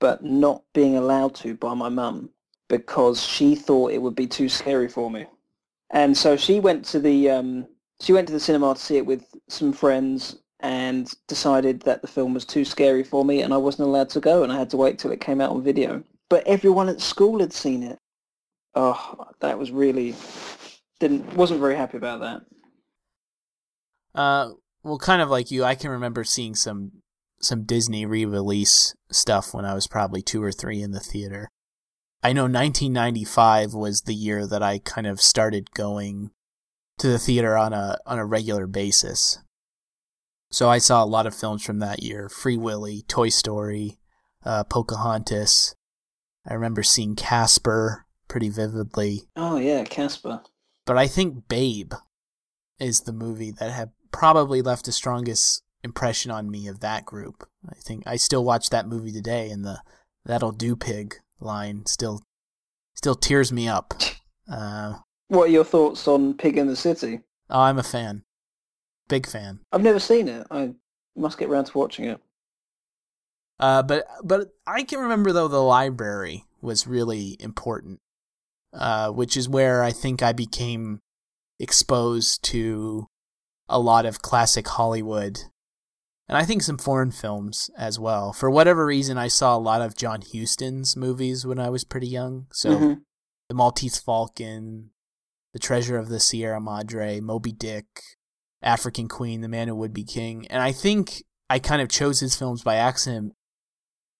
but 0.00 0.22
not 0.22 0.62
being 0.74 0.96
allowed 0.96 1.34
to 1.36 1.54
by 1.54 1.74
my 1.74 1.88
mum 1.88 2.30
because 2.68 3.22
she 3.22 3.54
thought 3.54 3.92
it 3.92 4.02
would 4.02 4.14
be 4.14 4.26
too 4.26 4.48
scary 4.48 4.88
for 4.88 5.10
me. 5.10 5.26
And 5.90 6.16
so 6.16 6.36
she 6.36 6.60
went 6.60 6.84
to 6.86 7.00
the 7.00 7.30
um, 7.30 7.66
she 8.00 8.12
went 8.12 8.26
to 8.28 8.32
the 8.32 8.40
cinema 8.40 8.74
to 8.74 8.80
see 8.80 8.96
it 8.96 9.06
with 9.06 9.24
some 9.48 9.72
friends 9.72 10.38
and 10.60 11.12
decided 11.28 11.80
that 11.82 12.02
the 12.02 12.08
film 12.08 12.34
was 12.34 12.44
too 12.44 12.64
scary 12.64 13.04
for 13.04 13.24
me 13.24 13.42
and 13.42 13.54
I 13.54 13.56
wasn't 13.56 13.88
allowed 13.88 14.10
to 14.10 14.20
go 14.20 14.42
and 14.42 14.52
I 14.52 14.58
had 14.58 14.70
to 14.70 14.76
wait 14.76 14.98
till 14.98 15.12
it 15.12 15.20
came 15.20 15.40
out 15.40 15.50
on 15.50 15.62
video. 15.62 16.02
But 16.28 16.46
everyone 16.46 16.88
at 16.88 17.00
school 17.00 17.40
had 17.40 17.52
seen 17.52 17.82
it. 17.82 17.98
Oh, 18.74 19.26
that 19.40 19.58
was 19.58 19.70
really 19.70 20.14
didn't 21.00 21.34
wasn't 21.34 21.60
very 21.60 21.76
happy 21.76 21.96
about 21.96 22.20
that. 22.20 22.42
Uh, 24.14 24.50
well, 24.82 24.98
kind 24.98 25.22
of 25.22 25.30
like 25.30 25.50
you, 25.50 25.64
I 25.64 25.74
can 25.74 25.90
remember 25.90 26.24
seeing 26.24 26.54
some 26.54 26.92
some 27.40 27.64
Disney 27.64 28.04
re-release 28.04 28.94
stuff 29.10 29.54
when 29.54 29.64
I 29.64 29.74
was 29.74 29.86
probably 29.86 30.22
two 30.22 30.42
or 30.42 30.52
three 30.52 30.82
in 30.82 30.92
the 30.92 31.00
theater. 31.00 31.48
I 32.22 32.32
know 32.32 32.42
1995 32.42 33.74
was 33.74 34.02
the 34.02 34.14
year 34.14 34.46
that 34.46 34.62
I 34.62 34.80
kind 34.80 35.06
of 35.06 35.20
started 35.20 35.70
going 35.72 36.30
to 36.98 37.06
the 37.06 37.18
theater 37.18 37.56
on 37.56 37.72
a 37.72 37.98
on 38.06 38.18
a 38.18 38.26
regular 38.26 38.66
basis. 38.66 39.38
So 40.50 40.68
I 40.68 40.78
saw 40.78 41.04
a 41.04 41.06
lot 41.06 41.26
of 41.26 41.34
films 41.34 41.64
from 41.64 41.78
that 41.78 42.02
year: 42.02 42.28
Free 42.28 42.56
Willy, 42.56 43.02
Toy 43.06 43.28
Story, 43.28 43.98
uh, 44.44 44.64
Pocahontas. 44.64 45.76
I 46.46 46.54
remember 46.54 46.82
seeing 46.82 47.14
Casper 47.14 48.06
pretty 48.26 48.48
vividly. 48.48 49.28
Oh 49.36 49.58
yeah, 49.58 49.84
Casper. 49.84 50.42
But 50.86 50.98
I 50.98 51.06
think 51.06 51.48
Babe 51.48 51.92
is 52.80 53.02
the 53.02 53.12
movie 53.12 53.50
that 53.52 53.70
had 53.70 53.90
probably 54.10 54.62
left 54.62 54.86
the 54.86 54.92
strongest 54.92 55.62
impression 55.82 56.30
on 56.30 56.50
me 56.50 56.68
of 56.68 56.80
that 56.80 57.04
group. 57.04 57.48
I 57.68 57.74
think 57.74 58.04
I 58.06 58.16
still 58.16 58.44
watch 58.44 58.70
that 58.70 58.88
movie 58.88 59.12
today, 59.12 59.50
and 59.50 59.64
the 59.64 59.82
"That'll 60.24 60.52
do, 60.52 60.76
pig" 60.76 61.16
line 61.40 61.86
still 61.86 62.22
still 62.94 63.14
tears 63.14 63.52
me 63.52 63.68
up. 63.68 63.94
Uh, 64.50 64.94
what 65.28 65.48
are 65.48 65.52
your 65.52 65.64
thoughts 65.64 66.08
on 66.08 66.34
Pig 66.34 66.56
in 66.56 66.66
the 66.66 66.76
City? 66.76 67.20
Oh, 67.50 67.60
I'm 67.60 67.78
a 67.78 67.82
fan, 67.82 68.24
big 69.08 69.26
fan. 69.26 69.60
I've 69.72 69.82
never 69.82 70.00
seen 70.00 70.28
it. 70.28 70.46
I 70.50 70.74
must 71.16 71.38
get 71.38 71.48
around 71.48 71.66
to 71.66 71.78
watching 71.78 72.06
it. 72.06 72.20
Uh, 73.60 73.82
but 73.82 74.06
but 74.22 74.48
I 74.66 74.84
can 74.84 75.00
remember 75.00 75.32
though 75.32 75.48
the 75.48 75.62
library 75.62 76.44
was 76.60 76.86
really 76.86 77.36
important, 77.40 78.00
uh, 78.72 79.10
which 79.10 79.36
is 79.36 79.48
where 79.48 79.82
I 79.82 79.90
think 79.90 80.22
I 80.22 80.32
became 80.32 81.00
exposed 81.58 82.42
to 82.44 83.06
a 83.68 83.78
lot 83.78 84.06
of 84.06 84.22
classic 84.22 84.66
Hollywood 84.68 85.40
and 86.28 86.36
I 86.36 86.44
think 86.44 86.62
some 86.62 86.78
foreign 86.78 87.10
films 87.10 87.70
as 87.78 87.98
well. 87.98 88.32
For 88.32 88.50
whatever 88.50 88.84
reason, 88.84 89.16
I 89.16 89.28
saw 89.28 89.56
a 89.56 89.58
lot 89.58 89.80
of 89.80 89.96
John 89.96 90.20
Huston's 90.32 90.96
movies 90.96 91.46
when 91.46 91.58
I 91.58 91.70
was 91.70 91.84
pretty 91.84 92.08
young. 92.08 92.46
So, 92.52 92.70
mm-hmm. 92.70 92.92
The 93.48 93.54
Maltese 93.54 93.98
Falcon, 93.98 94.90
The 95.54 95.58
Treasure 95.58 95.96
of 95.96 96.10
the 96.10 96.20
Sierra 96.20 96.60
Madre, 96.60 97.18
Moby 97.20 97.52
Dick, 97.52 97.86
African 98.62 99.08
Queen, 99.08 99.40
The 99.40 99.48
Man 99.48 99.68
Who 99.68 99.74
Would 99.76 99.94
Be 99.94 100.04
King. 100.04 100.46
And 100.50 100.62
I 100.62 100.70
think 100.70 101.22
I 101.48 101.58
kind 101.58 101.80
of 101.80 101.88
chose 101.88 102.20
his 102.20 102.36
films 102.36 102.62
by 102.62 102.76
accident. 102.76 103.32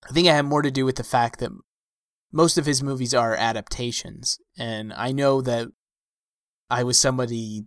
I 0.09 0.13
think 0.13 0.27
it 0.27 0.31
had 0.31 0.47
more 0.47 0.63
to 0.63 0.71
do 0.71 0.87
with 0.87 0.97
the 0.97 1.05
fact 1.05 1.41
that 1.41 1.51
most 2.33 2.57
of 2.57 2.65
his 2.65 2.83
movies 2.83 3.13
are 3.13 3.35
adaptations. 3.35 4.39
And 4.57 4.95
I 4.95 5.13
know 5.13 5.43
that 5.43 5.69
I 6.71 6.85
was 6.85 6.99
somebody 6.99 7.65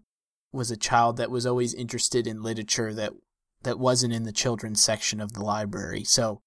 was 0.51 0.71
a 0.71 0.77
child 0.77 1.17
that 1.17 1.31
was 1.31 1.45
always 1.45 1.73
interested 1.73 2.25
in 2.25 2.41
literature 2.41 2.93
that 2.93 3.13
that 3.63 3.79
wasn't 3.79 4.13
in 4.13 4.23
the 4.23 4.31
children's 4.31 4.81
section 4.81 5.19
of 5.19 5.33
the 5.33 5.43
library. 5.43 6.03
So 6.03 6.41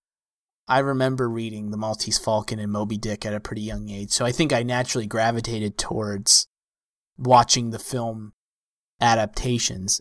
I 0.67 0.79
remember 0.79 1.29
reading 1.29 1.71
The 1.71 1.77
Maltese 1.77 2.19
Falcon 2.19 2.59
and 2.59 2.73
Moby 2.73 2.97
Dick 2.97 3.27
at 3.27 3.35
a 3.35 3.41
pretty 3.41 3.63
young 3.63 3.91
age. 3.91 4.11
So 4.11 4.25
I 4.25 4.33
think 4.33 4.53
I 4.53 4.63
naturally 4.63 5.07
gravitated 5.07 5.77
towards 5.77 6.47
watching 7.19 7.71
the 7.71 7.79
film 7.79 8.33
adaptations. 9.01 10.01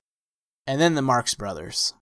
And 0.66 0.80
then 0.80 0.95
the 0.95 1.01
Marx 1.01 1.36
Brothers. 1.36 1.93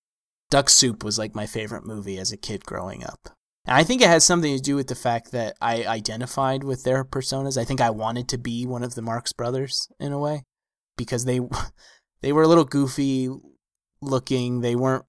Duck 0.51 0.69
Soup 0.69 1.03
was 1.03 1.17
like 1.17 1.33
my 1.33 1.47
favorite 1.47 1.85
movie 1.85 2.17
as 2.17 2.31
a 2.31 2.37
kid 2.37 2.65
growing 2.65 3.03
up. 3.03 3.29
And 3.65 3.75
I 3.75 3.83
think 3.83 4.01
it 4.01 4.07
has 4.07 4.23
something 4.23 4.55
to 4.55 4.61
do 4.61 4.75
with 4.75 4.87
the 4.87 4.95
fact 4.95 5.31
that 5.31 5.55
I 5.61 5.85
identified 5.85 6.63
with 6.63 6.83
their 6.83 7.03
personas. 7.05 7.59
I 7.59 7.63
think 7.63 7.79
I 7.79 7.89
wanted 7.89 8.27
to 8.29 8.37
be 8.37 8.65
one 8.65 8.83
of 8.83 8.95
the 8.95 9.01
Marx 9.01 9.33
Brothers 9.33 9.87
in 9.99 10.11
a 10.11 10.19
way 10.19 10.43
because 10.97 11.25
they 11.25 11.39
they 12.21 12.31
were 12.31 12.43
a 12.43 12.47
little 12.47 12.65
goofy, 12.65 13.29
looking. 14.01 14.61
They 14.61 14.75
weren't 14.75 15.05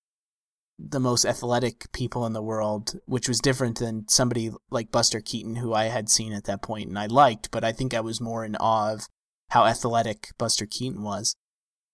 the 0.78 1.01
most 1.01 1.24
athletic 1.24 1.90
people 1.93 2.26
in 2.26 2.32
the 2.32 2.43
world, 2.43 2.99
which 3.07 3.28
was 3.28 3.40
different 3.40 3.78
than 3.78 4.09
somebody 4.09 4.51
like 4.70 4.90
Buster 4.90 5.20
Keaton, 5.20 5.57
who 5.57 5.72
I 5.72 5.84
had 5.84 6.09
seen 6.09 6.32
at 6.32 6.45
that 6.45 6.62
point 6.62 6.88
and 6.88 6.99
I 6.99 7.07
liked, 7.07 7.51
but 7.51 7.64
I 7.64 7.72
think 7.72 7.95
I 7.95 8.01
was 8.01 8.20
more 8.20 8.45
in 8.45 8.57
awe 8.57 8.93
of 8.93 9.09
how 9.51 9.64
athletic 9.64 10.30
Buster 10.38 10.66
Keaton 10.66 11.03
was. 11.03 11.36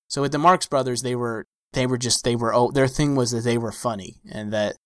So 0.08 0.22
with 0.22 0.32
the 0.32 0.38
Marx 0.38 0.66
Brothers, 0.66 1.02
they 1.02 1.14
were 1.14 1.46
they 1.72 1.86
were 1.86 1.98
just 1.98 2.24
they 2.24 2.36
were 2.36 2.54
oh 2.54 2.70
their 2.70 2.88
thing 2.88 3.14
was 3.14 3.30
that 3.32 3.44
they 3.44 3.58
were 3.58 3.72
funny 3.72 4.20
and 4.30 4.52
that 4.52 4.76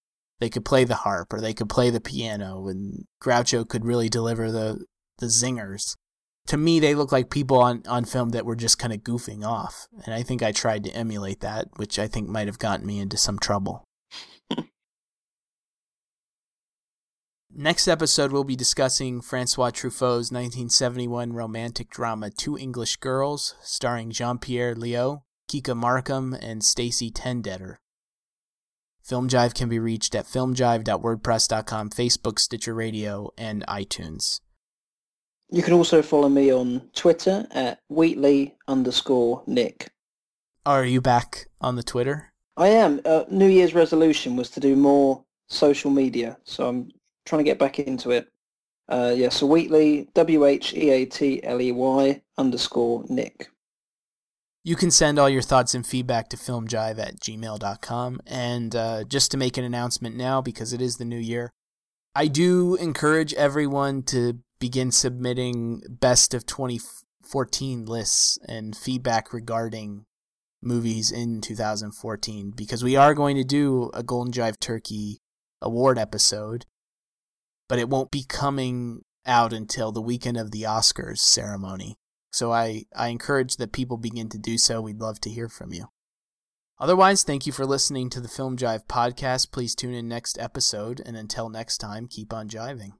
they 0.41 0.51
could 0.51 0.65
play 0.65 0.85
the 0.85 0.97
harp 0.97 1.33
or 1.33 1.41
they 1.41 1.55
could 1.55 1.69
play 1.69 1.91
the 1.91 2.01
piano 2.01 2.67
and 2.67 3.05
Groucho 3.23 3.69
could 3.69 3.85
really 3.85 4.09
deliver 4.09 4.51
the 4.51 4.85
the 5.19 5.27
zingers 5.27 5.95
to 6.47 6.57
me, 6.57 6.81
they 6.81 6.95
look 6.95 7.13
like 7.13 7.31
people 7.31 7.59
on, 7.59 7.83
on 7.87 8.05
film 8.05 8.31
that 8.31 8.45
were 8.45 8.57
just 8.57 8.79
kind 8.79 8.93
of 8.93 9.01
goofing 9.01 9.45
off. 9.45 9.87
And 10.05 10.15
I 10.15 10.23
think 10.23 10.43
I 10.43 10.53
tried 10.53 10.85
to 10.85 10.91
emulate 10.91 11.41
that, 11.41 11.69
which 11.77 11.99
I 11.99 12.09
think 12.09 12.29
might 12.29 12.47
have 12.47 12.59
gotten 12.59 12.87
me 12.87 12.99
into 12.99 13.17
some 13.17 13.39
trouble. 13.39 13.85
Next 17.55 17.87
episode, 17.87 18.33
we'll 18.33 18.45
be 18.45 18.57
discussing 18.57 19.21
Francois 19.21 19.71
Truffaut's 19.71 20.33
1971 20.33 21.33
romantic 21.33 21.91
drama 21.91 22.31
Two 22.31 22.57
English 22.59 22.97
Girls, 22.97 23.55
starring 23.63 24.11
Jean 24.11 24.39
Pierre 24.39 24.75
Léaud, 24.75 25.23
Kika 25.51 25.77
Markham, 25.77 26.33
and 26.33 26.65
Stacey 26.65 27.11
Tendeter. 27.11 27.79
Film 29.03 29.29
Jive 29.29 29.55
can 29.55 29.69
be 29.69 29.79
reached 29.79 30.15
at 30.15 30.27
filmjive.wordpress.com, 30.27 31.91
Facebook, 31.91 32.39
Stitcher 32.39 32.75
Radio, 32.75 33.31
and 33.37 33.67
iTunes. 33.67 34.41
You 35.53 35.63
can 35.63 35.75
also 35.75 36.01
follow 36.01 36.31
me 36.31 36.51
on 36.51 36.81
Twitter 36.95 37.47
at 37.51 37.79
Wheatley 37.91 38.57
underscore 38.69 39.43
Nick. 39.47 39.91
Are 40.65 40.83
you 40.83 41.03
back 41.03 41.47
on 41.61 41.77
the 41.77 41.83
Twitter? 41.83 42.33
I 42.57 42.69
am. 42.69 43.03
Uh, 43.05 43.25
New 43.31 43.49
Year's 43.49 43.75
resolution 43.75 44.35
was 44.35 44.49
to 44.51 44.61
do 44.61 44.75
more 44.75 45.23
social 45.49 45.91
media, 45.91 46.39
so 46.45 46.67
I'm 46.67 46.91
trying 47.27 47.41
to 47.41 47.45
get 47.45 47.59
back 47.59 47.79
into 47.79 48.13
it. 48.13 48.29
Uh, 48.89 49.13
yeah, 49.15 49.29
so 49.29 49.47
Wheatley, 49.47 50.09
W-H-E-A-T-L-E-Y 50.15 51.03
underscore 52.39 53.05
Nick. 53.11 53.51
You 54.65 54.77
can 54.77 54.91
send 54.91 55.19
all 55.19 55.29
your 55.29 55.43
thoughts 55.43 55.75
and 55.75 55.87
feedback 55.87 56.31
to 56.31 56.39
filmjive 56.39 56.99
at 56.99 57.21
gmail.com. 57.21 58.21
And 58.27 58.75
uh, 58.75 59.05
just 59.05 59.31
to 59.33 59.37
make 59.37 59.59
an 59.59 59.65
announcement 59.65 60.17
now, 60.17 60.41
because 60.41 60.73
it 60.73 60.81
is 60.81 60.97
the 60.97 61.05
new 61.05 61.19
year, 61.19 61.53
I 62.15 62.29
do 62.29 62.75
encourage 62.77 63.35
everyone 63.35 64.03
to 64.05 64.39
begin 64.63 64.93
submitting 64.93 65.83
best 65.89 66.33
of 66.33 66.47
2014 66.47 67.85
lists 67.85 68.39
and 68.47 68.77
feedback 68.77 69.33
regarding 69.33 70.05
movies 70.63 71.11
in 71.11 71.41
2014 71.41 72.53
because 72.55 72.85
we 72.85 72.95
are 72.95 73.13
going 73.13 73.37
to 73.37 73.43
do 73.43 73.91
a 73.93 74.05
Golden 74.05 74.33
Jive 74.33 74.61
Turkey 74.61 75.19
award 75.61 75.99
episode, 75.99 76.67
but 77.69 77.81
it 77.81 77.89
won't 77.89 78.13
be 78.13 78.23
coming 78.23 79.03
out 79.27 79.53
until 79.53 79.91
the 79.91 80.01
weekend 80.01 80.37
of 80.37 80.53
the 80.53 80.63
Oscars 80.63 81.19
ceremony. 81.19 81.97
So 82.31 82.53
I, 82.53 82.85
I 82.95 83.09
encourage 83.09 83.57
that 83.57 83.73
people 83.73 83.97
begin 83.97 84.29
to 84.29 84.39
do 84.39 84.59
so. 84.59 84.81
We'd 84.81 85.01
love 85.01 85.21
to 85.23 85.31
hear 85.31 85.49
from 85.49 85.73
you. 85.73 85.87
Otherwise, 86.79 87.25
thank 87.25 87.47
you 87.47 87.53
for 87.53 87.67
listening 87.67 88.11
to 88.11 88.21
the 88.21 88.29
Film 88.29 88.57
Jive 88.57 88.87
podcast. 88.87 89.51
Please 89.51 89.75
tune 89.75 89.93
in 89.93 90.07
next 90.07 90.39
episode, 90.39 91.03
and 91.05 91.17
until 91.17 91.49
next 91.49 91.79
time, 91.79 92.07
keep 92.07 92.33
on 92.33 92.49
jiving. 92.49 92.93